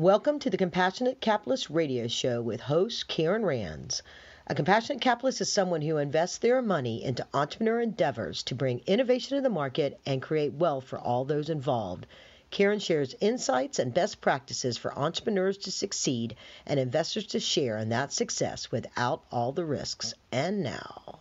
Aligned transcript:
Welcome 0.00 0.38
to 0.38 0.48
the 0.48 0.56
Compassionate 0.56 1.20
Capitalist 1.20 1.68
Radio 1.68 2.08
Show 2.08 2.40
with 2.40 2.62
host 2.62 3.06
Karen 3.06 3.44
Rands. 3.44 4.02
A 4.46 4.54
compassionate 4.54 5.02
capitalist 5.02 5.42
is 5.42 5.52
someone 5.52 5.82
who 5.82 5.98
invests 5.98 6.38
their 6.38 6.62
money 6.62 7.04
into 7.04 7.26
entrepreneur 7.34 7.82
endeavors 7.82 8.42
to 8.44 8.54
bring 8.54 8.80
innovation 8.86 9.36
to 9.36 9.42
the 9.42 9.50
market 9.50 10.00
and 10.06 10.22
create 10.22 10.54
wealth 10.54 10.84
for 10.84 10.98
all 10.98 11.26
those 11.26 11.50
involved. 11.50 12.06
Karen 12.50 12.78
shares 12.78 13.14
insights 13.20 13.78
and 13.78 13.92
best 13.92 14.22
practices 14.22 14.78
for 14.78 14.98
entrepreneurs 14.98 15.58
to 15.58 15.70
succeed 15.70 16.34
and 16.64 16.80
investors 16.80 17.26
to 17.26 17.38
share 17.38 17.76
in 17.76 17.90
that 17.90 18.10
success 18.10 18.72
without 18.72 19.22
all 19.30 19.52
the 19.52 19.66
risks. 19.66 20.14
And 20.32 20.62
now. 20.62 21.18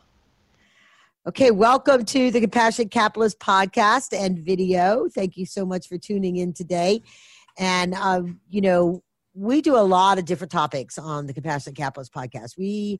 Okay, 1.27 1.52
welcome 1.52 2.05
to 2.05 2.32
the 2.32 2.39
Compassionate 2.39 2.91
Capitalist 2.91 3.39
podcast 3.39 4.18
and 4.18 4.39
video. 4.39 5.09
Thank 5.09 5.36
you 5.36 5.46
so 5.46 5.66
much 5.66 5.89
for 5.89 5.98
tuning 5.98 6.38
in 6.38 6.54
today. 6.54 7.04
And, 7.60 7.94
uh, 7.94 8.23
you 8.50 8.62
know, 8.62 9.04
we 9.36 9.62
do 9.62 9.75
a 9.75 9.83
lot 9.83 10.18
of 10.18 10.25
different 10.25 10.52
topics 10.52 10.97
on 10.97 11.28
the 11.28 11.33
Compassionate 11.33 11.75
Capitalist 11.75 12.14
podcast. 12.14 12.57
We 12.57 13.00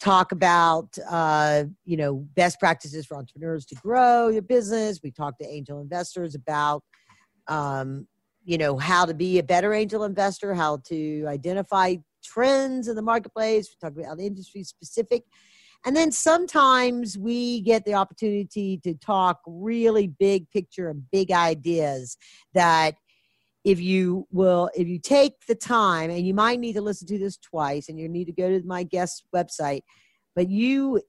talk 0.00 0.32
about, 0.32 0.98
uh, 1.08 1.64
you 1.84 1.96
know, 1.96 2.26
best 2.34 2.58
practices 2.58 3.06
for 3.06 3.16
entrepreneurs 3.16 3.64
to 3.66 3.74
grow 3.76 4.28
your 4.28 4.42
business. 4.42 5.00
We 5.02 5.12
talk 5.12 5.38
to 5.38 5.46
angel 5.46 5.80
investors 5.80 6.34
about, 6.34 6.82
um, 7.46 8.06
you 8.44 8.58
know, 8.58 8.76
how 8.76 9.06
to 9.06 9.14
be 9.14 9.38
a 9.38 9.42
better 9.42 9.72
angel 9.72 10.04
investor, 10.04 10.52
how 10.52 10.78
to 10.88 11.24
identify 11.26 11.96
trends 12.22 12.88
in 12.88 12.96
the 12.96 13.02
marketplace. 13.02 13.68
We 13.70 13.88
talk 13.88 13.96
about 13.96 14.20
industry 14.20 14.64
specific. 14.64 15.22
And 15.84 15.94
then 15.94 16.10
sometimes 16.10 17.16
we 17.16 17.60
get 17.60 17.84
the 17.84 17.94
opportunity 17.94 18.78
to 18.78 18.94
talk 18.94 19.40
really 19.46 20.08
big 20.08 20.50
picture 20.50 20.88
and 20.88 21.08
big 21.12 21.30
ideas 21.30 22.16
that 22.54 22.96
if 23.66 23.80
you 23.80 24.28
will 24.30 24.70
if 24.76 24.86
you 24.86 24.96
take 24.96 25.44
the 25.46 25.54
time 25.54 26.08
and 26.08 26.24
you 26.24 26.32
might 26.32 26.60
need 26.60 26.74
to 26.74 26.80
listen 26.80 27.06
to 27.08 27.18
this 27.18 27.36
twice 27.36 27.88
and 27.88 27.98
you 27.98 28.08
need 28.08 28.26
to 28.26 28.32
go 28.32 28.48
to 28.48 28.64
my 28.64 28.84
guest 28.84 29.24
website 29.34 29.82
but 30.36 30.48
you 30.48 31.02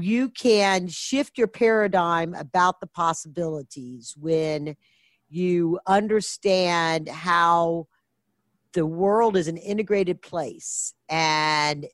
you 0.00 0.30
can 0.30 0.88
shift 0.88 1.36
your 1.36 1.46
paradigm 1.46 2.34
about 2.34 2.80
the 2.80 2.86
possibilities 2.86 4.14
when 4.18 4.74
you 5.28 5.78
understand 5.86 7.10
how 7.10 7.86
the 8.72 8.86
world 8.86 9.36
is 9.36 9.46
an 9.46 9.58
integrated 9.58 10.22
place 10.22 10.94
and 11.10 11.86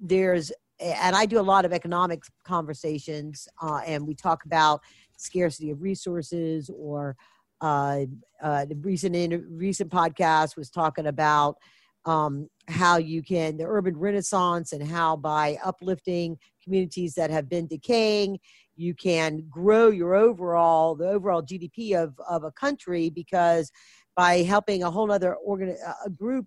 there's 0.00 0.50
and 0.80 1.14
i 1.14 1.24
do 1.24 1.38
a 1.38 1.40
lot 1.40 1.64
of 1.64 1.72
economic 1.72 2.24
conversations 2.44 3.46
uh, 3.62 3.80
and 3.86 4.08
we 4.08 4.14
talk 4.16 4.44
about 4.44 4.80
scarcity 5.16 5.70
of 5.70 5.80
resources 5.80 6.68
or 6.76 7.16
uh, 7.62 8.04
uh, 8.42 8.64
the 8.66 8.74
recent 8.76 9.16
in, 9.16 9.46
recent 9.50 9.90
podcast 9.90 10.56
was 10.56 10.68
talking 10.68 11.06
about 11.06 11.56
um, 12.04 12.48
how 12.68 12.96
you 12.96 13.22
can 13.22 13.56
the 13.56 13.64
urban 13.64 13.96
renaissance 13.96 14.72
and 14.72 14.86
how 14.86 15.16
by 15.16 15.56
uplifting 15.64 16.36
communities 16.62 17.14
that 17.14 17.30
have 17.30 17.48
been 17.48 17.66
decaying 17.66 18.38
you 18.74 18.94
can 18.94 19.44
grow 19.48 19.88
your 19.88 20.14
overall 20.14 20.96
the 20.96 21.08
overall 21.08 21.42
gdp 21.42 21.94
of, 21.94 22.14
of 22.28 22.42
a 22.42 22.50
country 22.52 23.08
because 23.08 23.70
by 24.16 24.38
helping 24.38 24.82
a 24.82 24.90
whole 24.90 25.12
other 25.12 25.36
organ 25.36 25.76
a 26.04 26.10
group 26.10 26.46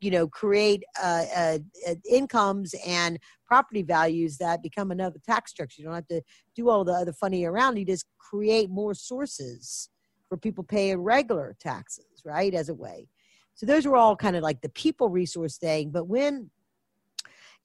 you 0.00 0.10
know 0.10 0.28
create 0.28 0.84
uh, 1.02 1.24
uh, 1.34 1.58
uh, 1.88 1.94
incomes 2.08 2.74
and 2.86 3.18
property 3.44 3.82
values 3.82 4.36
that 4.38 4.62
become 4.62 4.90
another 4.90 5.18
tax 5.24 5.50
structure. 5.50 5.80
You 5.80 5.86
don't 5.86 5.94
have 5.94 6.08
to 6.08 6.22
do 6.54 6.68
all 6.68 6.84
the 6.84 6.92
other 6.92 7.12
funny 7.12 7.44
around. 7.44 7.78
You 7.78 7.86
just 7.86 8.04
create 8.18 8.68
more 8.68 8.94
sources 8.94 9.88
for 10.28 10.36
people 10.36 10.64
paying 10.64 11.02
regular 11.02 11.56
taxes, 11.60 12.22
right, 12.24 12.54
as 12.54 12.68
a 12.68 12.74
way. 12.74 13.08
So 13.54 13.66
those 13.66 13.86
were 13.86 13.96
all 13.96 14.16
kind 14.16 14.36
of 14.36 14.42
like 14.42 14.60
the 14.60 14.68
people 14.68 15.08
resource 15.08 15.56
thing. 15.56 15.90
But 15.90 16.06
when 16.08 16.50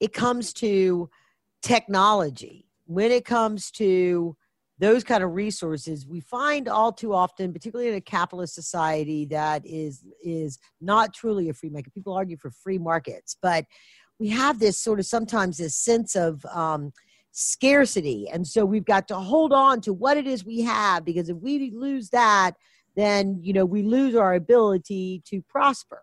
it 0.00 0.12
comes 0.12 0.52
to 0.54 1.10
technology, 1.62 2.66
when 2.86 3.10
it 3.10 3.24
comes 3.24 3.70
to 3.72 4.36
those 4.78 5.04
kind 5.04 5.22
of 5.22 5.32
resources, 5.34 6.06
we 6.06 6.20
find 6.20 6.68
all 6.68 6.92
too 6.92 7.14
often, 7.14 7.52
particularly 7.52 7.90
in 7.90 7.96
a 7.96 8.00
capitalist 8.00 8.54
society 8.54 9.26
that 9.26 9.64
is 9.64 10.02
is 10.24 10.58
not 10.80 11.14
truly 11.14 11.48
a 11.48 11.54
free 11.54 11.70
market. 11.70 11.94
People 11.94 12.14
argue 12.14 12.36
for 12.36 12.50
free 12.50 12.78
markets, 12.78 13.36
but 13.40 13.64
we 14.18 14.28
have 14.28 14.58
this 14.58 14.78
sort 14.78 14.98
of 14.98 15.06
sometimes 15.06 15.58
this 15.58 15.76
sense 15.76 16.16
of 16.16 16.44
um, 16.46 16.92
scarcity. 17.32 18.28
And 18.30 18.46
so 18.46 18.64
we've 18.64 18.84
got 18.84 19.08
to 19.08 19.16
hold 19.16 19.52
on 19.52 19.80
to 19.82 19.92
what 19.92 20.16
it 20.16 20.26
is 20.26 20.44
we 20.44 20.60
have 20.60 21.04
because 21.04 21.28
if 21.28 21.36
we 21.38 21.70
lose 21.74 22.10
that, 22.10 22.52
then 22.94 23.38
you 23.42 23.52
know 23.52 23.64
we 23.64 23.82
lose 23.82 24.14
our 24.14 24.34
ability 24.34 25.22
to 25.26 25.42
prosper. 25.42 26.02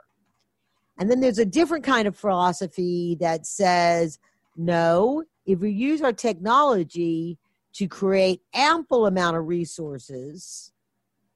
And 0.98 1.10
then 1.10 1.22
there's 1.22 1.40
a 1.40 1.46
different 1.46 1.86
kind 1.86 2.08
of 2.08 2.18
philosophy 2.18 3.16
that 3.22 3.46
says, 3.46 4.20
no, 4.58 5.24
if 5.46 5.60
we 5.60 5.72
use 5.72 6.02
our 6.02 6.12
technology 6.12 7.38
to 7.74 7.88
create 7.88 8.42
ample 8.54 9.06
amount 9.06 9.38
of 9.38 9.48
resources 9.48 10.74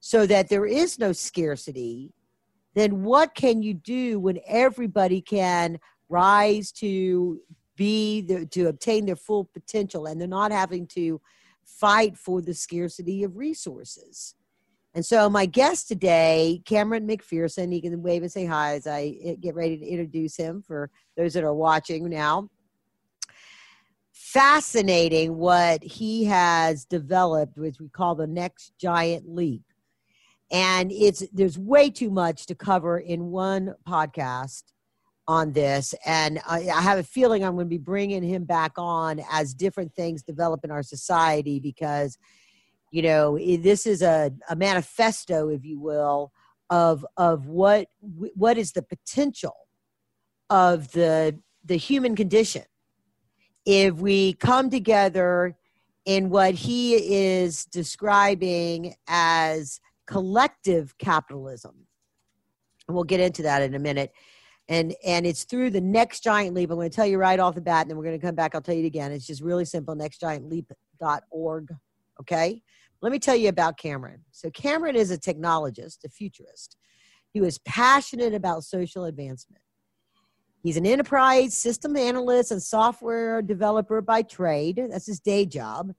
so 0.02 0.26
that 0.26 0.50
there 0.50 0.66
is 0.66 1.00
no 1.00 1.14
scarcity, 1.14 2.12
then 2.74 3.04
what 3.04 3.36
can 3.36 3.62
you 3.62 3.74
do 3.74 4.20
when 4.20 4.40
everybody 4.48 5.22
can 5.22 5.80
rise 6.10 6.72
to 6.72 7.40
be 7.76 8.22
the, 8.22 8.46
to 8.48 8.68
obtain 8.68 9.06
their 9.06 9.16
full 9.16 9.46
potential 9.46 10.06
and 10.06 10.20
they're 10.20 10.28
not 10.28 10.52
having 10.52 10.88
to 10.88 11.20
fight 11.64 12.18
for 12.18 12.42
the 12.42 12.54
scarcity 12.54 13.24
of 13.24 13.38
resources. 13.38 14.36
And 14.96 15.04
so 15.04 15.28
my 15.30 15.48
guest 15.48 15.88
today, 15.88 16.62
Cameron 16.66 17.08
McPherson, 17.08 17.74
he 17.74 17.82
can 17.82 18.04
wave 18.04 18.22
and 18.22 18.32
say 18.32 18.46
hi 18.46 18.76
as 18.76 18.86
I 18.86 19.16
eh, 19.24 19.36
get 19.40 19.56
ready 19.56 19.78
to 19.78 19.86
introduce 19.86 20.38
him 20.38 20.62
for 20.62 20.92
those 21.18 21.34
that 21.34 21.44
are 21.44 21.54
watching 21.54 22.08
now. 22.10 22.50
Fascinating 24.12 25.36
what 25.36 25.84
he 25.84 26.26
has 26.26 26.86
developed, 26.86 27.58
which 27.58 27.80
we 27.80 27.90
call 27.90 28.14
the 28.14 28.28
next 28.28 28.74
giant 28.80 29.28
leap. 29.28 29.64
And 30.52 30.92
it's 30.92 31.24
there's 31.34 31.58
way 31.58 31.90
too 31.90 32.12
much 32.12 32.46
to 32.46 32.54
cover 32.54 33.00
in 33.00 33.32
one 33.32 33.74
podcast 33.88 34.73
on 35.28 35.54
this 35.54 35.96
and 36.06 36.40
I, 36.46 36.68
I, 36.68 36.82
have 36.82 37.00
a 37.00 37.04
feeling 37.04 37.46
i'm 37.46 37.54
going 37.54 37.68
to 37.68 37.70
be 37.70 37.78
bringing 37.78 38.24
him 38.24 38.44
back 38.44 38.74
on 38.78 39.22
as 39.32 39.54
different 39.54 39.96
things 39.96 40.22
develop 40.22 40.66
in 40.66 40.72
our 40.72 40.84
society 40.84 41.62
because 41.62 42.18
you 42.92 43.02
know 43.04 43.38
this 43.38 43.86
is 43.86 44.02
a, 44.02 44.34
a 44.50 44.56
manifesto 44.58 45.48
if 45.48 45.64
you 45.64 45.80
will 45.80 46.34
of 46.70 47.06
of 47.16 47.48
what 47.48 47.88
what 48.02 48.58
is 48.58 48.74
the 48.74 48.82
potential 48.82 49.56
of 50.50 50.92
the 50.92 51.40
the 51.64 51.78
human 51.78 52.16
condition. 52.16 52.64
If 53.66 53.96
we 53.96 54.34
come 54.34 54.70
together 54.70 55.56
in 56.06 56.30
what 56.30 56.54
he 56.54 56.96
is 56.96 57.66
describing 57.66 58.96
as 59.08 59.80
collective 60.06 60.98
capitalism 60.98 61.88
and 62.88 62.96
we'll 62.96 63.06
get 63.06 63.22
into 63.22 63.44
that 63.44 63.62
in 63.62 63.74
a 63.74 63.80
minute 63.80 64.12
and 64.70 64.96
and 65.06 65.26
it's 65.26 65.44
through 65.44 65.70
the 65.72 65.82
next 65.82 66.24
giant 66.24 66.56
leap. 66.56 66.70
I'm 66.70 66.78
going 66.78 66.90
to 66.90 66.96
tell 66.96 67.06
you 67.06 67.18
right 67.18 67.40
off 67.40 67.56
the 67.56 67.62
bat 67.62 67.82
and 67.82 67.90
then 67.90 67.98
we're 67.98 68.06
going 68.06 68.20
to 68.20 68.26
come 68.26 68.36
back. 68.36 68.56
I'll 68.56 68.62
tell 68.62 68.76
you 68.76 68.86
again. 68.86 69.12
It's 69.12 69.28
just 69.28 69.42
really 69.42 69.66
simple. 69.66 69.96
Nextgiantleap.org 69.96 71.70
okay? 72.20 72.62
Let 73.02 73.12
me 73.12 73.20
tell 73.20 73.36
you 73.36 73.50
about 73.50 73.78
cameron. 73.78 74.22
So 74.32 74.50
cameron 74.50 74.96
is 74.96 75.12
a 75.12 75.18
technologist 75.18 76.06
a 76.06 76.10
futurist. 76.10 76.78
He 77.34 77.42
was 77.42 77.58
passionate 77.60 78.34
about 78.34 78.64
social 78.64 79.06
advancement. 79.06 79.62
He's 80.62 80.78
an 80.78 80.86
enterprise 80.86 81.54
system 81.58 81.98
analyst 81.98 82.52
and 82.52 82.64
software 82.64 83.42
developer 83.42 84.02
by 84.02 84.22
trade. 84.22 84.82
That's 84.90 85.08
his 85.08 85.20
day 85.20 85.46
job 85.46 85.92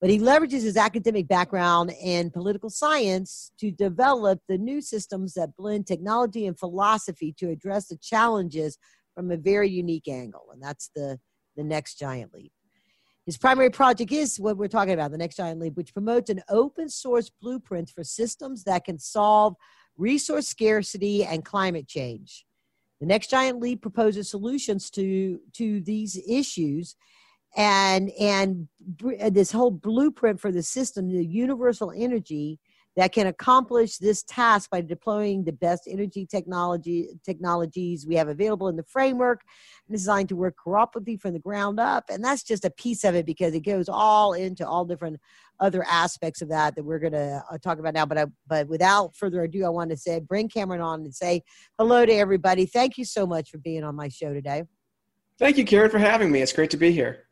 but 0.00 0.10
he 0.10 0.18
leverages 0.18 0.62
his 0.62 0.76
academic 0.76 1.26
background 1.26 1.92
in 2.02 2.30
political 2.30 2.68
science 2.68 3.50
to 3.58 3.70
develop 3.70 4.40
the 4.48 4.58
new 4.58 4.80
systems 4.80 5.34
that 5.34 5.56
blend 5.56 5.86
technology 5.86 6.46
and 6.46 6.58
philosophy 6.58 7.34
to 7.38 7.48
address 7.48 7.88
the 7.88 7.96
challenges 7.96 8.78
from 9.14 9.30
a 9.30 9.36
very 9.36 9.70
unique 9.70 10.08
angle. 10.08 10.48
And 10.52 10.62
that's 10.62 10.90
the, 10.94 11.18
the 11.56 11.64
next 11.64 11.98
giant 11.98 12.34
leap. 12.34 12.52
His 13.24 13.38
primary 13.38 13.70
project 13.70 14.12
is 14.12 14.38
what 14.38 14.56
we're 14.56 14.68
talking 14.68 14.94
about, 14.94 15.10
the 15.10 15.18
next 15.18 15.36
giant 15.36 15.60
leap, 15.60 15.76
which 15.76 15.94
promotes 15.94 16.30
an 16.30 16.42
open 16.48 16.88
source 16.88 17.30
blueprint 17.42 17.90
for 17.90 18.04
systems 18.04 18.62
that 18.64 18.84
can 18.84 18.98
solve 18.98 19.56
resource 19.96 20.46
scarcity 20.46 21.24
and 21.24 21.44
climate 21.44 21.88
change. 21.88 22.44
The 23.00 23.06
next 23.06 23.30
giant 23.30 23.60
leap 23.60 23.82
proposes 23.82 24.30
solutions 24.30 24.90
to, 24.90 25.40
to 25.54 25.80
these 25.80 26.20
issues 26.28 26.94
and 27.56 28.10
and 28.20 28.68
this 29.30 29.50
whole 29.50 29.70
blueprint 29.70 30.40
for 30.40 30.52
the 30.52 30.62
system 30.62 31.08
the 31.08 31.24
universal 31.24 31.92
energy 31.96 32.60
that 32.96 33.12
can 33.12 33.26
accomplish 33.26 33.98
this 33.98 34.22
task 34.22 34.70
by 34.70 34.80
deploying 34.80 35.44
the 35.44 35.52
best 35.52 35.86
energy 35.86 36.26
technology 36.26 37.08
technologies 37.24 38.06
we 38.06 38.14
have 38.14 38.28
available 38.28 38.68
in 38.68 38.76
the 38.76 38.82
framework 38.84 39.42
designed 39.90 40.30
to 40.30 40.36
work 40.36 40.56
cooperatively 40.64 41.20
from 41.20 41.34
the 41.34 41.38
ground 41.38 41.78
up. 41.78 42.04
And 42.08 42.24
that's 42.24 42.42
just 42.42 42.64
a 42.64 42.70
piece 42.70 43.04
of 43.04 43.14
it 43.14 43.26
because 43.26 43.54
it 43.54 43.60
goes 43.60 43.88
all 43.88 44.32
into 44.32 44.66
all 44.66 44.86
different 44.86 45.20
other 45.60 45.84
aspects 45.84 46.40
of 46.40 46.48
that 46.48 46.74
that 46.74 46.84
we're 46.84 46.98
going 46.98 47.12
to 47.12 47.42
uh, 47.50 47.58
talk 47.58 47.78
about 47.78 47.94
now. 47.94 48.06
But 48.06 48.18
I, 48.18 48.26
but 48.46 48.66
without 48.66 49.14
further 49.14 49.42
ado 49.42 49.64
i 49.64 49.68
want 49.68 49.90
to 49.90 49.96
say 49.96 50.18
bring 50.20 50.48
cameron 50.48 50.80
on 50.80 51.00
and 51.00 51.14
say 51.14 51.42
hello 51.78 52.06
to 52.06 52.12
everybody. 52.12 52.64
Thank 52.64 52.96
you 52.96 53.04
so 53.04 53.26
much 53.26 53.50
for 53.50 53.58
being 53.58 53.84
on 53.84 53.94
my 53.94 54.08
show 54.08 54.32
today. 54.32 54.64
Thank 55.38 55.58
you 55.58 55.66
karen 55.66 55.90
for 55.90 55.98
having 55.98 56.32
me. 56.32 56.40
It's 56.40 56.52
great 56.52 56.70
to 56.70 56.78
be 56.78 56.92
here 56.92 57.25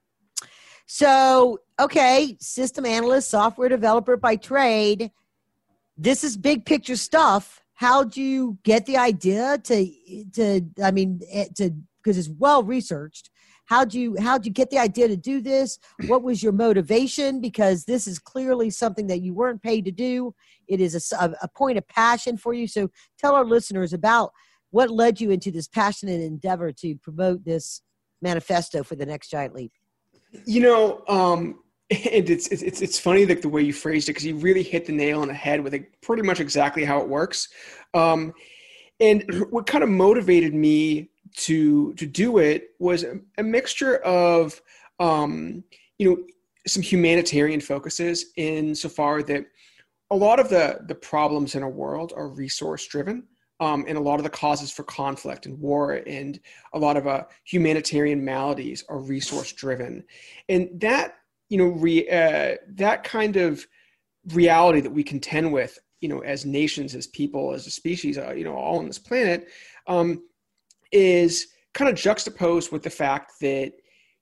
so 0.86 1.58
okay 1.80 2.36
system 2.40 2.84
analyst 2.84 3.30
software 3.30 3.68
developer 3.68 4.16
by 4.16 4.36
trade 4.36 5.10
this 5.96 6.24
is 6.24 6.36
big 6.36 6.64
picture 6.64 6.96
stuff. 6.96 7.62
How 7.74 8.04
do 8.04 8.22
you 8.22 8.58
get 8.62 8.86
the 8.86 8.96
idea 8.96 9.58
to 9.58 9.90
to 10.34 10.62
I 10.82 10.90
mean 10.90 11.20
eh, 11.30 11.46
to 11.56 11.70
because 12.02 12.18
it's 12.18 12.28
well 12.28 12.62
researched. 12.62 13.30
How 13.66 13.84
do 13.84 13.98
you 13.98 14.16
how 14.20 14.38
do 14.38 14.46
you 14.46 14.52
get 14.52 14.70
the 14.70 14.78
idea 14.78 15.08
to 15.08 15.16
do 15.16 15.40
this? 15.40 15.78
What 16.06 16.22
was 16.22 16.42
your 16.42 16.52
motivation? 16.52 17.40
Because 17.40 17.84
this 17.84 18.06
is 18.06 18.18
clearly 18.18 18.70
something 18.70 19.06
that 19.06 19.22
you 19.22 19.34
weren't 19.34 19.62
paid 19.62 19.84
to 19.86 19.92
do. 19.92 20.34
It 20.68 20.80
is 20.80 21.12
a, 21.12 21.34
a 21.42 21.48
point 21.48 21.78
of 21.78 21.88
passion 21.88 22.36
for 22.36 22.52
you. 22.54 22.66
So 22.66 22.90
tell 23.18 23.34
our 23.34 23.44
listeners 23.44 23.92
about 23.92 24.32
what 24.70 24.90
led 24.90 25.20
you 25.20 25.30
into 25.30 25.50
this 25.50 25.68
passionate 25.68 26.20
endeavor 26.20 26.72
to 26.72 26.96
promote 26.96 27.44
this 27.44 27.82
manifesto 28.20 28.82
for 28.82 28.96
the 28.96 29.06
next 29.06 29.30
giant 29.30 29.54
leap. 29.54 29.72
You 30.44 30.60
know, 30.60 31.04
um, 31.08 31.60
and 31.90 32.28
it's 32.30 32.48
it's 32.48 32.80
it's 32.80 32.98
funny 32.98 33.26
like 33.26 33.42
the 33.42 33.48
way 33.48 33.62
you 33.62 33.72
phrased 33.72 34.08
it 34.08 34.12
because 34.12 34.24
you 34.24 34.36
really 34.36 34.62
hit 34.62 34.86
the 34.86 34.92
nail 34.92 35.20
on 35.20 35.28
the 35.28 35.34
head 35.34 35.62
with 35.62 35.72
like 35.72 35.92
pretty 36.00 36.22
much 36.22 36.40
exactly 36.40 36.84
how 36.84 37.00
it 37.00 37.08
works. 37.08 37.48
Um, 37.92 38.32
and 39.00 39.24
what 39.50 39.66
kind 39.66 39.84
of 39.84 39.90
motivated 39.90 40.54
me 40.54 41.10
to 41.36 41.92
to 41.94 42.06
do 42.06 42.38
it 42.38 42.70
was 42.78 43.02
a, 43.02 43.18
a 43.38 43.42
mixture 43.42 43.96
of 43.98 44.60
um, 45.00 45.64
you 45.98 46.10
know 46.10 46.24
some 46.66 46.82
humanitarian 46.82 47.60
focuses 47.60 48.26
in 48.36 48.74
so 48.74 48.88
far 48.88 49.22
that 49.22 49.44
a 50.10 50.16
lot 50.16 50.40
of 50.40 50.48
the 50.48 50.80
the 50.86 50.94
problems 50.94 51.54
in 51.54 51.62
our 51.62 51.70
world 51.70 52.12
are 52.16 52.28
resource 52.28 52.86
driven 52.86 53.24
um, 53.64 53.84
and 53.88 53.96
a 53.96 54.00
lot 54.00 54.20
of 54.20 54.24
the 54.24 54.30
causes 54.30 54.70
for 54.70 54.84
conflict 54.84 55.46
and 55.46 55.58
war 55.58 56.02
and 56.06 56.38
a 56.74 56.78
lot 56.78 56.96
of 56.96 57.06
uh, 57.06 57.24
humanitarian 57.44 58.22
maladies 58.24 58.84
are 58.88 58.98
resource 58.98 59.52
driven. 59.52 60.04
And 60.48 60.68
that 60.80 61.16
you 61.48 61.58
know 61.58 61.68
re, 61.68 62.08
uh, 62.08 62.56
that 62.68 63.04
kind 63.04 63.36
of 63.36 63.66
reality 64.32 64.80
that 64.80 64.90
we 64.90 65.02
contend 65.02 65.52
with 65.52 65.78
you 66.00 66.08
know 66.08 66.20
as 66.20 66.44
nations 66.44 66.94
as 66.94 67.06
people 67.06 67.52
as 67.54 67.66
a 67.66 67.70
species 67.70 68.18
uh, 68.18 68.32
you 68.32 68.44
know 68.44 68.54
all 68.54 68.78
on 68.78 68.86
this 68.86 68.98
planet 68.98 69.48
um, 69.86 70.22
is 70.92 71.48
kind 71.72 71.90
of 71.90 71.96
juxtaposed 71.96 72.72
with 72.72 72.82
the 72.82 72.90
fact 72.90 73.32
that 73.40 73.72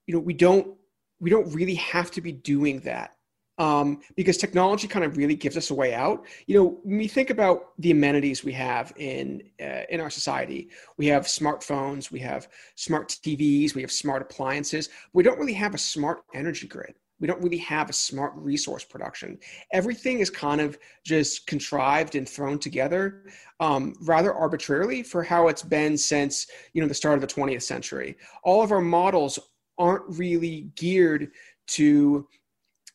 you 0.07 0.15
know 0.15 0.21
we 0.21 0.35
don't 0.35 0.77
we 1.21 1.31
don't 1.31 1.53
really 1.55 1.75
have 1.75 2.11
to 2.11 2.21
be 2.21 2.33
doing 2.33 2.81
that 2.81 3.17
um, 3.59 4.01
because 4.17 4.37
technology 4.37 4.89
kind 4.89 5.05
of 5.05 5.17
really 5.17 5.35
gives 5.35 5.57
us 5.57 5.71
a 5.71 5.75
way 5.75 5.95
out. 5.95 6.25
You 6.47 6.57
know, 6.57 6.79
when 6.83 6.99
we 6.99 7.09
think 7.09 7.31
about 7.31 7.73
the 7.79 7.91
amenities 7.91 8.45
we 8.45 8.53
have 8.53 8.93
in 8.97 9.43
uh, 9.61 9.83
in 9.91 10.01
our 10.01 10.11
society, 10.11 10.71
we 10.97 11.07
have 11.07 11.25
smartphones, 11.25 12.11
we 12.11 12.21
have 12.21 12.49
smart 12.75 13.09
TVs, 13.09 13.75
we 13.75 13.83
have 13.83 13.93
smart 13.93 14.23
appliances. 14.23 14.89
We 15.13 15.23
don't 15.23 15.39
really 15.39 15.53
have 15.55 15.75
a 15.75 15.79
smart 15.79 16.25
energy 16.35 16.67
grid 16.67 16.95
we 17.23 17.29
don't 17.29 17.41
really 17.41 17.59
have 17.59 17.89
a 17.89 17.93
smart 17.93 18.33
resource 18.35 18.85
production. 18.85 19.39
Everything 19.73 20.19
is 20.19 20.29
kind 20.29 20.61
of 20.61 20.77
just 21.05 21.47
contrived 21.47 22.17
and 22.17 22.29
thrown 22.29 22.59
together 22.59 23.27
um, 23.61 23.95
rather 24.03 24.35
arbitrarily 24.35 25.05
for 25.05 25.23
how 25.23 25.47
it's 25.47 25.63
been 25.63 25.97
since 25.97 26.49
you 26.75 26.83
know 26.83 26.89
the 26.89 26.95
start 26.95 27.15
of 27.15 27.21
the 27.21 27.33
20th 27.33 27.63
century. 27.63 28.17
All 28.43 28.61
of 28.61 28.73
our 28.73 28.81
models 28.81 29.39
aren't 29.79 30.03
really 30.09 30.73
geared 30.75 31.31
to 31.69 32.27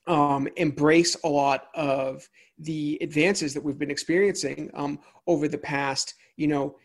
um, 0.08 0.48
embrace 0.56 1.16
a 1.24 1.28
lot 1.30 1.68
of 1.76 2.28
the 2.60 2.98
advances 3.02 3.54
that 3.54 3.64
we've 3.64 3.78
been 3.78 3.92
experiencing 3.92 4.72
um, 4.74 5.00
over 5.28 5.48
the 5.48 5.58
past 5.58 6.16
you 6.38 6.48
know 6.48 6.76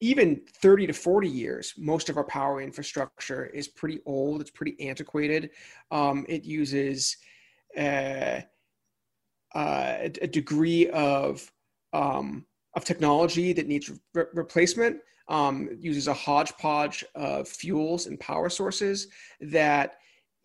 even 0.00 0.40
30 0.62 0.86
to 0.86 0.92
40 0.92 1.28
years, 1.28 1.74
most 1.76 2.08
of 2.08 2.16
our 2.16 2.24
power 2.24 2.60
infrastructure 2.60 3.46
is 3.46 3.68
pretty 3.68 4.00
old. 4.06 4.40
It's 4.40 4.50
pretty 4.50 4.76
antiquated. 4.80 5.50
Um, 5.90 6.24
it 6.28 6.44
uses 6.44 7.16
uh, 7.76 8.40
uh, 9.54 9.96
a, 10.02 10.26
degree 10.26 10.88
of 10.90 11.50
um, 11.92 12.46
of 12.74 12.84
technology 12.84 13.52
that 13.52 13.66
needs 13.66 13.90
re- 14.14 14.24
replacement. 14.34 14.98
Um, 15.28 15.68
uses 15.80 16.06
a 16.06 16.14
hodgepodge 16.14 17.04
of 17.16 17.48
fuels 17.48 18.06
and 18.06 18.18
power 18.20 18.48
sources 18.48 19.08
that 19.40 19.96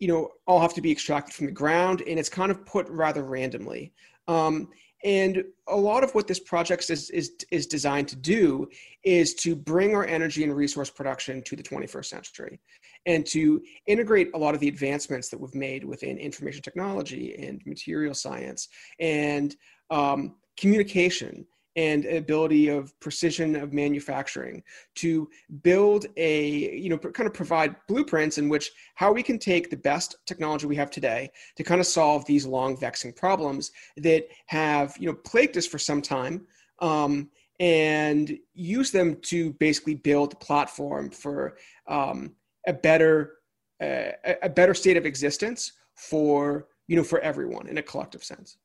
you 0.02 0.08
know 0.08 0.32
all 0.48 0.60
have 0.60 0.74
to 0.74 0.80
be 0.80 0.90
extracted 0.90 1.32
from 1.32 1.46
the 1.46 1.52
ground, 1.52 2.02
and 2.08 2.18
it's 2.18 2.28
kind 2.28 2.50
of 2.50 2.66
put 2.66 2.88
rather 2.88 3.22
randomly. 3.22 3.92
Um, 4.26 4.68
and 5.04 5.44
a 5.68 5.76
lot 5.76 6.02
of 6.02 6.12
what 6.12 6.26
this 6.26 6.40
project 6.40 6.90
is, 6.90 7.08
is, 7.10 7.32
is 7.52 7.66
designed 7.68 8.08
to 8.08 8.16
do 8.16 8.68
is 9.04 9.34
to 9.34 9.54
bring 9.54 9.94
our 9.94 10.04
energy 10.04 10.42
and 10.42 10.54
resource 10.56 10.90
production 10.90 11.42
to 11.42 11.56
the 11.56 11.62
21st 11.62 12.04
century 12.04 12.60
and 13.06 13.26
to 13.26 13.62
integrate 13.86 14.30
a 14.34 14.38
lot 14.38 14.54
of 14.54 14.60
the 14.60 14.68
advancements 14.68 15.28
that 15.28 15.40
we've 15.40 15.54
made 15.54 15.84
within 15.84 16.18
information 16.18 16.62
technology 16.62 17.34
and 17.36 17.62
material 17.64 18.14
science 18.14 18.68
and 19.00 19.56
um, 19.90 20.34
communication 20.56 21.46
and 21.76 22.04
ability 22.06 22.68
of 22.68 22.98
precision 23.00 23.56
of 23.56 23.72
manufacturing 23.72 24.62
to 24.94 25.28
build 25.62 26.06
a 26.16 26.76
you 26.76 26.90
know 26.90 26.98
kind 26.98 27.26
of 27.26 27.32
provide 27.32 27.74
blueprints 27.88 28.38
in 28.38 28.48
which 28.48 28.70
how 28.94 29.12
we 29.12 29.22
can 29.22 29.38
take 29.38 29.70
the 29.70 29.76
best 29.76 30.16
technology 30.26 30.66
we 30.66 30.76
have 30.76 30.90
today 30.90 31.30
to 31.56 31.64
kind 31.64 31.80
of 31.80 31.86
solve 31.86 32.24
these 32.26 32.44
long 32.44 32.76
vexing 32.76 33.12
problems 33.12 33.72
that 33.96 34.26
have 34.46 34.94
you 34.98 35.06
know 35.06 35.14
plagued 35.14 35.56
us 35.56 35.66
for 35.66 35.78
some 35.78 36.02
time 36.02 36.46
um, 36.80 37.30
and 37.60 38.36
use 38.54 38.90
them 38.90 39.16
to 39.22 39.52
basically 39.54 39.94
build 39.94 40.32
a 40.32 40.36
platform 40.36 41.10
for 41.10 41.56
um, 41.86 42.32
a 42.66 42.72
better 42.72 43.34
uh, 43.80 44.12
a 44.42 44.48
better 44.48 44.74
state 44.74 44.96
of 44.96 45.06
existence 45.06 45.72
for 45.94 46.68
you 46.86 46.96
know 46.96 47.04
for 47.04 47.20
everyone 47.20 47.66
in 47.66 47.78
a 47.78 47.82
collective 47.82 48.22
sense. 48.22 48.58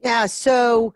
Yeah 0.00 0.26
so 0.26 0.94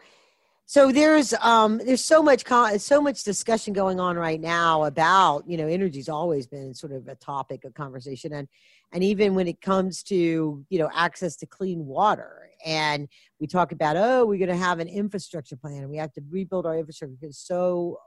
so 0.66 0.90
there's 0.90 1.34
um 1.40 1.78
there's 1.84 2.04
so 2.04 2.22
much 2.22 2.44
con- 2.44 2.78
so 2.78 3.00
much 3.00 3.22
discussion 3.22 3.72
going 3.72 4.00
on 4.00 4.16
right 4.16 4.40
now 4.40 4.84
about 4.84 5.44
you 5.46 5.56
know 5.56 5.66
energy's 5.66 6.08
always 6.08 6.46
been 6.46 6.74
sort 6.74 6.92
of 6.92 7.06
a 7.08 7.14
topic 7.16 7.64
of 7.64 7.74
conversation 7.74 8.32
and 8.32 8.48
and 8.92 9.04
even 9.04 9.34
when 9.34 9.46
it 9.46 9.60
comes 9.60 10.02
to 10.02 10.64
you 10.68 10.78
know 10.78 10.88
access 10.94 11.36
to 11.36 11.46
clean 11.46 11.84
water 11.84 12.48
and 12.64 13.08
we 13.40 13.46
talk 13.46 13.72
about 13.72 13.96
oh 13.96 14.24
we're 14.24 14.38
going 14.38 14.48
to 14.48 14.56
have 14.56 14.80
an 14.80 14.88
infrastructure 14.88 15.56
plan 15.56 15.82
and 15.82 15.90
we 15.90 15.98
have 15.98 16.12
to 16.12 16.22
rebuild 16.30 16.66
our 16.66 16.78
infrastructure 16.78 17.14
because 17.20 17.30
it's 17.36 17.46
so 17.46 17.98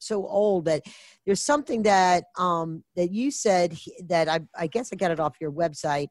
so 0.00 0.26
old 0.26 0.64
that 0.64 0.82
there's 1.26 1.42
something 1.42 1.82
that 1.82 2.24
um 2.38 2.82
that 2.96 3.12
you 3.12 3.30
said 3.30 3.78
that 4.04 4.28
I, 4.28 4.40
I 4.58 4.66
guess 4.66 4.90
I 4.92 4.96
got 4.96 5.10
it 5.10 5.20
off 5.20 5.36
your 5.40 5.52
website 5.52 6.08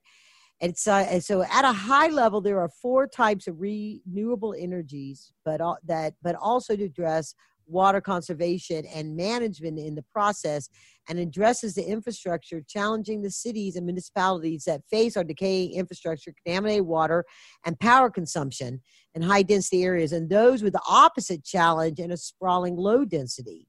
and 0.62 0.78
so, 0.78 1.44
at 1.44 1.66
a 1.66 1.72
high 1.72 2.08
level, 2.08 2.42
there 2.42 2.60
are 2.60 2.70
four 2.82 3.08
types 3.08 3.48
of 3.48 3.60
renewable 3.60 4.54
energies, 4.58 5.32
but 5.46 5.62
all, 5.62 5.78
that 5.86 6.16
but 6.22 6.36
also 6.36 6.76
to 6.76 6.84
address 6.84 7.34
water 7.70 8.02
conservation 8.02 8.86
and 8.88 9.16
management 9.16 9.80
in 9.80 9.96
the 9.96 10.04
process 10.12 10.70
and 11.08 11.20
addresses 11.20 11.76
the 11.76 11.84
infrastructure 11.84 12.62
challenging 12.68 13.22
the 13.22 13.32
cities 13.32 13.76
and 13.76 13.86
municipalities 13.86 14.64
that 14.66 14.82
face 14.90 15.16
our 15.16 15.24
decaying 15.24 15.74
infrastructure 15.74 16.34
contaminated 16.44 16.86
water 16.86 17.24
and 17.66 17.80
power 17.80 18.10
consumption 18.10 18.82
in 19.16 19.22
high 19.22 19.44
density 19.44 19.84
areas 19.84 20.12
and 20.12 20.30
those 20.30 20.64
with 20.64 20.74
the 20.74 20.82
opposite 20.90 21.44
challenge 21.44 22.00
in 22.00 22.12
a 22.12 22.18
sprawling 22.18 22.76
low 22.76 23.06
density 23.06 23.68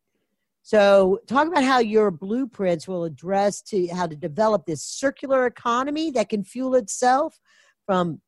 so, 0.63 1.19
talk 1.27 1.49
about 1.49 1.65
how 1.65 1.79
your 1.79 2.11
blueprints 2.11 2.87
will 2.87 3.05
address 3.05 3.63
to 3.63 3.87
how 3.89 4.07
to 4.07 4.15
develop 4.15 4.67
this 4.67 4.83
circular 4.85 5.47
economy 5.47 6.11
that 6.13 6.29
can 6.29 6.45
fuel 6.45 6.75
itself 6.75 7.39
from 7.87 8.21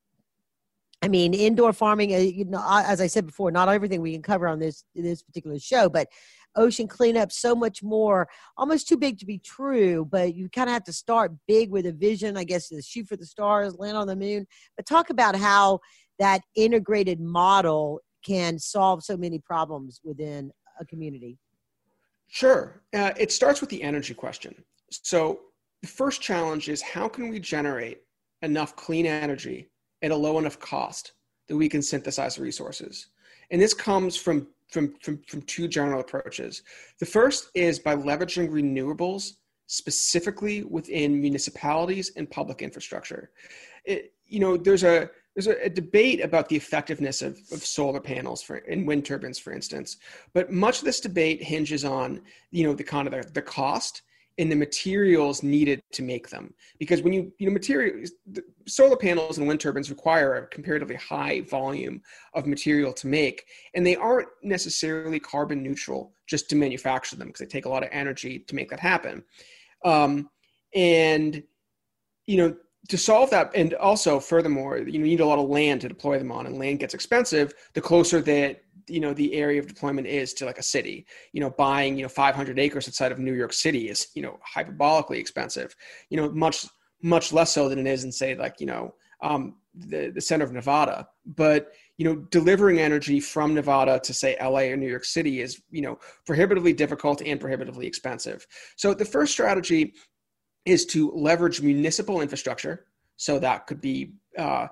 I 1.05 1.09
mean, 1.09 1.35
indoor 1.35 1.73
farming, 1.73 2.15
uh, 2.15 2.19
you 2.19 2.45
know, 2.45 2.65
as 2.87 3.01
I 3.01 3.09
said 3.09 3.27
before, 3.27 3.51
not 3.51 3.69
everything 3.69 4.01
we 4.01 4.13
can 4.13 4.23
cover 4.23 4.47
on 4.47 4.61
this 4.61 4.85
this 4.95 5.23
particular 5.23 5.59
show, 5.59 5.89
but 5.89 6.09
ocean 6.55 6.87
cleanup, 6.87 7.33
so 7.33 7.55
much 7.55 7.83
more, 7.83 8.29
almost 8.57 8.89
too 8.89 8.97
big 8.97 9.19
to 9.19 9.27
be 9.27 9.39
true. 9.39 10.05
But 10.05 10.35
you 10.35 10.49
kind 10.49 10.69
of 10.69 10.75
have 10.75 10.85
to 10.85 10.93
start 10.93 11.33
big 11.49 11.71
with 11.71 11.87
a 11.87 11.93
vision, 11.93 12.37
I 12.37 12.45
guess, 12.45 12.69
to 12.69 12.81
shoot 12.81 13.09
for 13.09 13.17
the 13.17 13.27
stars, 13.27 13.77
land 13.79 13.97
on 13.97 14.07
the 14.07 14.17
moon. 14.17 14.47
But 14.77 14.87
talk 14.87 15.11
about 15.11 15.35
how 15.35 15.81
that 16.21 16.43
integrated 16.55 17.21
model 17.21 18.01
can 18.25 18.59
solve 18.59 19.03
so 19.03 19.17
many 19.17 19.41
problems 19.41 20.01
within 20.05 20.53
a 20.81 20.87
community. 20.87 21.37
Sure. 22.33 22.81
Uh, 22.95 23.13
it 23.19 23.31
starts 23.31 23.61
with 23.61 23.69
the 23.69 23.83
energy 23.83 24.15
question. 24.15 24.55
So, 24.91 25.41
the 25.83 25.87
first 25.87 26.23
challenge 26.23 26.71
is 26.71 26.81
how 26.81 27.07
can 27.07 27.29
we 27.29 27.39
generate 27.39 27.99
enough 28.41 28.75
clean 28.75 29.05
energy 29.05 29.69
at 30.01 30.13
a 30.13 30.17
low 30.17 30.39
enough 30.39 30.59
cost 30.59 31.13
that 31.49 31.57
we 31.57 31.69
can 31.69 31.83
synthesize 31.83 32.39
resources. 32.39 33.09
And 33.51 33.61
this 33.61 33.75
comes 33.75 34.17
from, 34.17 34.47
from, 34.69 34.95
from, 35.03 35.21
from 35.29 35.43
two 35.43 35.69
general 35.69 36.01
approaches. 36.01 36.63
The 37.01 37.05
first 37.05 37.51
is 37.55 37.79
by 37.79 37.97
leveraging 37.97 38.49
renewables 38.49 39.33
specifically 39.67 40.63
within 40.63 41.21
municipalities 41.21 42.13
and 42.17 42.31
public 42.31 42.63
infrastructure. 42.63 43.31
It, 43.85 44.15
you 44.25 44.41
know, 44.41 44.57
there's 44.57 44.85
a 44.85 45.11
there's 45.35 45.47
a, 45.47 45.65
a, 45.65 45.71
debate 45.71 46.23
about 46.23 46.49
the 46.49 46.57
effectiveness 46.57 47.23
of, 47.23 47.39
of 47.53 47.65
solar 47.65 48.01
panels 48.01 48.43
for 48.43 48.57
and 48.57 48.87
wind 48.87 49.05
turbines, 49.05 49.39
for 49.39 49.53
instance. 49.53 49.97
But 50.35 50.53
much 50.53 50.81
of 50.81 50.85
this 50.85 51.01
debate 51.01 51.43
hinges 51.43 51.85
on, 51.85 52.21
you 52.51 52.65
know, 52.65 52.75
the 52.75 52.85
kind 52.85 53.07
of 53.07 53.13
the, 53.13 53.31
the 53.33 53.43
cost 53.43 54.03
and 54.39 54.51
the 54.51 54.57
materials 54.57 55.43
needed 55.43 55.83
to 55.93 56.03
make 56.03 56.31
them. 56.31 56.55
Because 56.79 57.03
when 57.03 57.13
you, 57.13 57.33
you 57.39 57.47
know, 57.47 57.53
materials, 57.53 58.13
solar 58.67 58.97
panels 58.97 59.39
and 59.39 59.47
wind 59.47 59.61
turbines 59.61 59.91
require 59.91 60.35
a 60.35 60.47
comparatively 60.47 60.97
high 60.97 61.43
volume 61.43 62.01
of 62.35 62.47
material 62.47 62.93
to 62.95 63.07
make, 63.07 63.45
and 63.75 63.87
they 63.87 63.97
aren't 63.97 64.29
necessarily 64.43 65.21
carbon 65.21 65.63
neutral 65.63 66.13
just 66.27 66.49
to 66.51 66.57
manufacture 66.57 67.17
them 67.17 67.29
because 67.29 67.41
they 67.41 67.47
take 67.47 67.67
a 67.67 67.69
lot 67.69 67.83
of 67.83 67.91
energy 67.93 68.39
to 68.39 68.55
make 68.55 68.71
that 68.71 68.81
happen. 68.81 69.23
Um, 69.85 70.31
and, 70.75 71.43
you 72.27 72.37
know, 72.39 72.57
to 72.89 72.99
solve 72.99 73.31
that, 73.31 73.51
and 73.55 73.75
also 73.75 74.19
furthermore, 74.19 74.79
you 74.79 74.99
need 74.99 75.21
a 75.21 75.27
lot 75.27 75.39
of 75.39 75.49
land 75.49 75.81
to 75.83 75.89
deploy 75.89 76.19
them 76.19 76.33
on, 76.33 76.47
and 76.47 76.59
land 76.59 76.81
gets 76.81 76.95
expensive 76.95 77.53
the 77.75 77.81
closer 77.81 78.21
that 78.23 78.63
you 78.89 79.01
know 79.01 79.15
the 79.15 79.35
area 79.35 79.61
of 79.61 79.67
deployment 79.67 80.07
is 80.07 80.35
to 80.35 80.45
like 80.45 80.59
a 80.59 80.63
city. 80.63 81.07
You 81.33 81.41
know, 81.41 81.51
buying 81.51 81.97
you 81.97 82.03
know 82.03 82.09
500 82.09 82.59
acres 82.59 82.89
outside 82.89 83.13
of 83.13 83.19
New 83.19 83.35
York 83.35 83.53
City 83.53 83.89
is 83.89 84.09
you 84.15 84.23
know 84.23 84.39
hyperbolically 84.55 85.19
expensive. 85.19 85.75
You 86.11 86.17
know, 86.19 86.31
much 86.31 86.67
much 87.03 87.33
less 87.33 87.53
so 87.53 87.69
than 87.69 87.79
it 87.79 87.87
is 87.87 88.05
in 88.05 88.13
say 88.13 88.35
like 88.35 88.61
you 88.61 88.67
know 88.67 88.95
um, 89.23 89.57
the 89.75 90.11
the 90.11 90.21
center 90.21 90.45
of 90.45 90.53
Nevada. 90.53 91.09
But 91.25 91.73
you 91.99 92.05
know, 92.05 92.17
delivering 92.31 92.81
energy 92.81 93.21
from 93.21 93.55
Nevada 93.55 94.01
to 94.03 94.13
say 94.13 94.37
LA 94.41 94.63
or 94.63 94.77
New 94.77 94.89
York 94.89 95.05
City 95.05 95.41
is 95.41 95.63
you 95.71 95.83
know 95.83 95.99
prohibitively 96.27 96.73
difficult 96.73 97.23
and 97.23 97.41
prohibitively 97.41 97.87
expensive. 97.87 98.47
So 98.77 98.93
the 98.95 99.05
first 99.05 99.33
strategy 99.33 99.95
is 100.65 100.87
to 100.87 101.11
leverage 101.13 101.61
municipal 101.61 102.21
infrastructure. 102.21 102.87
So 103.17 103.39
that 103.39 103.67
could 103.67 103.81
be 103.81 104.13
uh, 104.39 104.69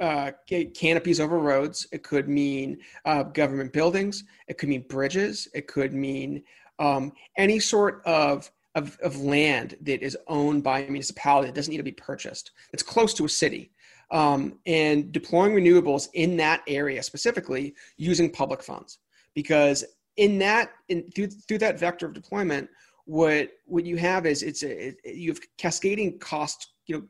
uh, 0.00 0.32
canopies 0.74 1.20
over 1.20 1.38
roads. 1.38 1.86
It 1.92 2.02
could 2.02 2.28
mean 2.28 2.78
uh, 3.04 3.24
government 3.24 3.72
buildings. 3.72 4.24
It 4.48 4.58
could 4.58 4.68
mean 4.68 4.84
bridges. 4.88 5.48
It 5.54 5.66
could 5.66 5.92
mean 5.92 6.42
um, 6.78 7.12
any 7.36 7.58
sort 7.58 8.02
of, 8.04 8.50
of, 8.74 8.98
of 9.02 9.20
land 9.20 9.76
that 9.82 10.02
is 10.02 10.16
owned 10.26 10.62
by 10.62 10.80
a 10.80 10.90
municipality 10.90 11.46
that 11.46 11.54
doesn't 11.54 11.70
need 11.70 11.78
to 11.78 11.82
be 11.82 11.92
purchased. 11.92 12.50
It's 12.72 12.82
close 12.82 13.14
to 13.14 13.24
a 13.24 13.28
city. 13.28 13.70
Um, 14.10 14.58
and 14.66 15.10
deploying 15.12 15.54
renewables 15.54 16.08
in 16.12 16.36
that 16.36 16.62
area 16.68 17.02
specifically 17.02 17.74
using 17.96 18.30
public 18.30 18.62
funds 18.62 18.98
because 19.34 19.82
in 20.16 20.38
that 20.38 20.72
in, 20.88 21.10
through, 21.10 21.28
through 21.28 21.58
that 21.58 21.78
vector 21.78 22.06
of 22.06 22.12
deployment 22.12 22.68
what 23.06 23.50
what 23.66 23.84
you 23.84 23.96
have 23.96 24.26
is 24.26 24.42
it's 24.42 24.62
a, 24.62 24.88
it, 24.88 24.96
you 25.04 25.30
have 25.30 25.40
cascading 25.58 26.18
cost 26.18 26.72
you 26.86 26.96
know 26.96 27.04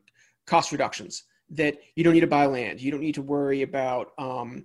cost 0.47 0.73
reductions 0.73 1.25
that 1.51 1.77
you 1.95 2.03
don't 2.05 2.15
need 2.15 2.21
to 2.21 2.27
buy 2.27 2.47
land. 2.47 2.81
You 2.81 2.91
don't 2.91 3.01
need 3.01 3.15
to 3.15 3.23
worry 3.23 3.63
about 3.63 4.13
um, 4.19 4.65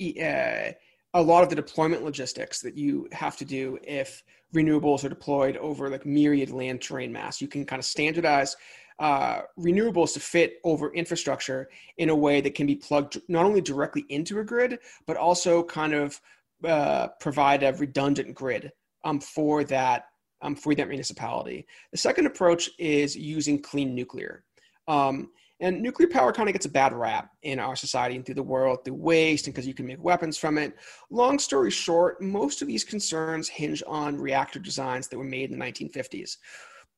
uh, 0.00 0.72
a 1.14 1.22
lot 1.22 1.42
of 1.42 1.48
the 1.48 1.54
deployment 1.54 2.04
logistics 2.04 2.60
that 2.60 2.76
you 2.76 3.08
have 3.12 3.36
to 3.38 3.44
do 3.44 3.78
if 3.82 4.22
renewables 4.54 5.04
are 5.04 5.08
deployed 5.08 5.56
over 5.56 5.88
like 5.88 6.04
myriad 6.04 6.50
land 6.50 6.82
terrain 6.82 7.12
mass. 7.12 7.40
You 7.40 7.48
can 7.48 7.64
kind 7.64 7.80
of 7.80 7.86
standardize 7.86 8.56
uh, 8.98 9.42
renewables 9.58 10.14
to 10.14 10.20
fit 10.20 10.58
over 10.64 10.92
infrastructure 10.92 11.68
in 11.98 12.08
a 12.08 12.14
way 12.14 12.40
that 12.40 12.54
can 12.54 12.66
be 12.66 12.76
plugged 12.76 13.20
not 13.28 13.44
only 13.44 13.60
directly 13.60 14.06
into 14.08 14.38
a 14.38 14.44
grid 14.44 14.78
but 15.06 15.18
also 15.18 15.62
kind 15.62 15.92
of 15.92 16.18
uh, 16.64 17.08
provide 17.20 17.62
a 17.62 17.74
redundant 17.74 18.34
grid 18.34 18.72
um, 19.04 19.20
for 19.20 19.64
that 19.64 20.06
um, 20.46 20.54
for 20.54 20.74
that 20.74 20.88
municipality. 20.88 21.66
The 21.90 21.98
second 21.98 22.26
approach 22.26 22.70
is 22.78 23.16
using 23.16 23.60
clean 23.60 23.94
nuclear. 23.94 24.44
Um, 24.86 25.30
and 25.58 25.80
nuclear 25.80 26.08
power 26.08 26.32
kind 26.32 26.48
of 26.48 26.52
gets 26.52 26.66
a 26.66 26.70
bad 26.70 26.92
rap 26.92 27.30
in 27.42 27.58
our 27.58 27.74
society 27.74 28.14
and 28.14 28.24
through 28.24 28.34
the 28.34 28.42
world 28.42 28.84
through 28.84 28.94
waste 28.94 29.46
and 29.46 29.54
because 29.54 29.66
you 29.66 29.74
can 29.74 29.86
make 29.86 30.02
weapons 30.02 30.36
from 30.36 30.58
it. 30.58 30.76
Long 31.10 31.38
story 31.38 31.70
short, 31.70 32.20
most 32.20 32.62
of 32.62 32.68
these 32.68 32.84
concerns 32.84 33.48
hinge 33.48 33.82
on 33.86 34.16
reactor 34.16 34.58
designs 34.58 35.08
that 35.08 35.18
were 35.18 35.24
made 35.24 35.50
in 35.50 35.58
the 35.58 35.64
1950s, 35.64 36.36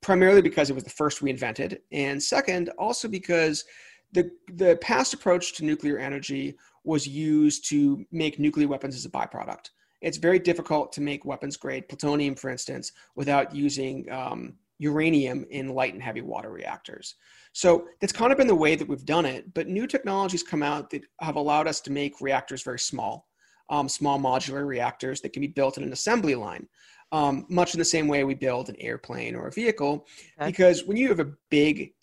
primarily 0.02 0.42
because 0.42 0.70
it 0.70 0.74
was 0.74 0.84
the 0.84 0.90
first 0.90 1.22
we 1.22 1.30
invented, 1.30 1.80
and 1.92 2.20
second, 2.20 2.70
also 2.78 3.06
because 3.06 3.64
the, 4.12 4.30
the 4.54 4.76
past 4.82 5.14
approach 5.14 5.54
to 5.54 5.64
nuclear 5.64 5.98
energy 5.98 6.56
was 6.82 7.06
used 7.06 7.68
to 7.68 8.04
make 8.10 8.38
nuclear 8.38 8.66
weapons 8.66 8.96
as 8.96 9.04
a 9.04 9.10
byproduct 9.10 9.70
it's 10.00 10.18
very 10.18 10.38
difficult 10.38 10.92
to 10.92 11.00
make 11.00 11.24
weapons 11.24 11.56
grade 11.56 11.88
plutonium, 11.88 12.34
for 12.34 12.50
instance, 12.50 12.92
without 13.16 13.54
using 13.54 14.10
um, 14.10 14.54
uranium 14.78 15.44
in 15.50 15.68
light 15.74 15.92
and 15.92 16.02
heavy 16.02 16.20
water 16.20 16.50
reactors. 16.50 17.16
So 17.52 17.88
that's 18.00 18.12
kind 18.12 18.30
of 18.30 18.38
been 18.38 18.46
the 18.46 18.54
way 18.54 18.76
that 18.76 18.88
we've 18.88 19.04
done 19.04 19.26
it. 19.26 19.52
But 19.54 19.68
new 19.68 19.86
technologies 19.86 20.42
come 20.42 20.62
out 20.62 20.90
that 20.90 21.04
have 21.20 21.36
allowed 21.36 21.66
us 21.66 21.80
to 21.82 21.92
make 21.92 22.20
reactors 22.20 22.62
very 22.62 22.78
small, 22.78 23.28
um, 23.70 23.88
small 23.88 24.18
modular 24.18 24.66
reactors 24.66 25.20
that 25.22 25.32
can 25.32 25.40
be 25.40 25.48
built 25.48 25.76
in 25.76 25.82
an 25.82 25.92
assembly 25.92 26.34
line. 26.34 26.68
Um, 27.10 27.46
much 27.48 27.74
in 27.74 27.78
the 27.78 27.86
same 27.86 28.06
way 28.06 28.22
we 28.22 28.34
build 28.34 28.68
an 28.68 28.76
airplane 28.78 29.34
or 29.34 29.46
a 29.46 29.52
vehicle, 29.52 30.06
okay. 30.38 30.50
because 30.50 30.84
when 30.84 30.98
you 30.98 31.08
have 31.08 31.20
a 31.20 31.32
big 31.48 31.94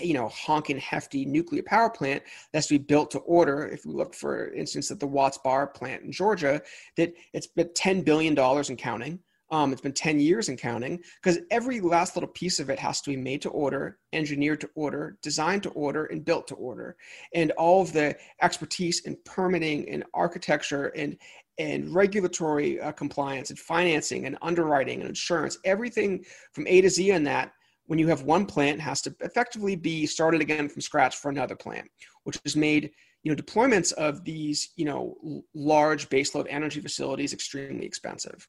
you 0.00 0.14
know 0.14 0.28
honking 0.28 0.78
hefty 0.78 1.24
nuclear 1.24 1.62
power 1.62 1.90
plant 1.90 2.22
that's 2.52 2.66
to 2.66 2.78
be 2.78 2.84
built 2.84 3.10
to 3.10 3.18
order 3.20 3.66
if 3.66 3.84
we 3.84 3.92
look 3.92 4.14
for 4.14 4.52
instance 4.52 4.90
at 4.90 5.00
the 5.00 5.06
watts 5.06 5.38
bar 5.38 5.66
plant 5.66 6.02
in 6.02 6.12
georgia 6.12 6.60
that 6.96 7.12
it's 7.32 7.46
been 7.46 7.72
10 7.74 8.02
billion 8.02 8.34
dollars 8.34 8.68
and 8.68 8.78
counting. 8.78 9.20
Um, 9.50 9.72
it's 9.72 9.80
been 9.80 9.94
10 9.94 10.20
years 10.20 10.50
and 10.50 10.58
counting 10.58 11.02
because 11.22 11.38
every 11.50 11.80
last 11.80 12.16
little 12.16 12.28
piece 12.28 12.60
of 12.60 12.68
it 12.68 12.78
has 12.78 13.00
to 13.00 13.10
be 13.10 13.16
made 13.16 13.40
to 13.42 13.48
order 13.48 13.98
engineered 14.12 14.60
to 14.60 14.70
order 14.74 15.16
designed 15.22 15.62
to 15.62 15.70
order 15.70 16.04
and 16.04 16.22
built 16.22 16.48
to 16.48 16.54
order. 16.54 16.96
And 17.34 17.50
all 17.52 17.80
of 17.80 17.94
the 17.94 18.14
expertise 18.42 19.00
in 19.06 19.16
permitting 19.24 19.88
and 19.88 20.04
architecture 20.12 20.88
and 20.88 21.16
and 21.58 21.92
regulatory 21.92 22.78
uh, 22.78 22.92
compliance 22.92 23.48
and 23.48 23.58
financing 23.58 24.26
and 24.26 24.36
underwriting 24.42 25.00
and 25.00 25.08
insurance 25.08 25.58
everything 25.64 26.24
from 26.52 26.66
a 26.68 26.80
to 26.82 26.90
z 26.90 27.10
on 27.10 27.24
that 27.24 27.52
when 27.88 27.98
you 27.98 28.06
have 28.06 28.22
one 28.22 28.46
plant 28.46 28.80
has 28.80 29.00
to 29.02 29.14
effectively 29.20 29.74
be 29.74 30.06
started 30.06 30.40
again 30.40 30.68
from 30.68 30.82
scratch 30.82 31.16
for 31.16 31.30
another 31.30 31.56
plant, 31.56 31.90
which 32.24 32.38
has 32.44 32.54
made 32.54 32.90
you 33.24 33.34
know 33.34 33.42
deployments 33.42 33.92
of 33.94 34.24
these 34.24 34.70
you 34.76 34.84
know 34.84 35.16
large 35.54 36.08
baseload 36.08 36.46
energy 36.48 36.80
facilities 36.80 37.32
extremely 37.32 37.84
expensive. 37.84 38.46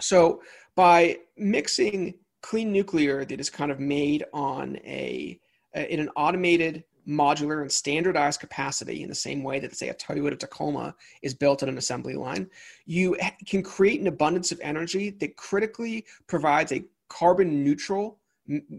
So 0.00 0.42
by 0.74 1.18
mixing 1.36 2.14
clean 2.40 2.72
nuclear 2.72 3.24
that 3.24 3.38
is 3.38 3.50
kind 3.50 3.70
of 3.70 3.78
made 3.78 4.24
on 4.32 4.76
a 4.84 5.38
in 5.74 6.00
an 6.00 6.08
automated 6.16 6.84
modular 7.06 7.62
and 7.62 7.70
standardized 7.70 8.40
capacity 8.40 9.02
in 9.02 9.08
the 9.08 9.14
same 9.14 9.42
way 9.42 9.58
that 9.58 9.76
say 9.76 9.88
a 9.88 9.94
Toyota 9.94 10.38
Tacoma 10.38 10.94
is 11.22 11.34
built 11.34 11.62
on 11.62 11.68
an 11.68 11.78
assembly 11.78 12.14
line, 12.14 12.48
you 12.86 13.16
can 13.46 13.62
create 13.62 14.00
an 14.00 14.06
abundance 14.06 14.52
of 14.52 14.60
energy 14.62 15.10
that 15.10 15.36
critically 15.36 16.06
provides 16.26 16.72
a 16.72 16.84
carbon 17.08 17.64
neutral 17.64 18.20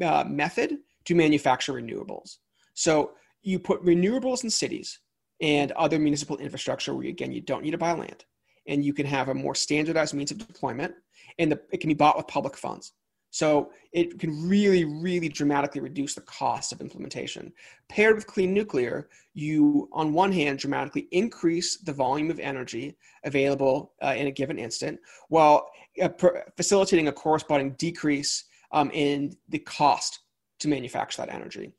uh, 0.02 0.24
method 0.28 0.78
to 1.06 1.16
manufacture 1.16 1.74
renewables. 1.74 2.38
So 2.74 3.12
you 3.42 3.60
put 3.60 3.84
renewables 3.84 4.44
in 4.44 4.50
cities 4.50 5.00
and 5.42 5.72
other 5.74 6.00
municipal 6.00 6.38
infrastructure 6.38 6.94
where, 6.94 7.08
again, 7.08 7.32
you 7.32 7.42
don't 7.42 7.64
need 7.64 7.72
to 7.72 7.78
buy 7.78 7.94
land. 7.94 8.26
And 8.68 8.86
you 8.86 8.94
can 8.94 9.06
have 9.06 9.30
a 9.30 9.34
more 9.34 9.56
standardized 9.56 10.14
means 10.14 10.32
of 10.32 10.38
deployment, 10.38 10.94
and 11.38 11.52
the, 11.52 11.60
it 11.72 11.82
can 11.82 11.90
be 11.90 11.94
bought 11.94 12.16
with 12.16 12.28
public 12.28 12.56
funds. 12.56 12.94
So 13.32 13.72
it 13.92 14.20
can 14.20 14.48
really, 14.48 14.86
really 14.86 15.28
dramatically 15.28 15.82
reduce 15.82 16.14
the 16.14 16.22
cost 16.22 16.72
of 16.72 16.82
implementation. 16.82 17.52
Paired 17.90 18.16
with 18.16 18.28
clean 18.28 18.54
nuclear, 18.54 19.10
you, 19.34 19.90
on 19.92 20.14
one 20.14 20.32
hand, 20.32 20.60
dramatically 20.60 21.08
increase 21.12 21.78
the 21.78 21.92
volume 21.94 22.30
of 22.30 22.40
energy 22.40 22.96
available 23.26 23.94
uh, 24.04 24.14
in 24.16 24.28
a 24.28 24.32
given 24.32 24.60
instant, 24.60 25.00
while 25.30 25.68
uh, 26.02 26.10
facilitating 26.56 27.08
a 27.08 27.12
corresponding 27.12 27.72
decrease 27.72 28.46
um, 28.74 28.92
in 28.92 29.38
the 29.50 29.60
cost 29.60 30.20
to 30.60 30.68
manufacture 30.68 31.22
that 31.22 31.34
energy. 31.34 31.72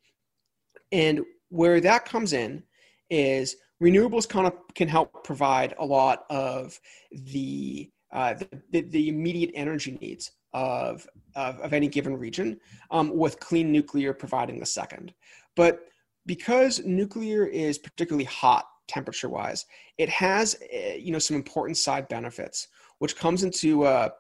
And 0.92 1.20
where 1.50 1.80
that 1.80 2.04
comes 2.04 2.32
in 2.32 2.62
is 3.10 3.56
renewables 3.82 4.28
kind 4.28 4.46
of 4.46 4.54
can 4.74 4.88
help 4.88 5.24
provide 5.24 5.74
a 5.78 5.84
lot 5.84 6.24
of 6.30 6.78
the 7.12 7.90
uh, 8.12 8.34
the, 8.70 8.82
the, 8.82 9.08
immediate 9.08 9.50
energy 9.54 9.98
needs 10.00 10.30
of, 10.52 11.04
of, 11.34 11.58
of 11.58 11.72
any 11.72 11.88
given 11.88 12.16
region, 12.16 12.56
um, 12.92 13.10
with 13.12 13.40
clean 13.40 13.72
nuclear 13.72 14.14
providing 14.14 14.60
the 14.60 14.66
second. 14.66 15.12
But 15.56 15.80
because 16.24 16.84
nuclear 16.84 17.44
is 17.44 17.76
particularly 17.76 18.26
hot 18.26 18.66
temperature 18.86 19.28
wise, 19.28 19.66
it 19.98 20.08
has 20.08 20.54
uh, 20.72 20.94
you 20.94 21.10
know 21.10 21.18
some 21.18 21.36
important 21.36 21.76
side 21.76 22.06
benefits, 22.06 22.68
which 22.98 23.16
comes 23.16 23.42
into 23.42 23.82
uh, 23.82 24.10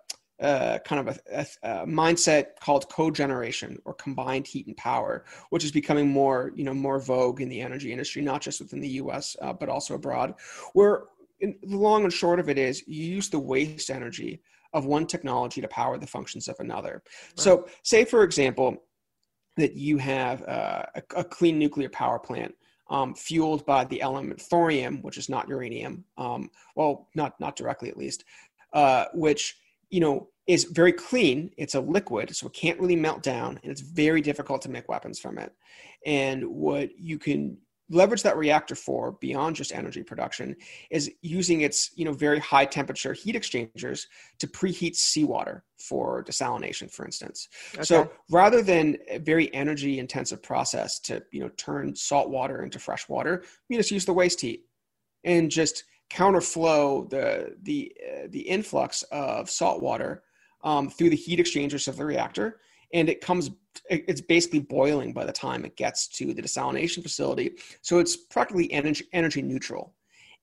uh, 0.40 0.78
kind 0.84 1.08
of 1.08 1.16
a, 1.16 1.38
a, 1.38 1.46
a, 1.62 1.86
mindset 1.86 2.58
called 2.60 2.88
cogeneration 2.88 3.78
or 3.84 3.94
combined 3.94 4.46
heat 4.46 4.66
and 4.66 4.76
power, 4.76 5.24
which 5.50 5.64
is 5.64 5.70
becoming 5.70 6.08
more, 6.08 6.52
you 6.56 6.64
know, 6.64 6.74
more 6.74 6.98
vogue 6.98 7.40
in 7.40 7.48
the 7.48 7.60
energy 7.60 7.92
industry, 7.92 8.20
not 8.20 8.40
just 8.40 8.60
within 8.60 8.80
the 8.80 8.88
U.S. 8.88 9.36
Uh, 9.40 9.52
but 9.52 9.68
also 9.68 9.94
abroad. 9.94 10.34
Where 10.72 11.04
in, 11.40 11.56
the 11.62 11.76
long 11.76 12.02
and 12.02 12.12
short 12.12 12.40
of 12.40 12.48
it 12.48 12.58
is, 12.58 12.82
you 12.88 13.04
use 13.04 13.28
the 13.28 13.38
waste 13.38 13.90
energy 13.90 14.42
of 14.72 14.86
one 14.86 15.06
technology 15.06 15.60
to 15.60 15.68
power 15.68 15.98
the 15.98 16.06
functions 16.06 16.48
of 16.48 16.56
another. 16.58 17.02
Right. 17.04 17.40
So, 17.40 17.68
say 17.82 18.04
for 18.04 18.24
example, 18.24 18.82
that 19.56 19.74
you 19.74 19.98
have 19.98 20.42
uh, 20.48 20.82
a, 20.96 21.02
a, 21.16 21.24
clean 21.24 21.58
nuclear 21.58 21.88
power 21.88 22.18
plant. 22.18 22.54
Um, 22.90 23.14
fueled 23.14 23.64
by 23.64 23.86
the 23.86 24.02
element 24.02 24.38
thorium, 24.42 25.00
which 25.00 25.16
is 25.16 25.30
not 25.30 25.48
uranium, 25.48 26.04
um, 26.18 26.50
well, 26.76 27.08
not 27.14 27.40
not 27.40 27.56
directly 27.56 27.88
at 27.88 27.96
least, 27.96 28.24
uh, 28.74 29.06
which 29.14 29.56
you 29.94 30.00
know, 30.00 30.26
is 30.48 30.64
very 30.64 30.92
clean. 30.92 31.52
It's 31.56 31.76
a 31.76 31.80
liquid, 31.80 32.34
so 32.34 32.48
it 32.48 32.52
can't 32.52 32.80
really 32.80 32.96
melt 32.96 33.22
down, 33.22 33.60
and 33.62 33.70
it's 33.70 33.80
very 33.80 34.20
difficult 34.20 34.60
to 34.62 34.68
make 34.68 34.88
weapons 34.88 35.20
from 35.20 35.38
it. 35.38 35.52
And 36.04 36.44
what 36.48 36.98
you 36.98 37.16
can 37.16 37.58
leverage 37.90 38.24
that 38.24 38.36
reactor 38.36 38.74
for 38.74 39.12
beyond 39.20 39.54
just 39.54 39.72
energy 39.72 40.02
production 40.02 40.56
is 40.90 41.12
using 41.22 41.60
its 41.60 41.92
you 41.94 42.04
know 42.04 42.12
very 42.12 42.40
high 42.40 42.64
temperature 42.64 43.12
heat 43.12 43.36
exchangers 43.36 44.08
to 44.40 44.48
preheat 44.48 44.96
seawater 44.96 45.62
for 45.78 46.24
desalination 46.24 46.90
for 46.90 47.04
instance 47.04 47.46
okay. 47.74 47.84
so 47.84 48.10
rather 48.30 48.62
than 48.62 48.96
a 49.10 49.18
very 49.18 49.52
energy 49.52 49.98
intensive 49.98 50.42
process 50.42 50.98
to 50.98 51.22
you 51.30 51.40
know 51.40 51.50
turn 51.58 51.94
salt 51.94 52.30
water 52.30 52.64
into 52.64 52.78
fresh 52.78 53.06
water 53.06 53.44
you 53.68 53.76
just 53.76 53.90
use 53.90 54.06
the 54.06 54.14
waste 54.14 54.40
heat 54.40 54.64
and 55.24 55.50
just 55.50 55.84
counterflow 56.14 57.08
the 57.10 57.56
the 57.62 57.92
uh, 58.06 58.26
the 58.30 58.40
influx 58.40 59.02
of 59.10 59.50
salt 59.50 59.82
water 59.82 60.22
um, 60.62 60.88
through 60.88 61.10
the 61.10 61.16
heat 61.16 61.40
exchangers 61.40 61.88
of 61.88 61.96
the 61.96 62.04
reactor, 62.04 62.60
and 62.92 63.08
it 63.08 63.20
comes 63.20 63.50
it's 63.90 64.20
basically 64.20 64.60
boiling 64.60 65.12
by 65.12 65.24
the 65.24 65.32
time 65.32 65.64
it 65.64 65.76
gets 65.76 66.06
to 66.06 66.32
the 66.32 66.40
desalination 66.40 67.02
facility. 67.02 67.52
So 67.82 67.98
it's 67.98 68.16
practically 68.16 68.72
energy 68.72 69.06
energy 69.12 69.42
neutral. 69.42 69.94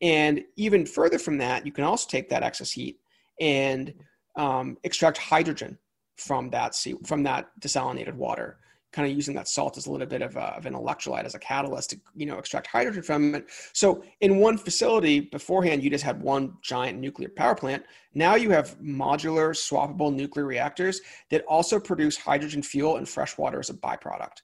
And 0.01 0.43
even 0.55 0.85
further 0.85 1.19
from 1.19 1.37
that, 1.37 1.65
you 1.65 1.71
can 1.71 1.83
also 1.83 2.07
take 2.09 2.27
that 2.29 2.43
excess 2.43 2.71
heat 2.71 2.99
and 3.39 3.93
um, 4.35 4.77
extract 4.83 5.17
hydrogen 5.17 5.77
from 6.17 6.49
that 6.49 6.75
sea, 6.75 6.95
from 7.05 7.23
that 7.23 7.51
desalinated 7.59 8.15
water 8.15 8.57
kind 8.91 9.09
of 9.09 9.15
using 9.15 9.35
that 9.35 9.47
salt 9.47 9.77
as 9.77 9.85
a 9.85 9.91
little 9.91 10.07
bit 10.07 10.21
of, 10.21 10.35
a, 10.35 10.55
of, 10.57 10.65
an 10.65 10.73
electrolyte 10.73 11.23
as 11.23 11.35
a 11.35 11.39
catalyst 11.39 11.91
to 11.91 11.99
you 12.15 12.25
know 12.25 12.37
extract 12.37 12.67
hydrogen 12.67 13.03
from 13.03 13.35
it. 13.35 13.45
So 13.73 14.03
in 14.19 14.37
one 14.37 14.57
facility 14.57 15.21
beforehand 15.21 15.83
you 15.83 15.89
just 15.89 16.03
had 16.03 16.21
one 16.21 16.57
giant 16.61 16.99
nuclear 16.99 17.29
power 17.29 17.55
plant. 17.55 17.83
Now 18.13 18.35
you 18.35 18.51
have 18.51 18.77
modular 18.79 19.51
swappable 19.55 20.13
nuclear 20.13 20.45
reactors 20.45 21.01
that 21.29 21.45
also 21.45 21.79
produce 21.79 22.17
hydrogen 22.17 22.61
fuel 22.61 22.97
and 22.97 23.07
fresh 23.07 23.37
water 23.37 23.59
as 23.59 23.69
a 23.69 23.73
byproduct 23.73 24.41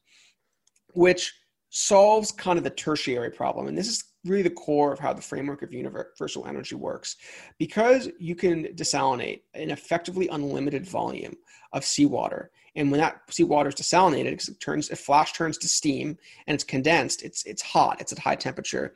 which 0.98 1.34
solves 1.70 2.32
kind 2.32 2.58
of 2.58 2.64
the 2.64 2.72
tertiary 2.72 3.30
problem. 3.30 3.68
And 3.68 3.78
this 3.78 3.88
is 3.88 4.04
really 4.26 4.42
the 4.42 4.50
core 4.50 4.92
of 4.92 5.00
how 5.00 5.14
the 5.14 5.22
framework 5.22 5.62
of 5.62 5.72
universal 5.72 6.48
energy 6.48 6.76
works. 6.76 7.18
Because 7.60 8.10
you 8.20 8.36
can 8.36 8.66
desalinate 8.76 9.42
an 9.54 9.70
effectively 9.70 10.28
unlimited 10.30 10.88
volume 10.88 11.36
of 11.74 11.86
seawater 11.86 12.52
and 12.78 12.92
when 12.92 13.00
that 13.00 13.22
seawater 13.30 13.70
is 13.70 13.76
desalinated, 13.76 14.48
it 14.48 14.60
turns, 14.60 14.90
if 14.90 15.00
flash 15.00 15.34
turns 15.34 15.58
to 15.58 15.68
steam 15.68 16.18
and 16.46 16.54
it's 16.56 16.64
condensed, 16.64 17.24
it's, 17.24 17.44
it's 17.46 17.62
hot, 17.62 18.00
it's 18.00 18.12
at 18.12 18.20
high 18.20 18.36
temperature. 18.36 18.94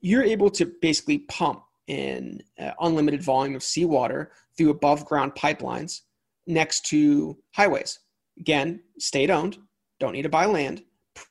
You're 0.00 0.24
able 0.24 0.50
to 0.50 0.66
basically 0.82 1.18
pump 1.20 1.62
an 1.86 2.42
uh, 2.58 2.72
unlimited 2.80 3.22
volume 3.22 3.54
of 3.54 3.62
seawater 3.62 4.32
through 4.58 4.70
above 4.70 5.06
ground 5.06 5.34
pipelines 5.36 6.00
next 6.48 6.86
to 6.86 7.38
highways. 7.52 8.00
Again, 8.38 8.80
state 8.98 9.30
owned, 9.30 9.58
don't 10.00 10.12
need 10.12 10.22
to 10.22 10.28
buy 10.28 10.46
land, 10.46 10.82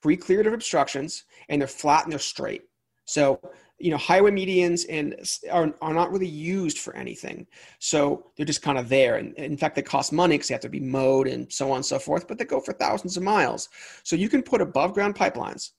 pre 0.01 0.15
cleared 0.15 0.47
of 0.47 0.53
obstructions, 0.53 1.25
and 1.49 1.61
they're 1.61 1.67
flat 1.67 2.03
and 2.03 2.13
they're 2.13 2.19
straight. 2.19 2.63
So 3.03 3.41
you 3.79 3.91
know 3.91 3.97
highway 3.97 4.31
medians 4.31 4.85
and 4.89 5.15
are, 5.51 5.73
are 5.81 5.93
not 5.93 6.11
really 6.11 6.27
used 6.27 6.79
for 6.79 6.95
anything. 6.95 7.47
So 7.79 8.31
they're 8.35 8.45
just 8.45 8.61
kind 8.61 8.77
of 8.77 8.89
there. 8.89 9.15
And 9.15 9.33
in 9.35 9.57
fact 9.57 9.75
they 9.75 9.81
cost 9.81 10.11
money 10.11 10.35
because 10.35 10.49
they 10.49 10.53
have 10.53 10.61
to 10.61 10.69
be 10.69 10.79
mowed 10.79 11.27
and 11.27 11.51
so 11.51 11.71
on 11.71 11.77
and 11.77 11.85
so 11.85 11.99
forth 11.99 12.27
but 12.27 12.37
they 12.37 12.45
go 12.45 12.59
for 12.59 12.73
thousands 12.73 13.17
of 13.17 13.23
miles. 13.23 13.69
So 14.03 14.15
you 14.15 14.29
can 14.29 14.43
put 14.43 14.61
above 14.61 14.93
ground 14.93 15.15
pipelines 15.15 15.71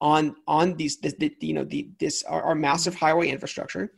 on 0.00 0.36
on 0.46 0.74
these 0.74 0.98
this, 0.98 1.14
you 1.40 1.54
know 1.54 1.64
the 1.64 1.90
this 1.98 2.22
our, 2.24 2.42
our 2.42 2.54
massive 2.54 2.94
highway 2.94 3.28
infrastructure. 3.28 3.92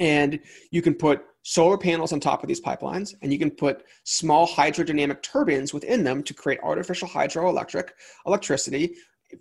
And 0.00 0.40
you 0.70 0.80
can 0.80 0.94
put 0.94 1.22
solar 1.42 1.78
panels 1.78 2.12
on 2.12 2.20
top 2.20 2.42
of 2.42 2.48
these 2.48 2.60
pipelines 2.60 3.14
and 3.22 3.32
you 3.32 3.38
can 3.38 3.50
put 3.50 3.84
small 4.04 4.46
hydrodynamic 4.46 5.22
turbines 5.22 5.72
within 5.72 6.04
them 6.04 6.22
to 6.22 6.34
create 6.34 6.60
artificial 6.62 7.08
hydroelectric 7.08 7.88
electricity 8.26 8.94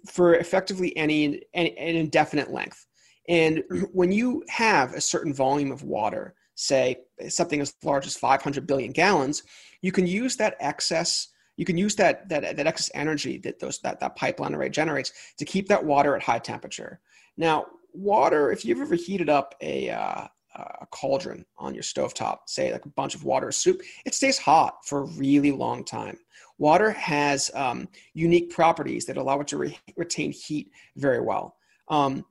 for 0.06 0.36
effectively 0.36 0.96
any, 0.98 1.44
any 1.54 1.78
an 1.78 1.96
indefinite 1.96 2.50
length 2.52 2.87
and 3.28 3.64
when 3.94 4.12
you 4.12 4.44
have 4.50 4.94
a 4.94 5.02
certain 5.02 5.34
volume 5.34 5.72
of 5.72 5.84
water, 5.84 6.36
say 6.56 6.98
something 7.30 7.62
as 7.62 7.74
large 7.84 8.08
as 8.08 8.18
500 8.18 8.66
billion 8.66 8.92
gallons, 8.92 9.44
you 9.82 9.92
can 9.92 10.08
use 10.08 10.36
that 10.38 10.56
excess. 10.60 11.28
You 11.56 11.66
can 11.66 11.78
use 11.78 11.96
that, 11.96 12.28
that, 12.30 12.58
that 12.58 12.68
excess 12.68 12.92
energy 12.94 13.38
that 13.40 13.60
those 13.60 13.80
that, 13.80 14.00
that 14.00 14.16
pipeline 14.16 14.56
array 14.56 14.70
generates 14.70 15.12
to 15.38 15.46
keep 15.46 15.68
that 15.68 15.84
water 15.84 16.16
at 16.16 16.24
high 16.24 16.40
temperature. 16.40 17.00
Now, 17.38 17.66
water, 17.94 18.52
if 18.52 18.66
you've 18.66 18.82
ever 18.82 18.96
heated 18.96 19.30
up 19.30 19.56
a, 19.62 19.90
uh, 19.90 20.28
a 20.56 20.86
cauldron 20.88 21.46
on 21.58 21.74
your 21.74 21.84
stovetop, 21.84 22.40
say 22.48 22.72
like 22.72 22.86
a 22.86 22.90
bunch 22.90 23.14
of 23.14 23.24
water 23.24 23.52
soup, 23.52 23.82
it 24.06 24.14
stays 24.16 24.38
hot 24.38 24.86
for 24.86 25.02
a 25.02 25.06
really 25.18 25.52
long 25.52 25.84
time. 25.84 26.18
Water 26.58 26.92
has 26.92 27.52
um, 27.54 27.88
unique 28.14 28.50
properties 28.50 29.06
that 29.06 29.18
allow 29.18 29.40
it 29.40 29.48
to 29.48 29.58
re- 29.58 29.80
retain 29.96 30.32
heat 30.32 30.72
very 30.96 31.22
well. 31.22 31.56
Um, 31.90 32.26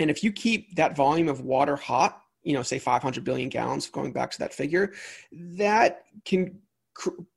and 0.00 0.10
if 0.10 0.24
you 0.24 0.32
keep 0.32 0.74
that 0.76 0.96
volume 0.96 1.28
of 1.28 1.42
water 1.42 1.76
hot, 1.76 2.22
you 2.42 2.54
know, 2.54 2.62
say 2.62 2.78
500 2.78 3.22
billion 3.22 3.48
gallons, 3.50 3.88
going 3.88 4.12
back 4.12 4.30
to 4.30 4.38
that 4.38 4.54
figure, 4.54 4.92
that 5.32 6.04
can 6.24 6.58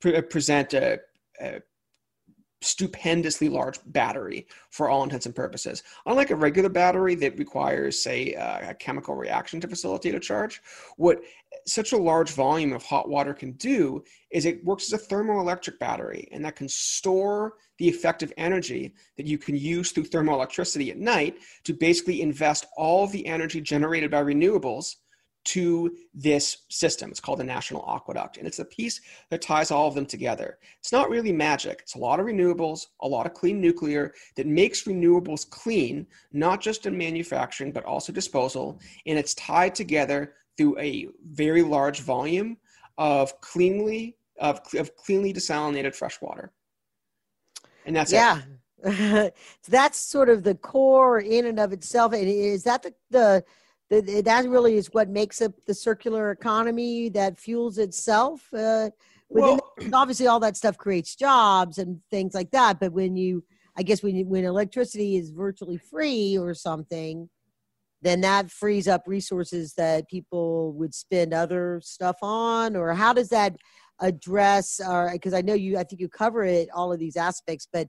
pre- 0.00 0.20
present 0.22 0.72
a, 0.72 0.98
a 1.40 1.60
stupendously 2.64 3.48
large 3.48 3.78
battery 3.86 4.46
for 4.70 4.88
all 4.88 5.02
intents 5.02 5.26
and 5.26 5.34
purposes. 5.34 5.82
Unlike 6.06 6.30
a 6.30 6.36
regular 6.36 6.68
battery 6.68 7.14
that 7.16 7.38
requires, 7.38 8.02
say, 8.02 8.34
uh, 8.34 8.70
a 8.70 8.74
chemical 8.74 9.14
reaction 9.14 9.60
to 9.60 9.68
facilitate 9.68 10.14
a 10.14 10.20
charge, 10.20 10.62
what 10.96 11.20
such 11.66 11.92
a 11.92 11.96
large 11.96 12.30
volume 12.30 12.72
of 12.72 12.82
hot 12.82 13.08
water 13.08 13.34
can 13.34 13.52
do 13.52 14.02
is 14.30 14.44
it 14.44 14.64
works 14.64 14.92
as 14.92 15.00
a 15.00 15.06
thermoelectric 15.06 15.78
battery, 15.78 16.28
and 16.32 16.44
that 16.44 16.56
can 16.56 16.68
store 16.68 17.54
the 17.78 17.88
effective 17.88 18.32
energy 18.36 18.94
that 19.16 19.26
you 19.26 19.38
can 19.38 19.56
use 19.56 19.92
through 19.92 20.04
thermoelectricity 20.04 20.90
at 20.90 20.98
night 20.98 21.36
to 21.64 21.72
basically 21.72 22.22
invest 22.22 22.66
all 22.76 23.06
the 23.06 23.26
energy 23.26 23.60
generated 23.60 24.10
by 24.10 24.22
renewables 24.22 24.96
to 25.44 25.94
this 26.14 26.58
system. 26.68 27.10
It's 27.10 27.20
called 27.20 27.38
the 27.38 27.44
National 27.44 27.84
Aqueduct, 27.88 28.38
and 28.38 28.46
it's 28.46 28.58
a 28.58 28.64
piece 28.64 29.00
that 29.30 29.42
ties 29.42 29.70
all 29.70 29.88
of 29.88 29.94
them 29.94 30.06
together. 30.06 30.58
It's 30.80 30.92
not 30.92 31.10
really 31.10 31.32
magic. 31.32 31.80
It's 31.82 31.94
a 31.94 31.98
lot 31.98 32.18
of 32.18 32.26
renewables, 32.26 32.86
a 33.00 33.08
lot 33.08 33.26
of 33.26 33.34
clean 33.34 33.60
nuclear 33.60 34.14
that 34.36 34.46
makes 34.46 34.84
renewables 34.84 35.48
clean, 35.48 36.06
not 36.32 36.60
just 36.60 36.86
in 36.86 36.96
manufacturing, 36.96 37.72
but 37.72 37.84
also 37.84 38.12
disposal. 38.12 38.80
And 39.06 39.18
it's 39.18 39.34
tied 39.34 39.74
together 39.74 40.34
through 40.56 40.78
a 40.78 41.08
very 41.32 41.62
large 41.62 42.00
volume 42.00 42.56
of 42.98 43.40
cleanly 43.40 44.16
of, 44.40 44.60
of 44.74 44.96
cleanly 44.96 45.32
desalinated 45.32 45.94
fresh 45.94 46.20
water. 46.20 46.52
And 47.86 47.94
that's 47.94 48.12
yeah. 48.12 48.40
that's 49.68 49.98
sort 49.98 50.28
of 50.28 50.42
the 50.42 50.54
core 50.54 51.20
in 51.20 51.46
and 51.46 51.58
of 51.58 51.72
itself. 51.72 52.12
And 52.12 52.28
is 52.28 52.64
that 52.64 52.82
the, 52.82 52.94
the 53.10 53.44
that 53.90 54.46
really 54.48 54.76
is 54.76 54.88
what 54.92 55.08
makes 55.08 55.42
up 55.42 55.52
the 55.66 55.74
circular 55.74 56.30
economy 56.30 57.08
that 57.10 57.38
fuels 57.38 57.78
itself. 57.78 58.42
Uh, 58.52 58.90
well, 59.28 59.58
obviously, 59.92 60.26
all 60.26 60.40
that 60.40 60.56
stuff 60.56 60.78
creates 60.78 61.14
jobs 61.14 61.78
and 61.78 62.00
things 62.10 62.34
like 62.34 62.50
that. 62.52 62.80
But 62.80 62.92
when 62.92 63.16
you, 63.16 63.44
I 63.76 63.82
guess, 63.82 64.02
when 64.02 64.16
you, 64.16 64.26
when 64.26 64.44
electricity 64.44 65.16
is 65.16 65.30
virtually 65.30 65.76
free 65.76 66.38
or 66.38 66.54
something, 66.54 67.28
then 68.02 68.20
that 68.20 68.50
frees 68.50 68.86
up 68.86 69.02
resources 69.06 69.74
that 69.74 70.08
people 70.08 70.72
would 70.74 70.94
spend 70.94 71.32
other 71.32 71.80
stuff 71.82 72.16
on. 72.22 72.76
Or 72.76 72.94
how 72.94 73.12
does 73.12 73.30
that 73.30 73.56
address? 74.00 74.80
Or 74.86 75.10
because 75.12 75.34
I 75.34 75.40
know 75.40 75.54
you, 75.54 75.78
I 75.78 75.84
think 75.84 76.00
you 76.00 76.08
cover 76.08 76.44
it 76.44 76.68
all 76.74 76.92
of 76.92 76.98
these 76.98 77.16
aspects, 77.16 77.66
but 77.72 77.88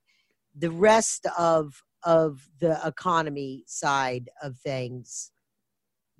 the 0.57 0.71
rest 0.71 1.27
of 1.37 1.81
of 2.03 2.47
the 2.59 2.79
economy 2.85 3.63
side 3.65 4.29
of 4.43 4.55
things 4.59 5.31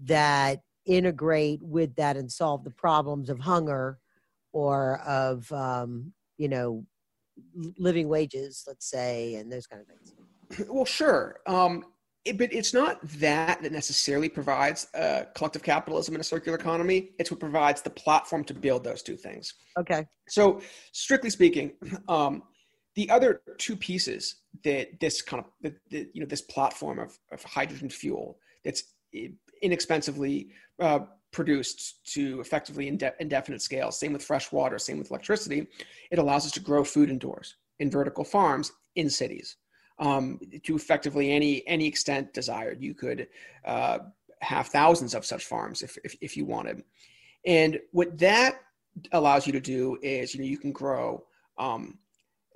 that 0.04 0.62
integrate 0.86 1.60
with 1.62 1.96
that 1.96 2.18
and 2.18 2.32
solve 2.32 2.64
the 2.64 2.72
problems 2.72 3.30
of 3.30 3.40
hunger 3.40 3.98
or 4.54 5.00
of 5.00 5.52
um, 5.52 6.14
you 6.38 6.48
know 6.48 6.86
living 7.78 8.08
wages 8.08 8.64
let's 8.68 8.90
say 8.90 9.36
and 9.36 9.52
those 9.52 9.68
kind 9.68 9.82
of 9.82 9.88
things 9.88 10.68
well 10.70 10.86
sure 10.86 11.40
um, 11.48 11.84
it, 12.26 12.40
but 12.40 12.52
it's 12.52 12.74
not 12.74 13.00
that 13.20 13.62
that 13.62 13.72
necessarily 13.72 14.28
provides 14.28 14.88
uh, 14.96 15.26
collective 15.36 15.62
capitalism 15.62 16.16
in 16.16 16.22
a 16.22 16.24
circular 16.24 16.58
economy. 16.58 17.12
It's 17.20 17.30
what 17.30 17.40
provides 17.40 17.84
the 17.84 17.92
platform 17.92 18.44
to 18.46 18.54
build 18.54 18.84
those 18.84 19.04
two 19.04 19.16
things. 19.16 19.54
Okay. 19.78 20.08
So, 20.28 20.62
strictly 20.92 21.30
speaking, 21.30 21.74
um, 22.10 22.42
the 22.96 23.10
other 23.12 23.42
two 23.60 23.76
pieces 23.76 24.38
that 24.64 25.00
this 25.00 25.22
kind 25.22 25.44
of 25.44 25.52
the, 25.62 25.76
the, 25.92 26.10
you 26.14 26.22
know 26.22 26.28
this 26.28 26.42
platform 26.42 26.98
of, 26.98 27.18
of 27.32 27.44
hydrogen 27.44 27.90
fuel 27.90 28.40
that's 28.64 28.84
inexpensively 29.65 30.49
uh, 30.80 30.99
produced 31.32 32.06
to 32.13 32.39
effectively 32.39 32.88
inde- 32.88 33.13
indefinite 33.19 33.62
scale. 33.62 33.91
Same 33.91 34.13
with 34.13 34.23
fresh 34.23 34.51
water. 34.51 34.78
Same 34.80 34.99
with 34.99 35.10
electricity. 35.12 35.67
It 36.12 36.19
allows 36.19 36.45
us 36.45 36.51
to 36.54 36.60
grow 36.60 36.84
food 36.84 37.10
indoors 37.10 37.56
in 37.80 37.91
vertical 37.91 38.23
farms 38.23 38.71
in 38.95 39.10
cities 39.10 39.58
um, 39.99 40.39
to 40.63 40.75
effectively 40.75 41.32
any 41.32 41.67
any 41.67 41.86
extent 41.88 42.34
desired. 42.34 42.82
You 42.82 42.93
could 42.93 43.28
uh, 43.65 43.99
have 44.41 44.67
thousands 44.67 45.13
of 45.15 45.25
such 45.25 45.45
farms 45.45 45.82
if, 45.82 45.97
if, 46.04 46.15
if 46.21 46.38
you 46.38 46.45
wanted. 46.45 46.84
And 47.45 47.80
what 47.91 48.17
that 48.19 48.62
allows 49.12 49.45
you 49.45 49.54
to 49.54 49.60
do 49.60 49.97
is, 50.01 50.34
you 50.34 50.41
know, 50.41 50.47
you 50.47 50.58
can 50.58 50.71
grow, 50.71 51.23
um, 51.58 51.97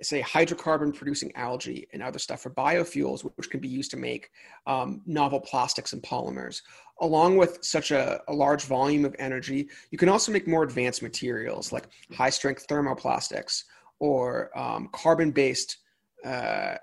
say, 0.02 0.22
hydrocarbon 0.22 0.94
producing 0.94 1.34
algae 1.36 1.86
and 1.92 2.02
other 2.02 2.18
stuff 2.18 2.40
for 2.40 2.50
biofuels, 2.50 3.22
which 3.36 3.50
can 3.50 3.60
be 3.60 3.68
used 3.68 3.90
to 3.90 3.96
make 3.96 4.30
um, 4.66 5.02
novel 5.06 5.40
plastics 5.40 5.92
and 5.92 6.02
polymers. 6.02 6.62
Along 7.00 7.36
with 7.36 7.58
such 7.62 7.90
a, 7.90 8.20
a, 8.28 8.32
large 8.32 8.64
volume 8.64 9.04
of 9.04 9.14
energy, 9.18 9.68
you 9.90 9.98
can 9.98 10.08
also 10.08 10.32
make 10.32 10.46
more 10.46 10.62
advanced 10.62 11.02
materials 11.02 11.72
like 11.72 11.88
high 12.12 12.30
strength 12.30 12.66
thermoplastics 12.68 13.64
or 13.98 14.56
um, 14.58 14.88
carbon 14.92 15.30
based 15.30 15.78
uh, 16.24 16.74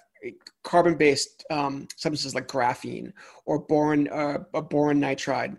carbon-based 0.63 1.45
um, 1.51 1.88
substances 1.95 2.34
like 2.34 2.47
graphene 2.47 3.13
or 3.45 3.60
boron, 3.60 4.08
uh, 4.10 4.39
boron 4.62 4.99
nitride 4.99 5.56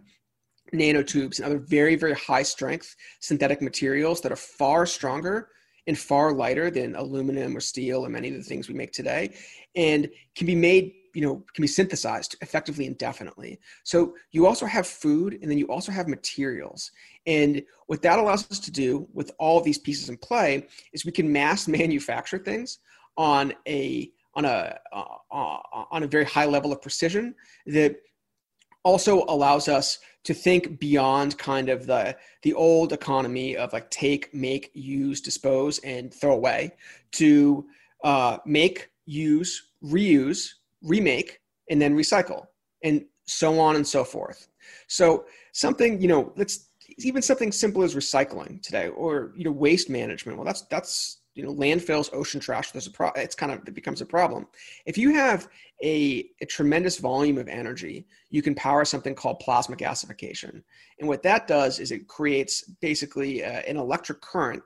nanotubes 0.75 1.38
and 1.38 1.47
other 1.47 1.59
very 1.59 1.97
very 1.97 2.12
high 2.14 2.42
strength 2.42 2.94
synthetic 3.21 3.62
materials 3.62 4.21
that 4.21 4.33
are 4.33 4.37
far 4.37 4.85
stronger 4.85 5.49
and 5.88 5.98
far 5.98 6.33
lighter 6.33 6.70
than 6.70 6.94
aluminum 6.94 7.57
or 7.57 7.61
steel 7.61 8.07
or 8.07 8.09
many 8.09 8.29
of 8.29 8.35
the 8.35 8.42
things 8.42 8.68
we 8.68 8.74
make 8.74 8.92
today 8.92 9.35
and 9.74 10.09
can 10.37 10.46
be 10.46 10.55
made 10.55 10.92
you 11.14 11.22
know 11.22 11.44
can 11.55 11.62
be 11.62 11.68
synthesized 11.68 12.37
effectively 12.42 12.87
indefinitely 12.87 13.59
so 13.83 14.14
you 14.31 14.46
also 14.46 14.66
have 14.66 14.87
food 14.87 15.38
and 15.40 15.51
then 15.51 15.59
you 15.59 15.66
also 15.66 15.92
have 15.92 16.09
materials. 16.09 16.90
And 17.27 17.62
what 17.87 18.03
that 18.03 18.18
allows 18.18 18.51
us 18.51 18.59
to 18.61 18.70
do 18.70 19.09
with 19.12 19.31
all 19.38 19.61
these 19.61 19.79
pieces 19.79 20.09
in 20.09 20.16
play 20.16 20.66
is 20.92 21.05
we 21.05 21.12
can 21.12 21.31
mass 21.33 21.68
manufacture 21.81 22.38
things 22.38 22.79
on 23.16 23.53
a 23.66 24.11
on 24.35 24.44
a 24.44 24.79
uh, 24.92 25.05
uh, 25.31 25.59
on 25.90 26.03
a 26.03 26.07
very 26.07 26.24
high 26.24 26.46
level 26.46 26.72
of 26.72 26.81
precision 26.81 27.35
that 27.66 27.96
also 28.88 29.24
allows 29.29 29.68
us 29.68 29.98
to 30.24 30.33
think 30.33 30.81
beyond 30.81 31.37
kind 31.37 31.68
of 31.68 31.87
the 31.87 32.16
the 32.42 32.55
old 32.55 32.92
economy 32.92 33.55
of 33.55 33.72
like 33.72 33.90
take 33.90 34.33
make 34.33 34.70
use 34.72 35.20
dispose 35.20 35.79
and 35.81 36.12
throw 36.12 36.33
away 36.33 36.72
to 37.12 37.66
uh, 38.03 38.38
make 38.46 38.90
use 39.05 39.53
reuse 39.85 40.40
remake 40.83 41.40
and 41.70 41.81
then 41.83 41.94
recycle 41.94 42.46
and 42.83 43.05
so 43.27 43.61
on 43.61 43.77
and 43.77 43.87
so 43.87 44.05
forth. 44.05 44.48
So 44.87 45.27
something 45.53 46.01
you 46.01 46.09
know 46.09 46.33
let's 46.37 46.68
even 46.96 47.20
something 47.20 47.53
simple 47.53 47.83
as 47.83 47.94
recycling 47.94 48.62
today 48.62 48.88
or 48.88 49.33
you 49.37 49.44
know 49.44 49.53
waste 49.53 49.90
management 49.90 50.38
well 50.38 50.46
that's 50.46 50.62
that's 50.62 51.18
you 51.38 51.44
know 51.44 51.55
landfills 51.55 52.12
ocean 52.12 52.40
trash 52.40 52.72
there's 52.72 52.88
a 52.88 52.90
pro 52.90 53.11
it's 53.14 53.37
kind 53.37 53.53
of 53.53 53.66
it 53.66 53.72
becomes 53.72 54.01
a 54.01 54.07
problem. 54.07 54.46
If 54.87 54.98
you 54.98 55.14
have 55.14 55.48
a, 55.83 56.29
a 56.40 56.46
tremendous 56.46 56.98
volume 56.98 57.38
of 57.38 57.46
energy 57.46 58.07
you 58.29 58.42
can 58.42 58.57
power 58.57 58.85
something 58.85 59.14
called 59.14 59.38
plasma 59.38 59.77
gasification. 59.77 60.62
And 60.98 61.09
what 61.09 61.22
that 61.22 61.46
does 61.46 61.79
is 61.79 61.92
it 61.92 62.09
creates 62.09 62.62
basically 62.81 63.44
uh, 63.44 63.62
an 63.68 63.77
electric 63.77 64.20
current 64.20 64.62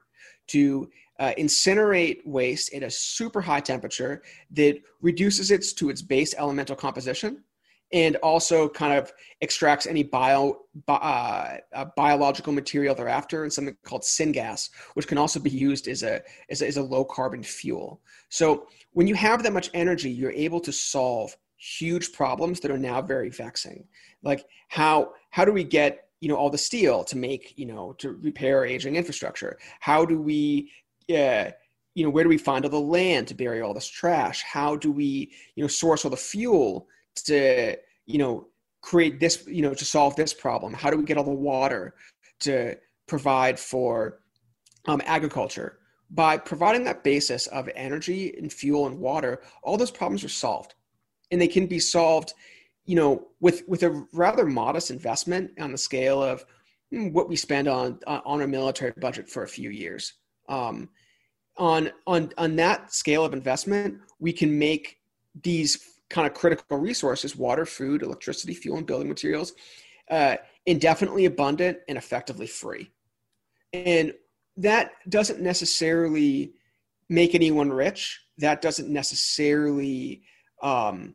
to 0.48 0.88
uh, 1.20 1.32
incinerate 1.38 2.26
waste 2.26 2.72
at 2.74 2.82
a 2.82 2.90
super 2.90 3.42
high 3.42 3.60
temperature 3.60 4.22
that 4.52 4.80
reduces 5.02 5.50
it 5.50 5.64
to 5.76 5.90
its 5.90 6.00
base 6.00 6.34
elemental 6.38 6.74
composition 6.74 7.44
and 7.92 8.16
also 8.16 8.68
kind 8.68 8.98
of 8.98 9.12
extracts 9.40 9.86
any 9.86 10.02
bio, 10.02 10.60
uh, 10.88 11.56
uh, 11.74 11.84
biological 11.96 12.52
material 12.52 12.94
thereafter 12.94 13.42
and 13.42 13.52
something 13.52 13.76
called 13.84 14.02
syngas, 14.02 14.70
which 14.94 15.06
can 15.06 15.18
also 15.18 15.38
be 15.38 15.50
used 15.50 15.88
as 15.88 16.02
a, 16.02 16.22
as 16.48 16.62
a, 16.62 16.66
as 16.66 16.76
a 16.76 16.82
low 16.82 17.04
carbon 17.04 17.42
fuel. 17.42 18.00
So 18.28 18.66
when 18.92 19.06
you 19.06 19.14
have 19.14 19.42
that 19.42 19.52
much 19.52 19.70
energy, 19.74 20.10
you're 20.10 20.32
able 20.32 20.60
to 20.60 20.72
solve 20.72 21.36
huge 21.56 22.12
problems 22.12 22.60
that 22.60 22.70
are 22.70 22.78
now 22.78 23.02
very 23.02 23.30
vexing. 23.30 23.84
Like 24.22 24.46
how, 24.68 25.12
how 25.30 25.44
do 25.44 25.52
we 25.52 25.64
get 25.64 26.08
you 26.22 26.28
know 26.28 26.36
all 26.36 26.50
the 26.50 26.56
steel 26.56 27.02
to 27.02 27.18
make 27.18 27.52
you 27.58 27.66
know 27.66 27.94
to 27.98 28.12
repair 28.12 28.64
aging 28.64 28.94
infrastructure 28.94 29.58
how 29.80 30.04
do 30.04 30.22
we 30.22 30.70
uh, 31.10 31.50
you 31.94 32.04
know 32.04 32.10
where 32.10 32.22
do 32.22 32.30
we 32.30 32.38
find 32.38 32.64
all 32.64 32.70
the 32.70 32.80
land 32.80 33.26
to 33.26 33.34
bury 33.34 33.60
all 33.60 33.74
this 33.74 33.88
trash 33.88 34.42
how 34.44 34.76
do 34.76 34.92
we 34.92 35.32
you 35.56 35.62
know 35.62 35.68
source 35.68 36.04
all 36.04 36.12
the 36.12 36.16
fuel 36.16 36.86
to 37.14 37.76
you 38.06 38.18
know 38.18 38.48
create 38.80 39.20
this 39.20 39.46
you 39.46 39.62
know 39.62 39.74
to 39.74 39.84
solve 39.84 40.16
this 40.16 40.34
problem? 40.34 40.72
How 40.72 40.90
do 40.90 40.96
we 40.96 41.04
get 41.04 41.16
all 41.16 41.24
the 41.24 41.30
water 41.30 41.94
to 42.40 42.76
provide 43.06 43.58
for 43.58 44.20
um, 44.86 45.02
agriculture? 45.04 45.78
By 46.10 46.36
providing 46.36 46.84
that 46.84 47.04
basis 47.04 47.46
of 47.46 47.70
energy 47.74 48.34
and 48.36 48.52
fuel 48.52 48.86
and 48.86 48.98
water 48.98 49.42
all 49.62 49.76
those 49.76 49.90
problems 49.90 50.24
are 50.24 50.28
solved. 50.28 50.74
And 51.30 51.40
they 51.40 51.48
can 51.48 51.66
be 51.66 51.78
solved 51.78 52.34
you 52.84 52.96
know 52.96 53.28
with 53.40 53.62
with 53.68 53.82
a 53.82 54.06
rather 54.12 54.44
modest 54.44 54.90
investment 54.90 55.52
on 55.60 55.72
the 55.72 55.78
scale 55.78 56.22
of 56.22 56.44
hmm, 56.90 57.08
what 57.08 57.28
we 57.28 57.36
spend 57.36 57.68
on 57.68 57.98
on 58.06 58.40
our 58.40 58.48
military 58.48 58.92
budget 59.00 59.28
for 59.28 59.42
a 59.42 59.48
few 59.48 59.70
years. 59.70 60.14
Um, 60.48 60.88
on 61.56 61.90
on 62.06 62.32
on 62.38 62.56
that 62.56 62.92
scale 62.92 63.24
of 63.24 63.32
investment 63.32 64.00
we 64.18 64.32
can 64.32 64.58
make 64.58 64.98
these 65.42 65.91
kind 66.12 66.26
of 66.26 66.34
critical 66.34 66.78
resources 66.78 67.34
water, 67.34 67.66
food, 67.66 68.02
electricity, 68.02 68.54
fuel, 68.54 68.76
and 68.76 68.86
building 68.86 69.08
materials 69.08 69.54
uh, 70.10 70.36
indefinitely 70.66 71.24
abundant 71.24 71.78
and 71.88 71.96
effectively 71.98 72.46
free. 72.46 72.90
And 73.72 74.12
that 74.58 74.92
doesn't 75.08 75.40
necessarily 75.40 76.52
make 77.08 77.34
anyone 77.34 77.72
rich. 77.72 78.20
That 78.38 78.60
doesn't 78.60 78.88
necessarily 78.88 80.22
um, 80.62 81.14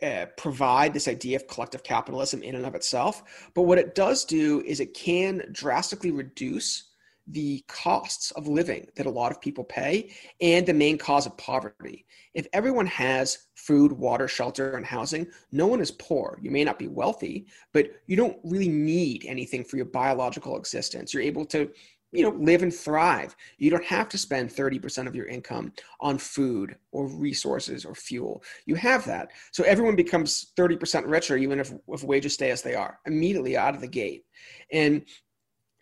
uh, 0.00 0.26
provide 0.36 0.94
this 0.94 1.08
idea 1.08 1.36
of 1.36 1.48
collective 1.48 1.82
capitalism 1.82 2.42
in 2.42 2.54
and 2.54 2.64
of 2.64 2.76
itself. 2.76 3.50
But 3.54 3.62
what 3.62 3.78
it 3.78 3.94
does 3.94 4.24
do 4.24 4.62
is 4.62 4.78
it 4.78 4.94
can 4.94 5.42
drastically 5.50 6.12
reduce 6.12 6.90
the 7.28 7.64
costs 7.66 8.30
of 8.32 8.46
living 8.46 8.86
that 8.96 9.06
a 9.06 9.10
lot 9.10 9.32
of 9.32 9.40
people 9.40 9.64
pay 9.64 10.12
and 10.40 10.64
the 10.64 10.72
main 10.72 10.96
cause 10.96 11.26
of 11.26 11.36
poverty. 11.36 12.06
If 12.34 12.46
everyone 12.52 12.86
has 12.86 13.38
food, 13.54 13.92
water, 13.92 14.28
shelter, 14.28 14.76
and 14.76 14.86
housing, 14.86 15.26
no 15.50 15.66
one 15.66 15.80
is 15.80 15.90
poor. 15.90 16.38
You 16.40 16.50
may 16.50 16.62
not 16.62 16.78
be 16.78 16.88
wealthy, 16.88 17.46
but 17.72 17.90
you 18.06 18.16
don't 18.16 18.38
really 18.44 18.68
need 18.68 19.24
anything 19.26 19.64
for 19.64 19.76
your 19.76 19.86
biological 19.86 20.56
existence. 20.56 21.12
You're 21.12 21.22
able 21.22 21.44
to 21.46 21.70
you 22.12 22.22
know 22.22 22.36
live 22.38 22.62
and 22.62 22.72
thrive 22.72 23.34
you 23.58 23.68
don't 23.68 23.84
have 23.84 24.08
to 24.08 24.16
spend 24.16 24.48
30% 24.48 25.06
of 25.06 25.16
your 25.16 25.26
income 25.26 25.72
on 26.00 26.18
food 26.18 26.76
or 26.92 27.08
resources 27.08 27.84
or 27.84 27.94
fuel 27.94 28.42
you 28.64 28.74
have 28.76 29.04
that 29.06 29.32
so 29.52 29.64
everyone 29.64 29.96
becomes 29.96 30.52
30% 30.56 31.08
richer 31.08 31.36
even 31.36 31.58
if, 31.58 31.72
if 31.88 32.04
wages 32.04 32.34
stay 32.34 32.50
as 32.50 32.62
they 32.62 32.74
are 32.74 33.00
immediately 33.06 33.56
out 33.56 33.74
of 33.74 33.80
the 33.80 33.88
gate 33.88 34.24
and 34.72 35.02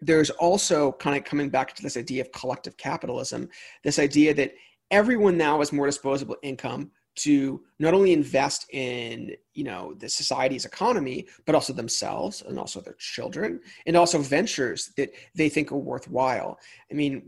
there's 0.05 0.31
also 0.31 0.93
kind 0.93 1.17
of 1.17 1.25
coming 1.25 1.49
back 1.49 1.75
to 1.75 1.83
this 1.83 1.97
idea 1.97 2.21
of 2.21 2.33
collective 2.33 2.77
capitalism, 2.77 3.49
this 3.83 3.99
idea 3.99 4.35
that 4.35 4.55
everyone 4.91 5.37
now 5.37 5.59
has 5.59 5.73
more 5.73 5.87
disposable 5.87 6.37
income 6.43 6.91
to 7.17 7.63
not 7.79 7.95
only 7.95 8.13
invest 8.13 8.67
in 8.73 9.35
you 9.55 9.65
know 9.65 9.95
the 9.95 10.09
society's 10.09 10.65
economy 10.65 11.27
but 11.47 11.55
also 11.55 11.73
themselves 11.73 12.43
and 12.43 12.59
also 12.59 12.81
their 12.81 12.97
children 12.99 13.61
and 13.87 13.97
also 13.97 14.19
ventures 14.19 14.93
that 14.97 15.11
they 15.35 15.49
think 15.49 15.71
are 15.71 15.77
worthwhile. 15.77 16.59
I 16.91 16.95
mean 16.95 17.23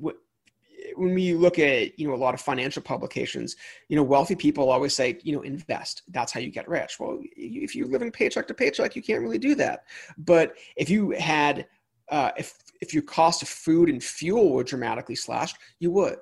when 0.97 1.15
we 1.15 1.35
look 1.35 1.59
at 1.59 1.99
you 1.99 2.09
know 2.09 2.15
a 2.15 2.17
lot 2.17 2.35
of 2.35 2.41
financial 2.41 2.83
publications 2.83 3.57
you 3.89 3.97
know 3.97 4.03
wealthy 4.03 4.35
people 4.35 4.71
always 4.71 4.95
say 4.95 5.19
you 5.23 5.33
know 5.35 5.43
invest. 5.43 6.03
That's 6.09 6.33
how 6.33 6.41
you 6.41 6.51
get 6.51 6.69
rich. 6.69 6.99
Well 6.99 7.21
if 7.37 7.77
you're 7.77 7.89
living 7.89 8.11
paycheck 8.11 8.49
to 8.49 8.55
paycheck 8.55 8.97
you 8.97 9.03
can't 9.03 9.23
really 9.23 9.39
do 9.39 9.55
that. 9.55 9.85
But 10.19 10.57
if 10.77 10.91
you 10.91 11.11
had 11.13 11.67
uh, 12.09 12.31
if 12.37 12.55
if 12.81 12.93
your 12.95 13.03
cost 13.03 13.43
of 13.43 13.49
food 13.49 13.89
and 13.89 14.03
fuel 14.03 14.53
were 14.53 14.65
dramatically 14.65 15.15
slashed, 15.15 15.57
you 15.81 15.91
would. 15.93 16.17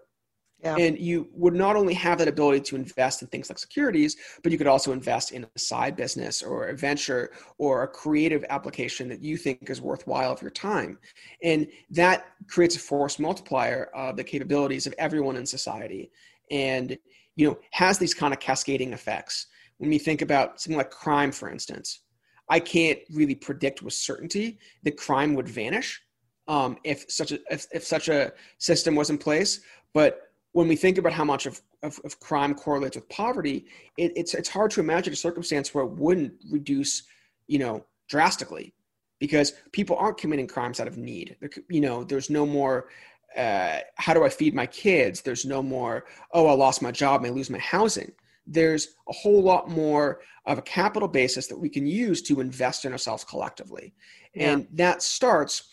Yeah. 0.62 0.76
And 0.76 0.98
you 0.98 1.28
would 1.32 1.52
not 1.52 1.76
only 1.76 1.92
have 1.92 2.16
that 2.18 2.28
ability 2.28 2.60
to 2.60 2.76
invest 2.76 3.20
in 3.20 3.28
things 3.28 3.50
like 3.50 3.58
securities, 3.58 4.16
but 4.42 4.50
you 4.50 4.56
could 4.56 4.66
also 4.66 4.92
invest 4.92 5.32
in 5.32 5.44
a 5.44 5.58
side 5.58 5.94
business 5.94 6.42
or 6.42 6.68
a 6.68 6.76
venture 6.76 7.32
or 7.58 7.82
a 7.82 7.88
creative 7.88 8.46
application 8.48 9.08
that 9.10 9.20
you 9.20 9.36
think 9.36 9.68
is 9.68 9.82
worthwhile 9.82 10.32
of 10.32 10.40
your 10.40 10.50
time. 10.50 10.98
And 11.42 11.66
that 11.90 12.24
creates 12.48 12.76
a 12.76 12.78
force 12.78 13.18
multiplier 13.18 13.90
of 13.94 14.16
the 14.16 14.24
capabilities 14.24 14.86
of 14.86 14.94
everyone 14.96 15.36
in 15.36 15.44
society 15.44 16.10
and 16.50 16.96
you 17.36 17.46
know 17.48 17.58
has 17.72 17.98
these 17.98 18.14
kind 18.14 18.32
of 18.32 18.40
cascading 18.40 18.92
effects 18.92 19.48
when 19.78 19.90
we 19.90 19.98
think 19.98 20.22
about 20.22 20.60
something 20.60 20.78
like 20.78 20.90
crime, 20.90 21.32
for 21.32 21.50
instance, 21.50 22.00
I 22.48 22.60
can't 22.60 22.98
really 23.10 23.34
predict 23.34 23.82
with 23.82 23.94
certainty 23.94 24.58
that 24.82 24.96
crime 24.96 25.34
would 25.34 25.48
vanish 25.48 26.00
um, 26.48 26.76
if 26.84 27.04
such 27.10 27.32
a 27.32 27.38
if, 27.50 27.66
if 27.72 27.84
such 27.84 28.08
a 28.08 28.32
system 28.58 28.94
was 28.94 29.10
in 29.10 29.18
place. 29.18 29.60
But 29.92 30.20
when 30.52 30.68
we 30.68 30.76
think 30.76 30.98
about 30.98 31.12
how 31.12 31.24
much 31.24 31.46
of, 31.46 31.60
of, 31.82 31.98
of 32.04 32.20
crime 32.20 32.54
correlates 32.54 32.96
with 32.96 33.08
poverty, 33.08 33.66
it, 33.96 34.12
it's 34.16 34.34
it's 34.34 34.48
hard 34.48 34.70
to 34.72 34.80
imagine 34.80 35.12
a 35.12 35.16
circumstance 35.16 35.74
where 35.74 35.84
it 35.84 35.92
wouldn't 35.92 36.32
reduce, 36.50 37.04
you 37.46 37.58
know, 37.58 37.84
drastically, 38.08 38.74
because 39.18 39.52
people 39.72 39.96
aren't 39.96 40.18
committing 40.18 40.46
crimes 40.46 40.80
out 40.80 40.88
of 40.88 40.98
need. 40.98 41.36
You 41.68 41.80
know, 41.80 42.04
there's 42.04 42.30
no 42.30 42.46
more. 42.46 42.88
Uh, 43.36 43.80
how 43.96 44.14
do 44.14 44.24
I 44.24 44.28
feed 44.28 44.54
my 44.54 44.66
kids? 44.66 45.22
There's 45.22 45.44
no 45.44 45.60
more. 45.60 46.04
Oh, 46.32 46.46
I 46.46 46.52
lost 46.52 46.82
my 46.82 46.92
job. 46.92 47.24
I 47.24 47.30
lose 47.30 47.50
my 47.50 47.58
housing 47.58 48.12
there's 48.46 48.88
a 49.08 49.12
whole 49.12 49.42
lot 49.42 49.70
more 49.70 50.20
of 50.46 50.58
a 50.58 50.62
capital 50.62 51.08
basis 51.08 51.46
that 51.46 51.58
we 51.58 51.68
can 51.68 51.86
use 51.86 52.20
to 52.22 52.40
invest 52.40 52.84
in 52.84 52.92
ourselves 52.92 53.24
collectively. 53.24 53.94
Yeah. 54.34 54.52
And 54.52 54.68
that 54.72 55.02
starts 55.02 55.64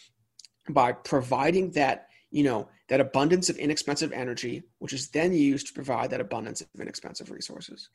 by 0.70 0.92
providing 0.92 1.72
that, 1.72 2.08
you 2.30 2.44
know, 2.44 2.70
that 2.90 3.00
abundance 3.00 3.50
of 3.50 3.58
inexpensive 3.58 4.12
energy, 4.12 4.64
which 4.80 4.94
is 4.94 5.10
then 5.10 5.34
used 5.34 5.68
to 5.68 5.74
provide 5.74 6.10
that 6.10 6.22
abundance 6.22 6.62
of 6.62 6.68
inexpensive 6.80 7.32
resources. 7.32 7.90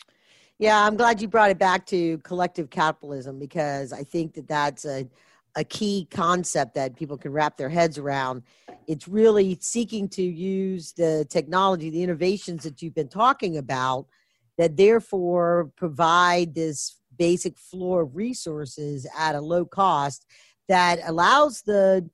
Yeah, 0.58 0.86
I'm 0.86 0.96
glad 0.96 1.20
you 1.20 1.28
brought 1.28 1.50
it 1.50 1.58
back 1.58 1.84
to 1.86 2.18
collective 2.18 2.70
capitalism 2.70 3.38
because 3.38 3.92
I 3.92 4.02
think 4.04 4.32
that 4.34 4.48
that's 4.48 4.86
a, 4.86 5.06
a 5.54 5.64
key 5.64 6.08
concept 6.10 6.74
that 6.74 6.96
people 6.96 7.18
can 7.18 7.32
wrap 7.32 7.58
their 7.58 7.68
heads 7.68 7.98
around. 7.98 8.42
It's 8.86 9.06
really 9.06 9.58
seeking 9.60 10.08
to 10.10 10.22
use 10.22 10.92
the 10.92 11.26
technology, 11.28 11.90
the 11.90 12.02
innovations 12.02 12.62
that 12.64 12.80
you've 12.80 12.94
been 12.94 13.08
talking 13.08 13.58
about 13.58 14.06
that 14.56 14.78
therefore 14.78 15.70
provide 15.76 16.54
this 16.54 16.96
basic 17.18 17.58
floor 17.58 18.02
of 18.02 18.16
resources 18.16 19.06
at 19.18 19.34
a 19.34 19.40
low 19.40 19.64
cost 19.66 20.26
that 20.68 21.00
allows 21.04 21.62
the 21.62 22.08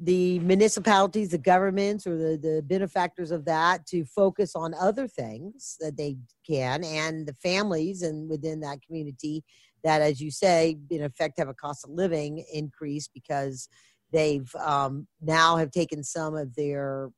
the 0.00 0.38
municipalities, 0.40 1.30
the 1.30 1.38
governments, 1.38 2.06
or 2.06 2.16
the, 2.16 2.36
the 2.36 2.62
benefactors 2.66 3.30
of 3.30 3.44
that 3.46 3.86
to 3.86 4.04
focus 4.04 4.54
on 4.54 4.74
other 4.74 5.08
things 5.08 5.76
that 5.80 5.96
they 5.96 6.16
can, 6.48 6.84
and 6.84 7.26
the 7.26 7.34
families 7.34 8.02
and 8.02 8.28
within 8.28 8.60
that 8.60 8.82
community 8.82 9.42
that, 9.84 10.02
as 10.02 10.20
you 10.20 10.30
say, 10.30 10.76
in 10.90 11.02
effect 11.02 11.38
have 11.38 11.48
a 11.48 11.54
cost 11.54 11.84
of 11.84 11.90
living 11.90 12.44
increase 12.52 13.08
because 13.08 13.68
they've 14.12 14.52
um, 14.56 15.06
now 15.20 15.56
have 15.56 15.70
taken 15.70 16.02
some 16.02 16.34
of 16.34 16.54
their 16.56 17.10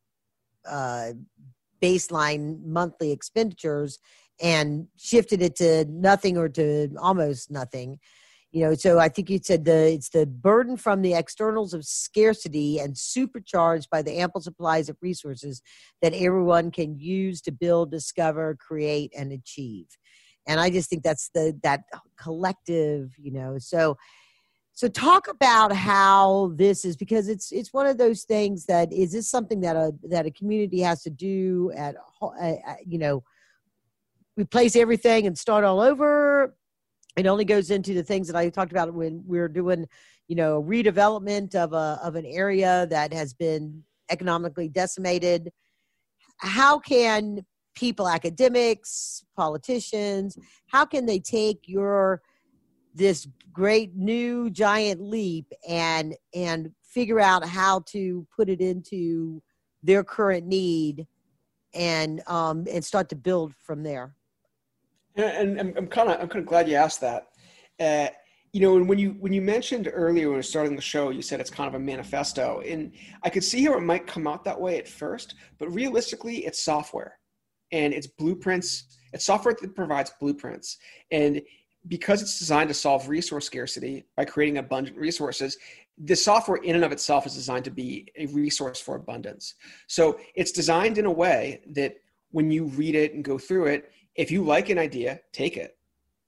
uh, 0.68 1.12
baseline 1.82 2.62
monthly 2.64 3.10
expenditures 3.10 3.98
and 4.40 4.86
shifted 4.96 5.42
it 5.42 5.56
to 5.56 5.84
nothing 5.86 6.36
or 6.36 6.48
to 6.48 6.88
almost 7.00 7.50
nothing 7.50 7.98
you 8.50 8.64
know 8.64 8.74
so 8.74 8.98
i 8.98 9.08
think 9.08 9.28
you 9.28 9.38
said 9.42 9.64
the 9.64 9.92
it's 9.92 10.10
the 10.10 10.26
burden 10.26 10.76
from 10.76 11.02
the 11.02 11.14
externals 11.14 11.74
of 11.74 11.84
scarcity 11.84 12.78
and 12.78 12.96
supercharged 12.96 13.88
by 13.90 14.02
the 14.02 14.18
ample 14.18 14.40
supplies 14.40 14.88
of 14.88 14.96
resources 15.02 15.62
that 16.02 16.14
everyone 16.14 16.70
can 16.70 16.98
use 16.98 17.40
to 17.40 17.52
build 17.52 17.90
discover 17.90 18.56
create 18.58 19.12
and 19.16 19.32
achieve 19.32 19.86
and 20.46 20.60
i 20.60 20.70
just 20.70 20.88
think 20.88 21.02
that's 21.02 21.30
the 21.34 21.58
that 21.62 21.82
collective 22.18 23.12
you 23.18 23.32
know 23.32 23.56
so 23.58 23.96
so 24.72 24.86
talk 24.86 25.26
about 25.26 25.72
how 25.72 26.52
this 26.54 26.84
is 26.84 26.96
because 26.96 27.28
it's 27.28 27.50
it's 27.50 27.72
one 27.72 27.86
of 27.86 27.98
those 27.98 28.22
things 28.22 28.64
that 28.66 28.92
is 28.92 29.12
this 29.12 29.28
something 29.28 29.60
that 29.60 29.74
a 29.74 29.92
that 30.04 30.24
a 30.24 30.30
community 30.30 30.80
has 30.80 31.02
to 31.02 31.10
do 31.10 31.72
at 31.76 31.96
uh, 32.22 32.52
you 32.86 32.98
know 32.98 33.22
replace 34.38 34.76
everything 34.76 35.26
and 35.26 35.36
start 35.36 35.64
all 35.64 35.80
over. 35.80 36.54
It 37.18 37.26
only 37.26 37.44
goes 37.44 37.72
into 37.72 37.94
the 37.94 38.02
things 38.04 38.28
that 38.28 38.36
I 38.36 38.48
talked 38.48 38.70
about 38.70 38.94
when 38.94 39.24
we 39.26 39.40
are 39.40 39.48
doing, 39.48 39.86
you 40.28 40.36
know, 40.36 40.62
redevelopment 40.62 41.56
of 41.56 41.72
a 41.72 42.00
of 42.02 42.14
an 42.14 42.24
area 42.24 42.86
that 42.90 43.12
has 43.12 43.34
been 43.34 43.82
economically 44.08 44.68
decimated. 44.68 45.50
How 46.38 46.78
can 46.78 47.44
people, 47.74 48.08
academics, 48.08 49.24
politicians, 49.36 50.38
how 50.68 50.84
can 50.84 51.06
they 51.06 51.18
take 51.18 51.62
your 51.66 52.22
this 52.94 53.26
great 53.52 53.96
new 53.96 54.48
giant 54.50 55.00
leap 55.00 55.46
and 55.68 56.14
and 56.34 56.70
figure 56.84 57.20
out 57.20 57.44
how 57.44 57.80
to 57.86 58.26
put 58.34 58.48
it 58.48 58.60
into 58.60 59.42
their 59.82 60.04
current 60.04 60.46
need 60.46 61.06
and 61.74 62.22
um 62.26 62.64
and 62.72 62.84
start 62.84 63.08
to 63.08 63.16
build 63.16 63.54
from 63.56 63.82
there 63.82 64.14
and, 65.18 65.58
and 65.58 65.76
I'm 65.76 65.86
kind 65.86 66.10
of 66.10 66.20
I'm 66.20 66.28
kind 66.28 66.42
of 66.42 66.46
glad 66.46 66.68
you 66.68 66.76
asked 66.76 67.00
that. 67.00 67.28
Uh, 67.80 68.08
you 68.52 68.60
know, 68.60 68.76
and 68.76 68.88
when 68.88 68.98
you 68.98 69.16
when 69.20 69.32
you 69.32 69.42
mentioned 69.42 69.90
earlier 69.92 70.26
when 70.26 70.32
we 70.32 70.36
were 70.36 70.42
starting 70.42 70.74
the 70.74 70.82
show, 70.82 71.10
you 71.10 71.22
said 71.22 71.40
it's 71.40 71.50
kind 71.50 71.68
of 71.68 71.74
a 71.74 71.78
manifesto, 71.78 72.62
and 72.66 72.92
I 73.22 73.30
could 73.30 73.44
see 73.44 73.64
how 73.64 73.76
it 73.76 73.82
might 73.82 74.06
come 74.06 74.26
out 74.26 74.44
that 74.44 74.60
way 74.60 74.78
at 74.78 74.88
first, 74.88 75.34
but 75.58 75.72
realistically, 75.72 76.46
it's 76.46 76.62
software, 76.62 77.18
and 77.72 77.92
it's 77.92 78.06
blueprints. 78.06 78.98
It's 79.12 79.26
software 79.26 79.56
that 79.60 79.74
provides 79.74 80.12
blueprints, 80.20 80.78
and 81.10 81.42
because 81.86 82.22
it's 82.22 82.38
designed 82.38 82.68
to 82.68 82.74
solve 82.74 83.08
resource 83.08 83.46
scarcity 83.46 84.04
by 84.16 84.24
creating 84.24 84.58
abundant 84.58 84.96
resources, 84.96 85.56
the 85.96 86.16
software 86.16 86.58
in 86.58 86.74
and 86.74 86.84
of 86.84 86.92
itself 86.92 87.26
is 87.26 87.34
designed 87.34 87.64
to 87.64 87.70
be 87.70 88.08
a 88.16 88.26
resource 88.26 88.80
for 88.80 88.96
abundance. 88.96 89.54
So 89.86 90.18
it's 90.34 90.52
designed 90.52 90.98
in 90.98 91.06
a 91.06 91.10
way 91.10 91.62
that 91.74 91.94
when 92.30 92.50
you 92.50 92.66
read 92.66 92.94
it 92.94 93.14
and 93.14 93.24
go 93.24 93.38
through 93.38 93.66
it, 93.66 93.90
if 94.18 94.32
you 94.32 94.42
like 94.44 94.68
an 94.68 94.78
idea, 94.78 95.20
take 95.32 95.56
it. 95.56 95.78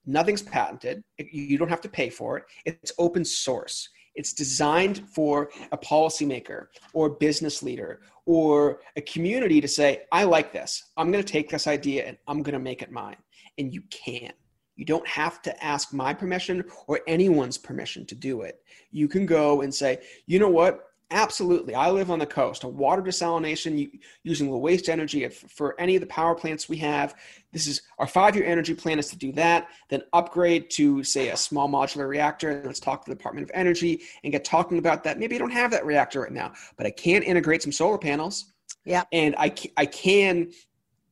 Nothing's 0.05 0.41
patented. 0.41 1.03
You 1.19 1.57
don't 1.57 1.69
have 1.69 1.81
to 1.81 1.89
pay 1.89 2.09
for 2.09 2.37
it. 2.37 2.45
It's 2.65 2.93
open 2.97 3.23
source. 3.23 3.89
It's 4.15 4.33
designed 4.33 5.07
for 5.13 5.49
a 5.71 5.77
policymaker 5.77 6.67
or 6.93 7.09
business 7.09 7.61
leader 7.61 8.01
or 8.25 8.79
a 8.95 9.01
community 9.01 9.61
to 9.61 9.67
say, 9.67 10.03
I 10.11 10.23
like 10.23 10.53
this. 10.53 10.91
I'm 10.97 11.11
going 11.11 11.23
to 11.23 11.31
take 11.31 11.49
this 11.49 11.67
idea 11.67 12.05
and 12.05 12.17
I'm 12.27 12.41
going 12.41 12.53
to 12.53 12.59
make 12.59 12.81
it 12.81 12.91
mine. 12.91 13.17
And 13.57 13.73
you 13.73 13.83
can. 13.91 14.31
You 14.77 14.85
don't 14.85 15.07
have 15.07 15.41
to 15.43 15.63
ask 15.63 15.93
my 15.93 16.13
permission 16.13 16.63
or 16.87 17.01
anyone's 17.07 17.57
permission 17.57 18.05
to 18.05 18.15
do 18.15 18.41
it. 18.41 18.61
You 18.89 19.09
can 19.09 19.25
go 19.25 19.61
and 19.61 19.73
say, 19.73 19.99
you 20.25 20.39
know 20.39 20.49
what? 20.49 20.90
Absolutely. 21.11 21.75
I 21.75 21.89
live 21.89 22.09
on 22.09 22.19
the 22.19 22.25
coast. 22.25 22.63
A 22.63 22.69
water 22.69 23.01
desalination 23.01 23.99
using 24.23 24.49
low 24.49 24.57
waste 24.57 24.87
energy 24.87 25.27
for 25.27 25.79
any 25.79 25.95
of 25.95 26.01
the 26.01 26.07
power 26.07 26.33
plants 26.33 26.69
we 26.69 26.77
have. 26.77 27.15
This 27.51 27.67
is 27.67 27.81
our 27.99 28.07
five 28.07 28.33
year 28.33 28.45
energy 28.45 28.73
plan 28.73 28.97
is 28.97 29.09
to 29.09 29.17
do 29.17 29.33
that, 29.33 29.67
then 29.89 30.03
upgrade 30.13 30.69
to, 30.71 31.03
say, 31.03 31.29
a 31.29 31.37
small 31.37 31.67
modular 31.67 32.07
reactor. 32.07 32.49
And 32.51 32.65
let's 32.65 32.79
talk 32.79 33.03
to 33.03 33.11
the 33.11 33.15
Department 33.15 33.43
of 33.43 33.51
Energy 33.53 34.01
and 34.23 34.31
get 34.31 34.45
talking 34.45 34.77
about 34.77 35.03
that. 35.03 35.19
Maybe 35.19 35.35
I 35.35 35.39
don't 35.39 35.51
have 35.51 35.69
that 35.71 35.85
reactor 35.85 36.21
right 36.21 36.31
now, 36.31 36.53
but 36.77 36.85
I 36.85 36.91
can 36.91 37.23
integrate 37.23 37.61
some 37.61 37.73
solar 37.73 37.97
panels. 37.97 38.53
Yeah. 38.85 39.03
And 39.11 39.35
I, 39.37 39.53
I 39.75 39.85
can 39.87 40.51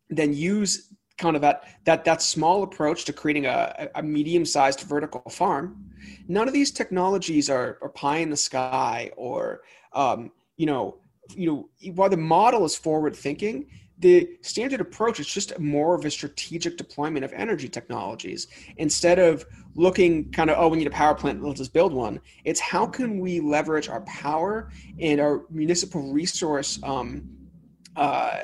then 0.10 0.34
use 0.34 0.94
kind 1.18 1.36
of 1.36 1.42
that 1.42 1.66
that 1.84 2.06
that 2.06 2.22
small 2.22 2.64
approach 2.64 3.04
to 3.04 3.12
creating 3.12 3.46
a, 3.46 3.90
a 3.96 4.02
medium 4.02 4.46
sized 4.46 4.82
vertical 4.82 5.22
farm. 5.30 5.92
None 6.30 6.48
of 6.48 6.54
these 6.54 6.72
technologies 6.72 7.50
are, 7.50 7.78
are 7.82 7.90
pie 7.90 8.20
in 8.20 8.30
the 8.30 8.38
sky 8.38 9.12
or 9.18 9.62
um, 9.94 10.32
you 10.58 10.66
know, 10.66 10.98
you 11.36 11.48
know, 11.48 11.92
while 11.94 12.10
the 12.10 12.18
model 12.18 12.66
is 12.66 12.76
forward 12.76 13.16
thinking, 13.16 13.68
the 14.00 14.38
standard 14.42 14.80
approach 14.80 15.20
is 15.20 15.28
just 15.28 15.60
more 15.60 15.94
of 15.94 16.06
a 16.06 16.12
strategic 16.12 16.78
deployment 16.78 17.26
of 17.26 17.34
energy 17.34 17.68
technologies. 17.68 18.48
Instead 18.78 19.20
of 19.20 19.46
looking 19.76 20.32
kind 20.32 20.50
of 20.50 20.58
oh 20.58 20.68
we 20.70 20.78
need 20.78 20.88
a 20.88 20.92
power 20.92 21.14
plant 21.14 21.44
let's 21.44 21.60
just 21.60 21.74
build 21.74 21.94
one. 21.94 22.20
It's 22.46 22.60
how 22.60 22.86
can 22.86 23.20
we 23.20 23.40
leverage 23.42 23.90
our 23.90 24.02
power 24.02 24.72
and 25.00 25.20
our 25.20 25.44
municipal 25.50 26.14
resource 26.14 26.80
um, 26.84 27.30
uh, 27.96 28.40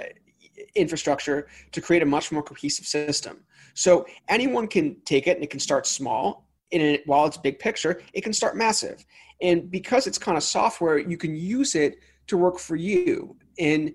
infrastructure 0.75 1.47
to 1.71 1.81
create 1.81 2.03
a 2.03 2.05
much 2.05 2.31
more 2.31 2.43
cohesive 2.43 2.85
system. 2.85 3.39
So 3.73 4.05
anyone 4.27 4.67
can 4.67 4.97
take 5.05 5.27
it 5.27 5.37
and 5.37 5.43
it 5.43 5.49
can 5.49 5.59
start 5.59 5.87
small 5.87 6.44
and 6.81 6.95
it, 6.95 7.07
while 7.07 7.25
it's 7.25 7.37
big 7.37 7.59
picture 7.59 8.01
it 8.13 8.21
can 8.21 8.33
start 8.33 8.55
massive. 8.55 9.05
And 9.41 9.69
because 9.69 10.07
it's 10.07 10.17
kind 10.17 10.37
of 10.37 10.43
software 10.43 10.97
you 10.97 11.17
can 11.17 11.35
use 11.35 11.75
it 11.75 11.97
to 12.27 12.37
work 12.37 12.59
for 12.59 12.75
you. 12.75 13.35
And 13.59 13.93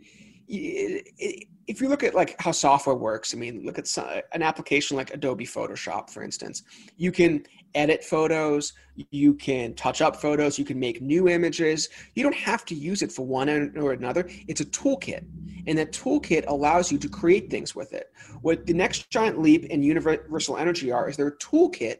if 0.48 1.80
you 1.80 1.88
look 1.88 2.02
at 2.02 2.14
like 2.14 2.34
how 2.40 2.50
software 2.50 2.96
works 2.96 3.32
i 3.32 3.36
mean 3.36 3.64
look 3.64 3.78
at 3.78 3.96
an 4.32 4.42
application 4.42 4.96
like 4.96 5.14
adobe 5.14 5.46
photoshop 5.46 6.10
for 6.10 6.24
instance. 6.24 6.64
You 6.96 7.12
can 7.12 7.44
edit 7.76 8.02
photos 8.02 8.72
you 9.10 9.34
can 9.34 9.74
touch 9.74 10.02
up 10.02 10.16
photos 10.16 10.58
you 10.58 10.64
can 10.64 10.78
make 10.78 11.00
new 11.00 11.28
images. 11.28 11.88
You 12.14 12.22
don't 12.24 12.34
have 12.34 12.64
to 12.66 12.74
use 12.74 13.02
it 13.02 13.12
for 13.12 13.24
one 13.24 13.48
or 13.48 13.92
another. 13.92 14.28
It's 14.48 14.60
a 14.60 14.64
toolkit. 14.64 15.24
And 15.66 15.78
that 15.78 15.92
toolkit 15.92 16.44
allows 16.48 16.90
you 16.90 16.98
to 16.98 17.08
create 17.08 17.50
things 17.50 17.74
with 17.74 17.92
it. 17.92 18.12
What 18.42 18.66
the 18.66 18.74
next 18.74 19.10
giant 19.10 19.40
leap 19.40 19.66
in 19.66 19.82
universal 19.82 20.56
energy 20.56 20.90
are 20.90 21.08
is 21.08 21.16
their 21.16 21.32
toolkit 21.32 21.98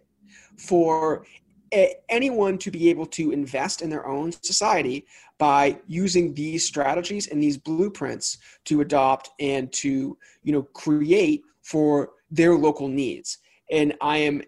for 0.56 1.24
anyone 2.08 2.58
to 2.58 2.70
be 2.70 2.90
able 2.90 3.06
to 3.06 3.30
invest 3.30 3.80
in 3.80 3.90
their 3.90 4.06
own 4.06 4.32
society 4.32 5.06
by 5.38 5.78
using 5.86 6.34
these 6.34 6.66
strategies 6.66 7.28
and 7.28 7.42
these 7.42 7.56
blueprints 7.56 8.38
to 8.64 8.80
adopt 8.80 9.30
and 9.38 9.72
to 9.72 10.18
you 10.42 10.52
know 10.52 10.62
create 10.62 11.42
for 11.62 12.10
their 12.30 12.54
local 12.56 12.88
needs 12.88 13.38
and 13.70 13.94
I 14.00 14.18
am 14.18 14.42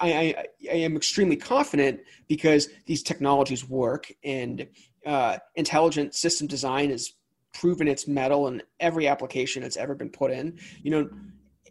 I, 0.00 0.12
I, 0.12 0.44
I, 0.70 0.76
am 0.76 0.96
extremely 0.96 1.36
confident 1.36 2.00
because 2.26 2.68
these 2.86 3.02
technologies 3.02 3.68
work 3.68 4.10
and 4.24 4.66
uh, 5.04 5.38
intelligent 5.56 6.14
system 6.14 6.46
design 6.46 6.90
has 6.90 7.12
proven 7.52 7.88
its 7.88 8.08
mettle 8.08 8.48
in 8.48 8.62
every 8.78 9.08
application 9.08 9.62
it's 9.62 9.76
ever 9.76 9.94
been 9.94 10.08
put 10.08 10.30
in. 10.30 10.58
You 10.82 10.90
know, 10.90 11.10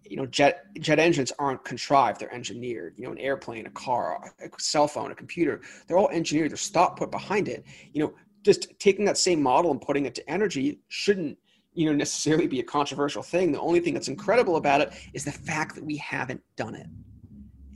you 0.10 0.18
know, 0.18 0.26
jet 0.26 0.66
jet 0.80 1.00
engines 1.00 1.32
aren't 1.40 1.64
contrived; 1.64 2.20
they're 2.20 2.34
engineered. 2.34 2.96
You 2.98 3.06
know, 3.06 3.12
an 3.12 3.20
airplane, 3.20 3.66
a 3.66 3.72
car, 3.72 4.34
a 4.42 4.50
cell 4.58 4.88
phone, 4.88 5.12
a 5.12 5.16
computer, 5.16 5.62
they're 5.88 5.98
all 5.98 6.10
engineered. 6.10 6.52
There's 6.52 6.70
thought 6.70 6.98
put 6.98 7.12
behind 7.12 7.48
it. 7.48 7.64
You 7.94 8.04
know, 8.04 8.14
just 8.44 8.80
taking 8.80 9.06
that 9.06 9.18
same 9.18 9.42
model 9.42 9.72
and 9.72 9.82
putting 9.82 10.06
it 10.06 10.16
to 10.16 10.30
energy 10.30 10.80
shouldn't 10.88 11.38
you 11.74 11.86
know 11.86 11.94
necessarily 11.94 12.48
be 12.48 12.60
a 12.60 12.64
controversial 12.64 13.22
thing 13.22 13.52
the 13.52 13.60
only 13.60 13.80
thing 13.80 13.94
that's 13.94 14.08
incredible 14.08 14.56
about 14.56 14.82
it 14.82 14.92
is 15.14 15.24
the 15.24 15.32
fact 15.32 15.76
that 15.76 15.84
we 15.84 15.98
haven't 15.98 16.42
done 16.56 16.76
it 16.76 16.88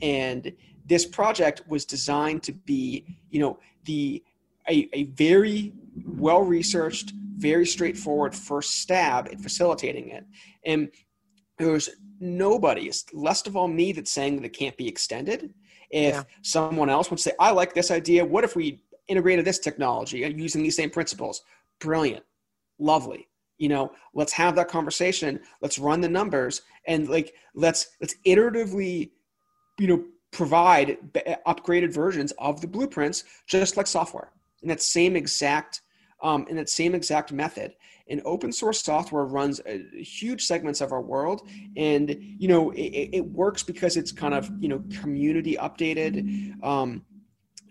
and 0.01 0.51
this 0.85 1.05
project 1.05 1.61
was 1.67 1.85
designed 1.85 2.43
to 2.43 2.51
be 2.51 3.05
you 3.29 3.39
know 3.39 3.59
the 3.85 4.23
a, 4.69 4.89
a 4.93 5.03
very 5.05 5.73
well 6.05 6.41
researched 6.41 7.13
very 7.37 7.65
straightforward 7.65 8.33
first 8.35 8.81
stab 8.81 9.27
at 9.31 9.39
facilitating 9.39 10.09
it 10.09 10.25
and 10.65 10.89
there's 11.57 11.89
nobody 12.19 12.91
less 13.13 13.45
of 13.47 13.55
all 13.55 13.67
me 13.67 13.91
that's 13.91 14.11
saying 14.11 14.37
that 14.37 14.45
it 14.45 14.53
can't 14.53 14.77
be 14.77 14.87
extended. 14.87 15.53
If 15.89 16.15
yeah. 16.15 16.23
someone 16.41 16.89
else 16.89 17.11
would 17.11 17.19
say 17.19 17.33
i 17.39 17.51
like 17.51 17.73
this 17.73 17.91
idea. 17.91 18.25
What 18.25 18.43
if 18.43 18.55
we 18.55 18.81
integrated 19.07 19.45
this 19.45 19.59
technology 19.59 20.25
uh, 20.25 20.29
using 20.29 20.63
these 20.63 20.75
same 20.75 20.89
principles? 20.89 21.43
Brilliant. 21.79 22.23
Lovely. 22.79 23.27
You 23.57 23.69
know 23.69 23.91
let's 24.13 24.33
have 24.33 24.55
that 24.55 24.67
conversation. 24.67 25.39
Let's 25.61 25.77
run 25.77 26.01
the 26.01 26.09
numbers 26.09 26.63
and 26.87 27.07
like 27.07 27.35
let's 27.53 27.89
let's 28.01 28.15
iteratively 28.25 29.11
you 29.79 29.87
know 29.87 30.03
provide 30.31 30.97
uh, 31.27 31.35
upgraded 31.47 31.93
versions 31.93 32.33
of 32.39 32.59
the 32.61 32.67
blueprints 32.67 33.23
just 33.45 33.77
like 33.77 33.87
software. 33.87 34.31
In 34.63 34.69
that 34.69 34.81
same 34.81 35.15
exact 35.15 35.81
um, 36.23 36.47
in 36.49 36.55
that 36.55 36.69
same 36.69 36.95
exact 36.95 37.31
method. 37.31 37.75
And 38.09 38.21
open 38.25 38.51
source 38.51 38.81
software 38.81 39.25
runs 39.25 39.61
a, 39.65 39.83
huge 40.01 40.45
segments 40.45 40.81
of 40.81 40.91
our 40.91 41.01
world. 41.01 41.47
And 41.77 42.17
you 42.37 42.47
know 42.47 42.71
it, 42.71 43.09
it, 43.13 43.25
works 43.25 43.63
because 43.63 43.95
it's 43.95 44.11
kind 44.11 44.33
of 44.33 44.49
you 44.59 44.69
know 44.69 44.83
community 45.01 45.55
updated 45.55 46.63
um, 46.63 47.05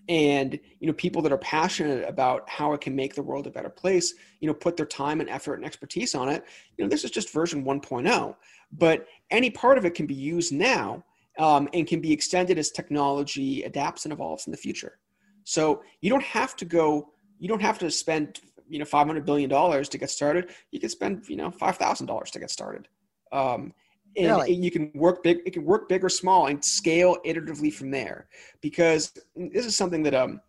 and 0.08 0.58
you 0.80 0.86
know 0.86 0.92
people 0.94 1.22
that 1.22 1.32
are 1.32 1.38
passionate 1.38 2.08
about 2.08 2.48
how 2.48 2.72
it 2.72 2.80
can 2.80 2.96
make 2.96 3.14
the 3.14 3.22
world 3.22 3.46
a 3.46 3.50
better 3.50 3.68
place 3.68 4.14
you 4.40 4.48
know 4.48 4.54
put 4.54 4.76
their 4.76 4.86
time 4.86 5.20
and 5.20 5.28
effort 5.28 5.54
and 5.54 5.64
expertise 5.64 6.14
on 6.14 6.28
it. 6.28 6.44
You 6.76 6.84
know 6.84 6.88
this 6.88 7.04
is 7.04 7.10
just 7.10 7.32
version 7.32 7.64
1.0 7.64 8.36
but 8.72 9.06
any 9.30 9.50
part 9.50 9.78
of 9.78 9.84
it 9.84 9.94
can 9.94 10.06
be 10.06 10.14
used 10.14 10.52
now 10.52 11.04
um, 11.38 11.68
and 11.72 11.86
can 11.86 12.00
be 12.00 12.12
extended 12.12 12.58
as 12.58 12.70
technology 12.70 13.62
adapts 13.64 14.04
and 14.04 14.12
evolves 14.12 14.46
in 14.46 14.50
the 14.50 14.56
future. 14.56 14.98
So 15.44 15.82
you 16.00 16.10
don't 16.10 16.22
have 16.22 16.56
to 16.56 16.64
go 16.64 17.11
you 17.42 17.48
don't 17.48 17.60
have 17.60 17.76
to 17.80 17.90
spend 17.90 18.40
you 18.68 18.78
know 18.78 18.84
500 18.84 19.26
billion 19.26 19.50
dollars 19.50 19.88
to 19.88 19.98
get 19.98 20.10
started. 20.10 20.50
You 20.70 20.78
can 20.78 20.88
spend 20.88 21.28
you 21.28 21.34
know 21.34 21.50
$5000 21.50 22.30
to 22.30 22.38
get 22.38 22.50
started. 22.50 22.86
Um, 23.32 23.74
and 24.16 24.26
really? 24.28 24.52
you 24.52 24.70
can 24.70 24.92
work 24.94 25.24
big 25.24 25.38
it 25.44 25.52
can 25.52 25.64
work 25.64 25.88
big 25.88 26.04
or 26.04 26.08
small 26.08 26.46
and 26.46 26.64
scale 26.64 27.16
iteratively 27.26 27.72
from 27.74 27.90
there. 27.90 28.28
Because 28.60 29.12
this 29.34 29.66
is 29.66 29.76
something 29.76 30.04
that 30.04 30.14
um 30.14 30.40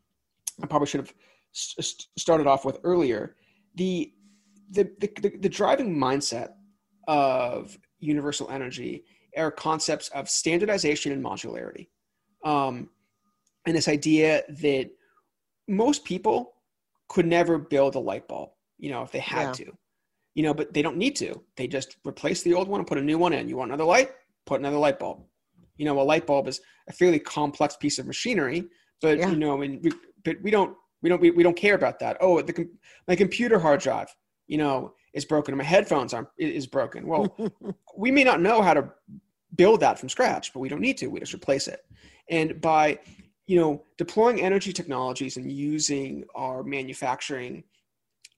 i 0.62 0.68
probably 0.68 0.86
should 0.86 1.02
have 1.02 1.14
started 1.52 2.46
off 2.46 2.64
with 2.64 2.78
earlier. 2.84 3.36
The 3.74 4.14
the, 4.70 4.84
the, 5.00 5.38
the 5.40 5.50
driving 5.50 5.96
mindset 5.96 6.50
of 7.08 7.76
universal 8.00 8.50
energy 8.52 9.04
are 9.36 9.50
concepts 9.50 10.10
of 10.10 10.30
standardization 10.30 11.12
and 11.12 11.24
modularity. 11.26 11.88
Um, 12.46 12.90
and 13.66 13.76
this 13.76 13.88
idea 13.88 14.44
that 14.62 14.90
most 15.68 16.04
people 16.04 16.53
could 17.10 17.26
never 17.26 17.58
build 17.58 17.96
a 17.96 18.00
light 18.00 18.28
bulb 18.28 18.50
you 18.78 18.89
know 18.89 19.02
if 19.02 19.12
they 19.12 19.20
had 19.20 19.48
yeah. 19.60 19.66
to 19.66 19.78
you 20.36 20.44
know, 20.44 20.54
but 20.54 20.74
they 20.74 20.82
don't 20.82 20.98
need 20.98 21.16
to. 21.18 21.42
They 21.58 21.68
just 21.68 21.98
replace 22.06 22.42
the 22.42 22.54
old 22.54 22.68
one 22.68 22.80
and 22.80 22.88
put 22.88 22.98
a 22.98 23.02
new 23.02 23.18
one 23.18 23.34
in. 23.34 23.48
You 23.48 23.58
want 23.58 23.70
another 23.70 23.84
light? 23.84 24.12
Put 24.46 24.60
another 24.60 24.78
light 24.78 25.00
bulb. 25.00 25.24
You 25.78 25.86
know, 25.86 26.00
a 26.00 26.04
light 26.04 26.26
bulb 26.26 26.48
is 26.48 26.62
a 26.88 26.94
fairly 26.94 27.20
complex 27.20 27.76
piece 27.76 28.00
of 28.00 28.08
machinery, 28.08 28.66
but 29.02 29.18
yeah. 29.18 29.30
you 29.30 29.36
know, 29.36 29.58
mean, 29.58 29.80
we, 29.84 29.92
but 30.24 30.38
we 30.42 30.52
don't, 30.52 30.76
we 31.02 31.10
don't, 31.10 31.22
we, 31.22 31.32
we 31.32 31.44
don't 31.44 31.56
care 31.56 31.76
about 31.76 32.00
that. 32.00 32.18
Oh, 32.20 32.42
the 32.42 32.68
my 33.08 33.16
computer 33.16 33.60
hard 33.60 33.82
drive, 33.82 34.13
you 34.48 34.58
know, 34.58 34.94
is 35.13 35.26
broken. 35.26 35.56
My 35.56 35.63
headphones 35.63 36.13
are 36.13 36.32
is 36.38 36.68
broken. 36.68 37.06
Well, 37.06 37.36
we 37.98 38.12
may 38.12 38.24
not 38.24 38.42
know 38.42 38.62
how 38.62 38.74
to 38.74 38.89
build 39.56 39.82
that 39.82 40.00
from 40.00 40.10
scratch, 40.10 40.54
but 40.54 40.62
we 40.62 40.70
don't 40.70 40.82
need 40.82 40.98
to. 40.98 41.08
We 41.08 41.20
just 41.20 41.34
replace 41.34 41.68
it. 41.68 41.82
And 42.30 42.60
by 42.62 43.00
you 43.54 43.60
know 43.60 43.84
deploying 43.98 44.42
energy 44.42 44.74
technologies 44.74 45.38
and 45.38 45.52
using 45.52 46.24
our 46.34 46.63
manufacturing 46.63 47.63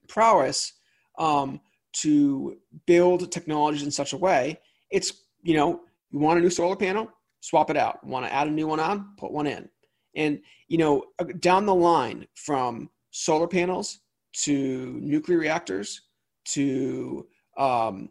prowess, 0.10 0.74
um, 1.18 1.62
to 1.94 2.58
build 2.86 3.32
technologies 3.32 3.84
in 3.84 3.92
such 3.92 4.12
a 4.12 4.18
way 4.18 4.60
it's 4.92 5.24
you 5.44 5.56
know 5.56 5.82
you 6.12 6.20
want 6.20 6.38
a 6.38 6.42
new 6.42 6.50
solar 6.50 6.76
panel 6.76 7.08
swap 7.46 7.70
it 7.70 7.78
out. 7.78 8.04
Want 8.04 8.26
to 8.26 8.34
add 8.34 8.48
a 8.48 8.52
new 8.52 8.68
one 8.68 8.80
on 8.80 9.14
put 9.18 9.32
one 9.32 9.48
in. 9.48 9.70
And 10.16 10.40
you 10.68 10.78
know 10.78 11.04
uh, 11.20 11.26
down 11.40 11.66
the 11.66 11.76
line 11.76 12.28
from 12.36 12.90
solar 13.12 13.48
panels 13.48 14.00
to 14.44 15.00
nuclear 15.02 15.38
reactors 15.38 16.02
to 16.56 17.28
um, 17.58 18.10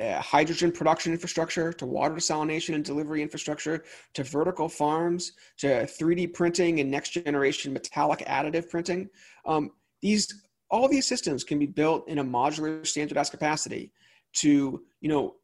uh, 0.00 0.20
hydrogen 0.20 0.72
production 0.72 1.12
infrastructure 1.12 1.72
to 1.72 1.86
water 1.86 2.14
desalination 2.14 2.74
and 2.74 2.84
delivery 2.84 3.22
infrastructure 3.22 3.84
to 4.12 4.24
vertical 4.24 4.68
farms 4.68 5.32
to 5.58 5.66
3d 5.66 6.34
printing 6.34 6.80
and 6.80 6.90
next 6.90 7.10
generation 7.10 7.72
metallic 7.72 8.20
additive 8.20 8.68
printing. 8.68 9.08
Um, 9.46 9.70
these 10.02 10.42
all 10.70 10.88
these 10.88 11.06
systems 11.06 11.44
can 11.44 11.58
be 11.58 11.66
built 11.66 12.08
in 12.08 12.18
a 12.18 12.24
modular 12.24 12.84
standardized 12.86 13.30
capacity 13.30 13.92
to 14.34 14.82
you 15.00 15.08
know 15.08 15.36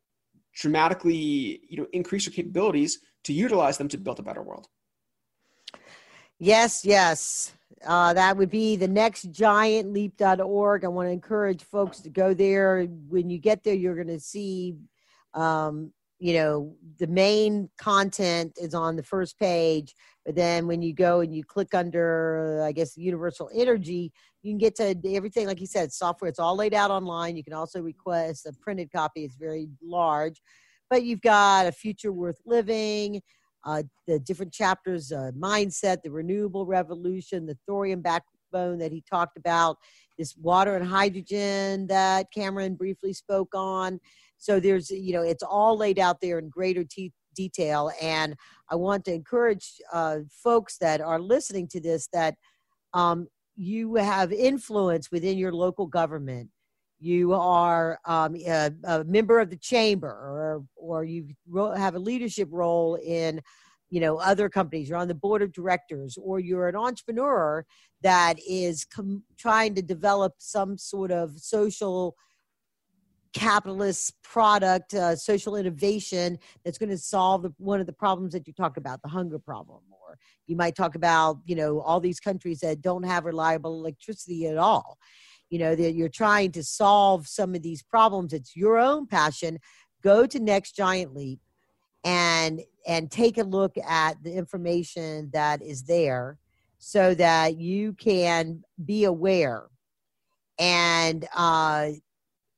dramatically 0.55 1.61
you 1.69 1.77
know 1.77 1.87
increase 1.93 2.27
your 2.27 2.33
capabilities 2.33 3.01
to 3.23 3.33
utilize 3.33 3.79
them 3.79 3.89
to 3.89 3.99
build 3.99 4.19
a 4.19 4.23
better 4.23 4.43
world. 4.43 4.67
Yes 6.39 6.85
yes 6.85 7.53
uh, 7.87 8.13
that 8.13 8.37
would 8.37 8.51
be 8.51 8.77
the 8.77 8.89
next 8.89 9.31
giant 9.31 9.93
leap.org 9.93 10.85
i 10.85 10.89
want 10.89 11.09
to 11.09 11.13
encourage 11.13 11.63
folks 11.63 12.01
to 12.01 12.11
go 12.11 12.35
there 12.35 12.85
when 13.09 13.31
you 13.31 13.39
get 13.39 13.63
there 13.65 13.75
you're 13.75 13.95
going 13.95 14.07
to 14.07 14.21
see 14.21 14.77
um, 15.35 15.93
you 16.19 16.35
know 16.35 16.75
the 16.99 17.07
main 17.07 17.71
content 17.79 18.53
is 18.61 18.75
on 18.75 18.97
the 18.97 19.03
first 19.03 19.39
page 19.39 19.95
but 20.25 20.35
then 20.35 20.67
when 20.67 20.83
you 20.83 20.93
go 20.93 21.21
and 21.21 21.35
you 21.35 21.43
click 21.43 21.75
under, 21.75 22.63
I 22.65 22.73
guess, 22.73 22.97
universal 22.97 23.51
energy, 23.55 24.13
you 24.43 24.53
can 24.53 24.59
get 24.59 24.77
to 24.77 24.95
everything. 25.07 25.47
Like 25.47 25.61
you 25.61 25.67
said, 25.67 25.93
software, 25.93 26.29
it's 26.29 26.39
all 26.39 26.57
laid 26.57 26.75
out 26.75 26.91
online. 26.91 27.37
You 27.37 27.45
can 27.45 27.53
also 27.53 27.81
request 27.81 28.47
a 28.47 28.53
printed 28.61 28.93
copy, 28.93 29.25
it's 29.25 29.37
very 29.37 29.69
large. 29.83 30.41
But 30.89 31.05
you've 31.05 31.23
got 31.23 31.67
a 31.67 31.73
future 31.73 32.13
worth 32.13 32.41
living, 32.45 33.23
uh, 33.65 33.83
the 34.07 34.19
different 34.19 34.53
chapters, 34.53 35.13
uh, 35.13 35.31
mindset, 35.39 36.03
the 36.03 36.11
renewable 36.11 36.67
revolution, 36.67 37.47
the 37.47 37.59
thorium 37.67 38.01
backbone 38.01 38.79
that 38.79 38.93
he 38.93 39.03
talked 39.09 39.37
about, 39.37 39.77
this 40.19 40.37
water 40.37 40.77
and 40.77 40.87
hydrogen 40.87 41.87
that 41.87 42.27
Cameron 42.33 42.75
briefly 42.75 43.13
spoke 43.13 43.55
on. 43.55 44.01
So 44.39 44.61
there's, 44.61 44.91
you 44.91 45.13
know, 45.13 45.23
it's 45.23 45.43
all 45.43 45.77
laid 45.77 45.99
out 45.99 46.21
there 46.21 46.39
in 46.39 46.49
greater 46.49 46.85
te- 46.85 47.13
detail. 47.35 47.91
And 48.01 48.35
I 48.71 48.77
want 48.77 49.05
to 49.05 49.13
encourage 49.15 49.81
uh, 49.93 50.19
folks 50.31 50.79
that 50.79 51.01
are 51.01 51.21
listening 51.21 51.69
to 51.69 51.81
this 51.81 52.09
that 52.13 52.35
um, 52.95 53.29
you 53.57 53.97
have 53.97 54.33
influence 54.33 55.11
within 55.11 55.39
your 55.39 55.53
local 55.53 55.87
government. 55.87 56.49
You 57.01 57.33
are 57.33 57.99
um, 58.05 58.37
a, 58.37 58.71
a, 58.85 59.05
member 59.05 59.41
of 59.41 59.49
the 59.49 59.57
chamber, 59.57 60.09
or 60.09 60.65
or 60.77 61.05
you 61.05 61.29
have 61.77 61.95
a 61.95 61.99
leadership 61.99 62.49
role 62.51 62.97
in, 62.97 63.41
you 63.89 64.01
know, 64.01 64.19
other 64.19 64.51
companies. 64.51 64.89
You're 64.89 64.99
on 64.99 65.09
the 65.09 65.15
board 65.15 65.41
of 65.41 65.51
directors, 65.51 66.19
or 66.23 66.41
you're 66.41 66.69
an 66.69 66.77
entrepreneur 66.77 67.65
that 68.03 68.35
is 68.47 68.85
com- 68.85 69.25
trying 69.39 69.75
to 69.77 69.83
develop 69.83 70.35
some 70.39 70.77
sort 70.77 71.11
of 71.11 71.39
social 71.39 72.17
capitalist 73.33 74.15
product, 74.23 74.95
uh, 74.95 75.15
social 75.15 75.57
innovation 75.57 76.39
that's 76.65 76.79
going 76.79 76.91
to 76.91 76.99
solve 76.99 77.43
the, 77.43 77.53
one 77.59 77.81
of 77.81 77.87
the 77.87 77.93
problems 77.93 78.33
that 78.33 78.47
you 78.47 78.53
talk 78.53 78.77
about, 78.77 79.01
the 79.03 79.09
hunger 79.09 79.39
problem. 79.39 79.81
Or 79.91 80.19
you 80.47 80.57
might 80.57 80.75
talk 80.75 80.95
about, 80.95 81.39
you 81.45 81.55
know, 81.55 81.81
all 81.81 82.01
these 82.01 82.21
countries 82.21 82.61
that 82.61 82.83
don't 82.83 83.05
have 83.05 83.25
reliable 83.25 83.75
electricity 83.75 84.47
at 84.47 84.59
all. 84.59 84.99
You 85.51 85.59
know, 85.59 85.75
that 85.75 85.93
you're 85.93 86.09
trying 86.09 86.53
to 86.53 86.65
solve 86.65 87.27
some 87.27 87.55
of 87.55 87.63
these 87.63 87.83
problems. 87.83 88.33
It's 88.33 88.57
your 88.57 88.79
own 88.79 89.07
passion. 89.07 89.59
Go 90.03 90.27
to 90.27 90.41
Next 90.41 90.77
Giant 90.77 91.15
Leap 91.15 91.41
and 92.05 92.61
and 92.87 93.11
take 93.11 93.37
a 93.37 93.43
look 93.43 93.77
at 93.87 94.23
the 94.23 94.33
information 94.33 95.31
that 95.33 95.61
is 95.61 95.83
there 95.83 96.39
so 96.79 97.15
that 97.15 97.59
you 97.59 97.93
can 97.93 98.63
be 98.87 99.05
aware 99.05 99.67
and 100.61 101.27
uh, 101.37 101.89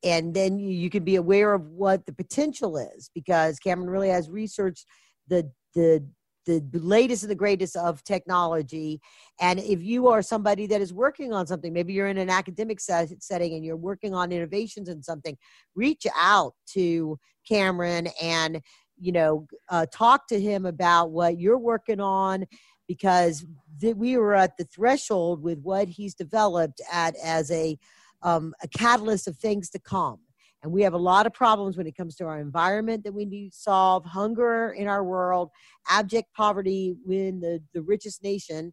and 0.05 0.35
then 0.35 0.59
you 0.59 0.91
can 0.91 1.05
be 1.05 1.17
aware 1.17 1.55
of 1.55 1.69
what 1.69 2.05
the 2.05 2.13
potential 2.13 2.77
is 2.77 3.09
because 3.15 3.61
Cameron 3.61 3.89
really 3.89 4.09
has 4.09 4.29
researched 4.29 4.87
the 5.29 5.51
the 5.75 6.05
the 6.47 6.63
latest 6.73 7.23
and 7.23 7.31
the 7.31 7.37
greatest 7.37 7.77
of 7.77 8.03
technology. 8.05 9.01
And 9.41 9.59
if 9.61 9.83
you 9.83 10.09
are 10.09 10.23
somebody 10.23 10.67
that 10.67 10.81
is 10.81 10.93
working 10.93 11.33
on 11.33 11.47
something, 11.47 11.73
maybe 11.73 11.93
you're 11.93 12.09
in 12.09 12.19
an 12.19 12.31
academic 12.31 12.81
setting 12.81 13.55
and 13.55 13.65
you're 13.65 13.77
working 13.77 14.15
on 14.15 14.33
innovations 14.33 14.89
in 14.89 15.03
something, 15.03 15.37
reach 15.75 16.07
out 16.17 16.55
to 16.69 17.19
Cameron 17.47 18.09
and 18.21 18.61
you 18.99 19.13
know 19.13 19.47
uh, 19.69 19.87
talk 19.93 20.29
to 20.29 20.41
him 20.41 20.65
about 20.65 21.11
what 21.11 21.39
you're 21.39 21.59
working 21.59 22.01
on 22.01 22.45
because 22.87 23.45
th- 23.81 23.97
we 23.97 24.17
were 24.17 24.35
at 24.35 24.57
the 24.57 24.65
threshold 24.65 25.43
with 25.43 25.59
what 25.61 25.89
he's 25.89 26.15
developed 26.15 26.81
at 26.93 27.15
as 27.23 27.51
a 27.51 27.77
um, 28.23 28.55
a 28.63 28.69
catalyst 28.69 29.27
of 29.27 29.37
things 29.37 29.69
to 29.71 29.81
come 29.81 30.21
and 30.63 30.73
we 30.73 30.83
have 30.83 30.95
a 30.95 30.99
lot 30.99 31.27
of 31.27 31.33
problems 31.33 31.77
when 31.77 31.87
it 31.87 31.97
comes 31.97 32.15
to 32.17 32.25
our 32.25 32.41
environment 32.41 33.05
that 33.05 33.13
we 33.15 33.25
need 33.25 33.51
to 33.51 33.57
solve 33.57 34.05
hunger 34.05 34.71
in 34.71 34.87
our 34.87 35.03
world 35.03 35.51
abject 35.89 36.33
poverty 36.35 36.95
in 37.09 37.41
the, 37.41 37.61
the 37.75 37.83
richest 37.83 38.23
nation. 38.23 38.73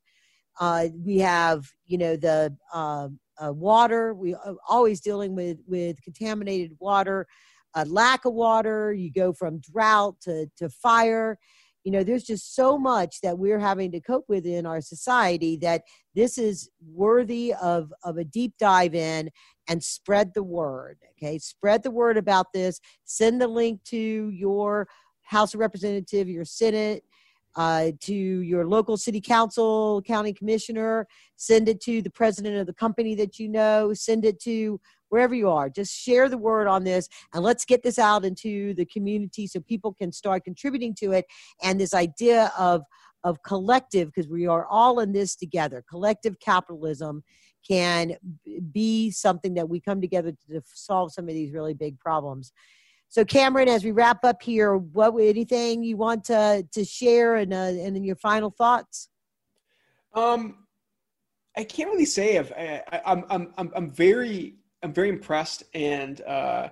Uh, 0.59 0.87
we 1.05 1.17
have 1.17 1.65
you 1.85 1.97
know 1.97 2.15
the 2.15 2.55
uh, 2.73 3.07
uh, 3.41 3.53
water. 3.53 4.13
We 4.13 4.33
are 4.33 4.51
uh, 4.51 4.53
always 4.67 4.99
dealing 4.99 5.35
with 5.35 5.57
with 5.67 6.01
contaminated 6.03 6.71
water 6.79 7.27
a 7.75 7.85
lack 7.85 8.25
of 8.25 8.33
water. 8.33 8.93
You 8.93 9.11
go 9.11 9.33
from 9.33 9.59
drought 9.59 10.15
to, 10.21 10.47
to 10.57 10.69
fire. 10.69 11.37
You 11.83 11.93
know 11.93 12.03
there's 12.03 12.25
just 12.25 12.55
so 12.55 12.77
much 12.77 13.21
that 13.21 13.39
we're 13.39 13.59
having 13.59 13.91
to 13.93 14.01
cope 14.01 14.25
with 14.27 14.45
in 14.45 14.65
our 14.65 14.81
society 14.81 15.57
that 15.61 15.83
this 16.13 16.37
is 16.37 16.69
worthy 16.85 17.53
of 17.53 17.93
of 18.03 18.17
a 18.17 18.25
deep 18.25 18.53
dive 18.59 18.93
in 18.93 19.29
and 19.70 19.82
spread 19.84 20.34
the 20.34 20.43
word 20.43 20.97
okay? 21.20 21.38
Spread 21.38 21.84
the 21.84 21.91
word 21.91 22.17
about 22.17 22.53
this. 22.53 22.80
Send 23.05 23.41
the 23.41 23.47
link 23.47 23.84
to 23.86 24.30
your 24.30 24.88
house 25.22 25.53
of 25.53 25.59
representative 25.59 26.28
your 26.28 26.45
senate 26.45 27.03
uh, 27.55 27.91
to 27.99 28.13
your 28.13 28.65
local 28.67 28.97
city 28.97 29.22
council 29.22 30.01
county 30.03 30.34
commissioner. 30.34 31.07
Send 31.36 31.67
it 31.67 31.82
to 31.82 32.01
the 32.01 32.09
president 32.09 32.57
of 32.57 32.67
the 32.67 32.74
company 32.74 33.15
that 33.15 33.39
you 33.39 33.49
know. 33.49 33.93
Send 33.93 34.26
it 34.26 34.39
to 34.41 34.80
wherever 35.09 35.34
you 35.34 35.49
are. 35.49 35.70
Just 35.70 35.95
share 35.95 36.30
the 36.30 36.38
word 36.38 36.67
on 36.67 36.84
this 36.84 37.09
and 37.34 37.43
let's 37.43 37.65
get 37.65 37.84
this 37.84 37.99
out 37.99 38.24
into 38.24 38.74
the 38.76 38.86
community 38.86 39.47
so 39.47 39.59
people 39.59 39.93
can 39.93 40.11
start 40.11 40.43
contributing 40.43 40.93
to 40.95 41.11
it. 41.11 41.26
And 41.61 41.80
this 41.80 41.93
idea 41.93 42.51
of 42.57 42.84
of 43.26 43.43
collective 43.43 44.07
because 44.07 44.30
we 44.30 44.47
are 44.47 44.65
all 44.67 45.01
in 45.01 45.11
this 45.11 45.36
together 45.36 45.84
collective 45.89 46.39
capitalism 46.39 47.22
can 47.68 48.16
be 48.72 49.12
something 49.12 49.53
that 49.53 49.68
we 49.68 49.80
come 49.80 50.01
together 50.01 50.32
to 50.49 50.62
solve 50.66 51.12
some 51.12 51.28
of 51.28 51.34
these 51.34 51.53
really 51.53 51.74
big 51.74 51.99
problems 51.99 52.51
so 53.07 53.26
cameron 53.26 53.68
as 53.68 53.84
we 53.84 53.91
wrap 53.91 54.24
up 54.24 54.41
here 54.41 54.78
what 54.78 55.14
anything 55.20 55.84
you 55.84 55.97
want 55.97 56.24
to 56.24 56.66
to 56.72 56.84
share 56.84 57.36
and 57.36 57.53
uh, 57.53 57.57
and 57.57 57.95
in 57.97 58.03
your 58.03 58.16
final 58.16 58.49
thoughts 58.49 59.10
um 60.14 60.57
i 61.57 61.64
can't 61.64 61.89
really 61.89 62.05
say 62.05 62.38
I, 62.39 62.84
I, 62.91 63.01
I'm, 63.05 63.53
I'm 63.57 63.72
i'm 63.76 63.89
very 63.89 64.55
I'm 64.84 64.93
very 64.93 65.10
impressed, 65.10 65.64
and 65.74 66.22
uh, 66.22 66.70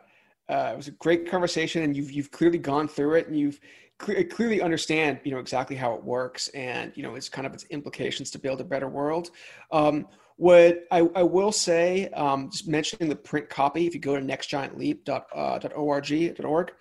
uh, 0.49 0.71
it 0.73 0.77
was 0.77 0.87
a 0.87 0.91
great 0.91 1.29
conversation. 1.29 1.83
And 1.83 1.95
you've 1.95 2.11
you've 2.11 2.31
clearly 2.31 2.57
gone 2.57 2.87
through 2.87 3.15
it, 3.15 3.27
and 3.27 3.37
you've 3.37 3.59
cl- 4.01 4.23
clearly 4.25 4.61
understand 4.61 5.19
you 5.23 5.31
know 5.31 5.39
exactly 5.39 5.75
how 5.75 5.93
it 5.93 6.03
works, 6.03 6.47
and 6.49 6.91
you 6.95 7.03
know 7.03 7.15
it's 7.15 7.29
kind 7.29 7.45
of 7.45 7.53
its 7.53 7.65
implications 7.65 8.31
to 8.31 8.39
build 8.39 8.61
a 8.61 8.63
better 8.63 8.87
world. 8.87 9.31
Um, 9.71 10.07
what 10.37 10.85
I, 10.91 10.99
I, 11.15 11.23
will 11.23 11.51
say, 11.51 12.09
um, 12.09 12.51
just 12.51 12.67
mentioning 12.67 13.09
the 13.09 13.15
print 13.15 13.49
copy, 13.49 13.87
if 13.87 13.93
you 13.93 13.99
go 13.99 14.15
to 14.15 14.21
nextgiantleap.org, 14.21 16.45
.org, 16.45 16.71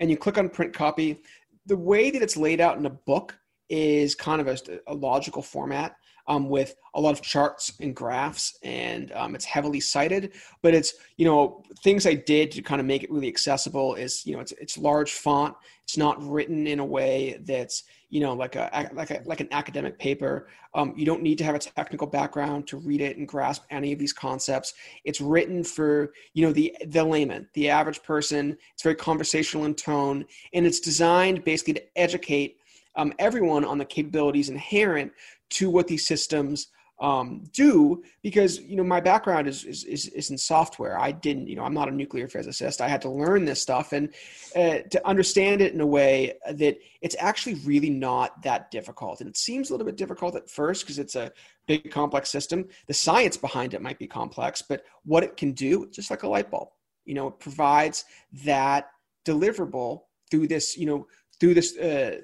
and 0.00 0.10
you 0.10 0.16
click 0.16 0.38
on 0.38 0.48
print 0.50 0.74
copy, 0.74 1.22
the 1.64 1.76
way 1.76 2.10
that 2.10 2.22
it's 2.22 2.36
laid 2.36 2.60
out 2.60 2.78
in 2.78 2.86
a 2.86 2.90
book 2.90 3.38
is 3.68 4.14
kind 4.14 4.40
of 4.40 4.48
a, 4.48 4.58
a 4.86 4.94
logical 4.94 5.42
format 5.42 5.96
um, 6.28 6.48
with 6.48 6.76
a 6.94 7.00
lot 7.00 7.12
of 7.12 7.22
charts 7.22 7.72
and 7.80 7.94
graphs, 7.94 8.58
and 8.62 9.12
um, 9.12 9.34
it's 9.34 9.44
heavily 9.44 9.80
cited. 9.80 10.32
But 10.62 10.74
it's 10.74 10.94
you 11.16 11.26
know 11.26 11.62
things 11.82 12.06
I 12.06 12.14
did 12.14 12.50
to 12.52 12.62
kind 12.62 12.80
of 12.80 12.86
make 12.86 13.02
it 13.02 13.10
really 13.10 13.28
accessible 13.28 13.94
is 13.94 14.26
you 14.26 14.34
know 14.34 14.40
it's 14.40 14.52
it's 14.52 14.78
large 14.78 15.12
font. 15.12 15.54
It's 15.84 15.96
not 15.96 16.22
written 16.22 16.66
in 16.66 16.80
a 16.80 16.84
way 16.84 17.38
that's 17.42 17.84
you 18.10 18.20
know 18.20 18.34
like 18.34 18.56
a 18.56 18.90
like 18.92 19.10
a 19.10 19.22
like 19.24 19.40
an 19.40 19.48
academic 19.52 19.98
paper. 19.98 20.48
Um, 20.74 20.92
you 20.96 21.06
don't 21.06 21.22
need 21.22 21.38
to 21.38 21.44
have 21.44 21.54
a 21.54 21.58
technical 21.58 22.06
background 22.06 22.66
to 22.68 22.76
read 22.76 23.00
it 23.00 23.16
and 23.16 23.26
grasp 23.26 23.64
any 23.70 23.92
of 23.92 23.98
these 23.98 24.12
concepts. 24.12 24.74
It's 25.04 25.20
written 25.20 25.64
for 25.64 26.12
you 26.34 26.46
know 26.46 26.52
the 26.52 26.74
the 26.86 27.04
layman, 27.04 27.48
the 27.54 27.68
average 27.68 28.02
person. 28.02 28.56
It's 28.74 28.82
very 28.82 28.96
conversational 28.96 29.64
in 29.64 29.74
tone, 29.74 30.24
and 30.52 30.66
it's 30.66 30.80
designed 30.80 31.44
basically 31.44 31.74
to 31.74 31.98
educate 31.98 32.58
um, 32.96 33.12
everyone 33.18 33.64
on 33.64 33.78
the 33.78 33.84
capabilities 33.84 34.48
inherent 34.48 35.12
to 35.50 35.70
what 35.70 35.86
these 35.86 36.06
systems 36.06 36.68
um, 36.98 37.44
do 37.52 38.02
because 38.22 38.58
you 38.60 38.74
know 38.74 38.82
my 38.82 39.00
background 39.00 39.46
is, 39.46 39.64
is, 39.64 39.84
is 39.84 40.06
is 40.08 40.30
in 40.30 40.38
software. 40.38 40.98
I 40.98 41.12
didn't 41.12 41.46
you 41.46 41.56
know 41.56 41.62
I'm 41.62 41.74
not 41.74 41.88
a 41.88 41.92
nuclear 41.92 42.26
physicist. 42.26 42.80
I 42.80 42.88
had 42.88 43.02
to 43.02 43.10
learn 43.10 43.44
this 43.44 43.60
stuff 43.60 43.92
and 43.92 44.14
uh, 44.54 44.78
to 44.90 45.06
understand 45.06 45.60
it 45.60 45.74
in 45.74 45.80
a 45.82 45.86
way 45.86 46.34
that 46.50 46.78
it's 47.02 47.16
actually 47.18 47.54
really 47.66 47.90
not 47.90 48.42
that 48.42 48.70
difficult. 48.70 49.20
And 49.20 49.28
it 49.28 49.36
seems 49.36 49.68
a 49.68 49.74
little 49.74 49.84
bit 49.84 49.96
difficult 49.96 50.36
at 50.36 50.48
first 50.48 50.84
because 50.84 50.98
it's 50.98 51.16
a 51.16 51.32
big 51.66 51.90
complex 51.90 52.30
system. 52.30 52.66
The 52.86 52.94
science 52.94 53.36
behind 53.36 53.74
it 53.74 53.82
might 53.82 53.98
be 53.98 54.06
complex, 54.06 54.62
but 54.62 54.82
what 55.04 55.22
it 55.22 55.36
can 55.36 55.52
do, 55.52 55.90
just 55.90 56.10
like 56.10 56.22
a 56.22 56.28
light 56.28 56.50
bulb, 56.50 56.68
you 57.04 57.14
know, 57.14 57.28
it 57.28 57.40
provides 57.40 58.06
that 58.44 58.88
deliverable 59.26 60.02
through 60.30 60.48
this 60.48 60.76
you 60.76 60.86
know 60.86 61.06
through 61.38 61.54
this 61.54 61.76
uh, 61.76 62.20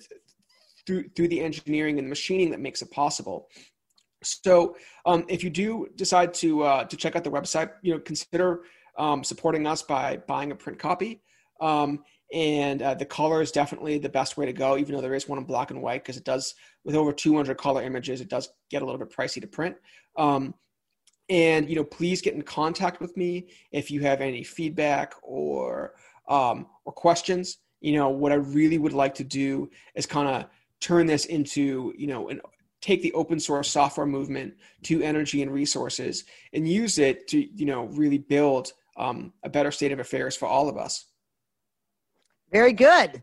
through 0.86 1.08
through 1.14 1.28
the 1.28 1.40
engineering 1.40 1.98
and 1.98 2.06
the 2.06 2.10
machining 2.10 2.50
that 2.50 2.60
makes 2.60 2.82
it 2.82 2.90
possible. 2.90 3.48
So, 4.22 4.76
um, 5.04 5.24
if 5.28 5.42
you 5.42 5.50
do 5.50 5.88
decide 5.96 6.32
to 6.34 6.62
uh, 6.62 6.84
to 6.84 6.96
check 6.96 7.16
out 7.16 7.24
the 7.24 7.30
website, 7.30 7.72
you 7.82 7.92
know, 7.92 8.00
consider 8.00 8.62
um, 8.98 9.24
supporting 9.24 9.66
us 9.66 9.82
by 9.82 10.18
buying 10.28 10.52
a 10.52 10.54
print 10.54 10.78
copy. 10.78 11.22
Um, 11.60 12.04
and 12.32 12.80
uh, 12.80 12.94
the 12.94 13.04
color 13.04 13.42
is 13.42 13.52
definitely 13.52 13.98
the 13.98 14.08
best 14.08 14.36
way 14.36 14.46
to 14.46 14.52
go, 14.52 14.78
even 14.78 14.94
though 14.94 15.02
there 15.02 15.14
is 15.14 15.28
one 15.28 15.38
in 15.38 15.44
black 15.44 15.70
and 15.70 15.82
white, 15.82 16.02
because 16.02 16.16
it 16.16 16.24
does 16.24 16.54
with 16.84 16.94
over 16.94 17.12
200 17.12 17.56
color 17.58 17.82
images, 17.82 18.20
it 18.20 18.28
does 18.28 18.48
get 18.70 18.80
a 18.80 18.84
little 18.84 18.98
bit 18.98 19.14
pricey 19.14 19.40
to 19.40 19.46
print. 19.46 19.76
Um, 20.16 20.54
and 21.28 21.68
you 21.68 21.76
know, 21.76 21.84
please 21.84 22.20
get 22.22 22.34
in 22.34 22.42
contact 22.42 23.00
with 23.00 23.16
me 23.16 23.48
if 23.70 23.90
you 23.90 24.00
have 24.00 24.20
any 24.20 24.42
feedback 24.42 25.14
or 25.22 25.94
um, 26.28 26.66
or 26.84 26.92
questions. 26.92 27.58
You 27.80 27.94
know, 27.94 28.08
what 28.08 28.32
I 28.32 28.36
really 28.36 28.78
would 28.78 28.92
like 28.92 29.14
to 29.16 29.24
do 29.24 29.70
is 29.94 30.06
kind 30.06 30.28
of 30.28 30.46
turn 30.82 31.06
this 31.06 31.26
into 31.26 31.94
you 31.96 32.06
know 32.06 32.28
and 32.28 32.40
take 32.82 33.00
the 33.00 33.12
open 33.12 33.38
source 33.38 33.70
software 33.70 34.06
movement 34.06 34.52
to 34.82 35.00
energy 35.02 35.40
and 35.40 35.52
resources 35.52 36.24
and 36.52 36.68
use 36.68 36.98
it 36.98 37.28
to 37.28 37.38
you 37.56 37.64
know 37.64 37.84
really 37.84 38.18
build 38.18 38.72
um, 38.98 39.32
a 39.44 39.48
better 39.48 39.70
state 39.70 39.92
of 39.92 40.00
affairs 40.00 40.36
for 40.36 40.46
all 40.46 40.68
of 40.68 40.76
us. 40.76 41.06
Very 42.50 42.74
good. 42.74 43.22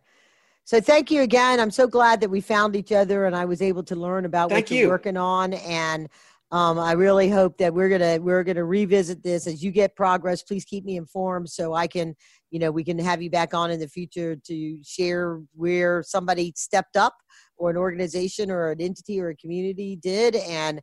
So 0.63 0.79
thank 0.79 1.11
you 1.11 1.21
again. 1.21 1.59
I'm 1.59 1.71
so 1.71 1.87
glad 1.87 2.21
that 2.21 2.29
we 2.29 2.41
found 2.41 2.75
each 2.75 2.91
other 2.91 3.25
and 3.25 3.35
i 3.35 3.45
was 3.45 3.61
able 3.61 3.83
to 3.83 3.95
learn 3.95 4.25
about 4.25 4.49
thank 4.49 4.69
what 4.69 4.71
you're 4.71 4.89
working 4.89 5.17
on. 5.17 5.53
And 5.53 6.09
um, 6.51 6.79
I 6.79 6.93
really 6.93 7.29
hope 7.29 7.57
that 7.57 7.73
we're 7.73 7.89
gonna 7.89 8.17
we're 8.19 8.43
gonna 8.43 8.63
revisit 8.63 9.21
this 9.21 9.45
as 9.45 9.63
you 9.63 9.71
get 9.71 9.95
progress. 9.95 10.41
Please 10.41 10.65
keep 10.65 10.83
me 10.83 10.97
informed 10.97 11.49
so 11.49 11.73
I 11.73 11.85
can, 11.85 12.15
you 12.49 12.57
know, 12.59 12.71
we 12.71 12.83
can 12.83 12.97
have 12.97 13.21
you 13.21 13.29
back 13.29 13.53
on 13.53 13.69
in 13.69 13.79
the 13.79 13.87
future 13.87 14.35
to 14.35 14.79
share 14.83 15.41
where 15.53 16.01
somebody 16.01 16.53
stepped 16.55 16.95
up 16.95 17.13
or 17.59 17.69
an 17.69 17.77
organization 17.77 18.49
or 18.49 18.71
an 18.71 18.81
entity 18.81 19.21
or 19.21 19.29
a 19.29 19.35
community 19.35 19.95
did. 20.01 20.35
And 20.35 20.79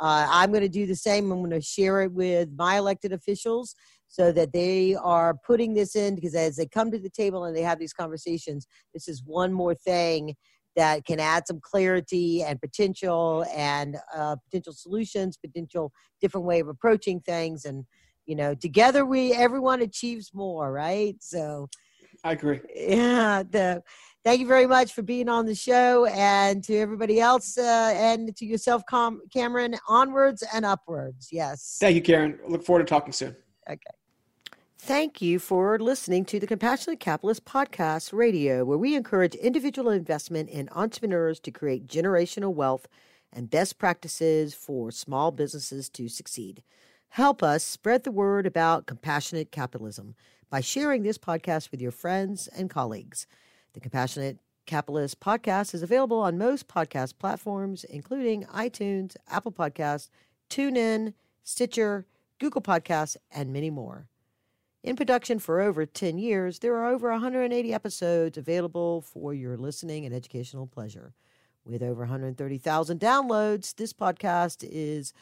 uh, 0.00 0.26
I'm 0.30 0.50
going 0.50 0.62
to 0.62 0.68
do 0.68 0.86
the 0.86 0.96
same. 0.96 1.30
I'm 1.30 1.40
going 1.40 1.50
to 1.50 1.60
share 1.60 2.00
it 2.02 2.12
with 2.12 2.48
my 2.56 2.78
elected 2.78 3.12
officials 3.12 3.74
so 4.08 4.32
that 4.32 4.52
they 4.52 4.94
are 4.94 5.36
putting 5.46 5.74
this 5.74 5.94
in 5.94 6.14
because 6.14 6.34
as 6.34 6.56
they 6.56 6.66
come 6.66 6.90
to 6.90 6.98
the 6.98 7.10
table 7.10 7.44
and 7.44 7.54
they 7.54 7.62
have 7.62 7.78
these 7.78 7.92
conversations, 7.92 8.66
this 8.94 9.08
is 9.08 9.22
one 9.24 9.52
more 9.52 9.74
thing 9.74 10.34
that 10.76 11.04
can 11.04 11.20
add 11.20 11.46
some 11.46 11.60
clarity 11.60 12.42
and 12.42 12.60
potential 12.60 13.44
and 13.54 13.96
uh, 14.16 14.36
potential 14.50 14.72
solutions, 14.72 15.36
potential 15.36 15.92
different 16.20 16.46
way 16.46 16.60
of 16.60 16.68
approaching 16.68 17.20
things. 17.20 17.64
And, 17.64 17.84
you 18.24 18.36
know, 18.36 18.54
together 18.54 19.04
we, 19.04 19.32
everyone 19.32 19.82
achieves 19.82 20.30
more, 20.32 20.72
right? 20.72 21.16
So 21.20 21.68
I 22.24 22.32
agree. 22.32 22.60
Yeah. 22.74 23.42
The, 23.48 23.82
thank 24.24 24.40
you 24.40 24.46
very 24.46 24.66
much 24.66 24.92
for 24.92 25.02
being 25.02 25.28
on 25.28 25.46
the 25.46 25.54
show 25.54 26.06
and 26.06 26.62
to 26.64 26.76
everybody 26.76 27.20
else 27.20 27.56
uh, 27.56 27.92
and 27.96 28.34
to 28.36 28.44
yourself, 28.44 28.84
Com- 28.86 29.22
Cameron, 29.32 29.76
onwards 29.88 30.44
and 30.52 30.64
upwards. 30.64 31.28
Yes. 31.32 31.78
Thank 31.80 31.96
you, 31.96 32.02
Karen. 32.02 32.38
Look 32.46 32.64
forward 32.64 32.86
to 32.86 32.90
talking 32.90 33.12
soon. 33.12 33.36
Okay. 33.68 33.80
Thank 34.82 35.20
you 35.20 35.38
for 35.38 35.78
listening 35.78 36.24
to 36.24 36.40
the 36.40 36.46
Compassionate 36.46 37.00
Capitalist 37.00 37.44
Podcast 37.44 38.14
Radio, 38.14 38.64
where 38.64 38.78
we 38.78 38.94
encourage 38.94 39.34
individual 39.34 39.90
investment 39.90 40.48
in 40.48 40.70
entrepreneurs 40.74 41.38
to 41.40 41.50
create 41.50 41.86
generational 41.86 42.54
wealth 42.54 42.88
and 43.30 43.50
best 43.50 43.78
practices 43.78 44.54
for 44.54 44.90
small 44.90 45.32
businesses 45.32 45.90
to 45.90 46.08
succeed. 46.08 46.62
Help 47.10 47.42
us 47.42 47.62
spread 47.62 48.04
the 48.04 48.10
word 48.10 48.46
about 48.46 48.86
compassionate 48.86 49.52
capitalism 49.52 50.14
by 50.50 50.60
sharing 50.60 51.04
this 51.04 51.16
podcast 51.16 51.70
with 51.70 51.80
your 51.80 51.92
friends 51.92 52.48
and 52.48 52.68
colleagues. 52.68 53.26
The 53.72 53.80
Compassionate 53.80 54.38
Capitalist 54.66 55.20
Podcast 55.20 55.74
is 55.74 55.82
available 55.82 56.18
on 56.18 56.36
most 56.36 56.66
podcast 56.66 57.18
platforms, 57.18 57.84
including 57.84 58.44
iTunes, 58.46 59.16
Apple 59.28 59.52
Podcasts, 59.52 60.10
TuneIn, 60.50 61.14
Stitcher, 61.44 62.04
Google 62.40 62.60
Podcasts, 62.60 63.16
and 63.30 63.52
many 63.52 63.70
more. 63.70 64.08
In 64.82 64.96
production 64.96 65.38
for 65.38 65.60
over 65.60 65.86
10 65.86 66.18
years, 66.18 66.58
there 66.58 66.74
are 66.76 66.86
over 66.86 67.10
180 67.10 67.72
episodes 67.72 68.36
available 68.36 69.02
for 69.02 69.32
your 69.32 69.56
listening 69.56 70.04
and 70.04 70.14
educational 70.14 70.66
pleasure. 70.66 71.14
With 71.64 71.82
over 71.82 72.00
130,000 72.00 72.98
downloads, 72.98 73.76
this 73.76 73.92
podcast 73.92 74.66
is 74.68 75.12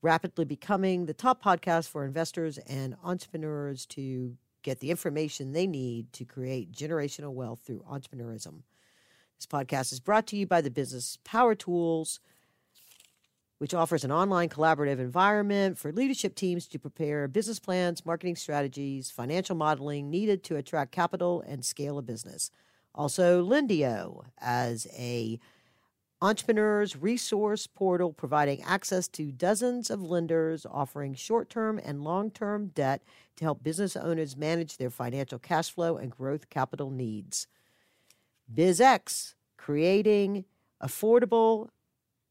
rapidly 0.00 0.44
becoming 0.44 1.06
the 1.06 1.14
top 1.14 1.42
podcast 1.42 1.88
for 1.88 2.04
investors 2.04 2.58
and 2.58 2.96
entrepreneurs 3.04 3.86
to 3.86 4.36
get 4.62 4.80
the 4.80 4.90
information 4.90 5.52
they 5.52 5.66
need 5.66 6.12
to 6.12 6.24
create 6.24 6.72
generational 6.72 7.32
wealth 7.32 7.60
through 7.64 7.84
entrepreneurism. 7.90 8.62
This 9.38 9.46
podcast 9.46 9.92
is 9.92 10.00
brought 10.00 10.26
to 10.28 10.36
you 10.36 10.46
by 10.46 10.60
the 10.60 10.70
business 10.70 11.18
Power 11.24 11.54
Tools, 11.54 12.20
which 13.58 13.74
offers 13.74 14.04
an 14.04 14.12
online 14.12 14.48
collaborative 14.48 14.98
environment 14.98 15.78
for 15.78 15.92
leadership 15.92 16.34
teams 16.34 16.66
to 16.68 16.78
prepare 16.78 17.28
business 17.28 17.58
plans, 17.58 18.06
marketing 18.06 18.36
strategies, 18.36 19.10
financial 19.10 19.56
modeling 19.56 20.10
needed 20.10 20.44
to 20.44 20.56
attract 20.56 20.92
capital 20.92 21.42
and 21.46 21.64
scale 21.64 21.98
a 21.98 22.02
business. 22.02 22.50
Also, 22.94 23.44
Lindio 23.44 24.24
as 24.38 24.86
a 24.96 25.38
entrepreneurs 26.22 26.94
resource 26.96 27.66
portal 27.66 28.12
providing 28.12 28.62
access 28.62 29.08
to 29.08 29.32
dozens 29.32 29.90
of 29.90 30.00
lenders 30.00 30.64
offering 30.70 31.14
short-term 31.14 31.80
and 31.84 32.04
long-term 32.04 32.68
debt 32.68 33.02
to 33.34 33.44
help 33.44 33.64
business 33.64 33.96
owners 33.96 34.36
manage 34.36 34.76
their 34.76 34.88
financial 34.88 35.40
cash 35.40 35.72
flow 35.72 35.96
and 35.96 36.12
growth 36.12 36.48
capital 36.48 36.90
needs. 36.90 37.48
BizX, 38.54 39.34
creating 39.56 40.44
affordable 40.80 41.70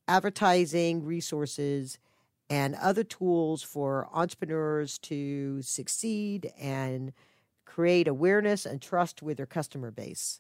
advertising 0.08 1.04
resources 1.04 2.00
and 2.50 2.76
other 2.76 3.04
tools 3.04 3.62
for 3.62 4.08
entrepreneurs 4.14 4.98
to 5.00 5.62
succeed 5.62 6.50
and 6.58 7.12
create 7.66 8.08
awareness 8.08 8.66
and 8.66 8.82
trust 8.82 9.22
with 9.22 9.36
their 9.36 9.46
customer 9.46 9.92
base. 9.92 10.40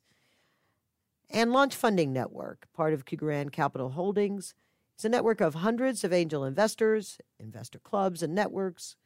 And 1.33 1.53
Launch 1.53 1.75
Funding 1.75 2.11
Network, 2.11 2.67
part 2.73 2.93
of 2.93 3.05
Kugarand 3.05 3.53
Capital 3.53 3.91
Holdings, 3.91 4.53
is 4.99 5.05
a 5.05 5.09
network 5.09 5.39
of 5.39 5.55
hundreds 5.55 6.03
of 6.03 6.11
angel 6.11 6.43
investors, 6.43 7.19
investor 7.39 7.79
clubs 7.79 8.21
and 8.21 8.35
networks 8.35 8.97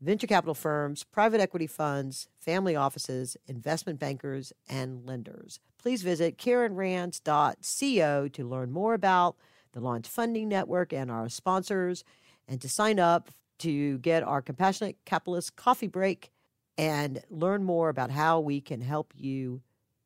venture 0.00 0.26
capital 0.26 0.54
firms, 0.54 1.04
private 1.04 1.40
equity 1.40 1.66
funds, 1.66 2.28
family 2.38 2.76
offices, 2.76 3.36
investment 3.46 3.98
bankers, 3.98 4.52
and 4.68 5.06
lenders. 5.06 5.58
Please 5.78 6.02
visit 6.02 6.38
KarenRands.co 6.38 8.28
to 8.28 8.48
learn 8.48 8.70
more 8.72 8.94
about 8.94 9.36
the 9.72 9.80
Launch 9.80 10.06
Funding 10.06 10.48
Network 10.48 10.92
and 10.92 11.10
our 11.10 11.28
sponsors, 11.28 12.04
and 12.48 12.60
to 12.60 12.68
sign 12.68 12.98
up 12.98 13.30
to 13.58 13.98
get 13.98 14.22
our 14.22 14.42
Compassionate 14.42 14.96
Capitalist 15.04 15.56
coffee 15.56 15.86
break 15.86 16.30
and 16.78 17.22
learn 17.30 17.64
more 17.64 17.88
about 17.88 18.10
how 18.10 18.38
we 18.38 18.60
can 18.60 18.82
help 18.82 19.12
you 19.16 19.62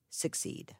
succeed. 0.09 0.75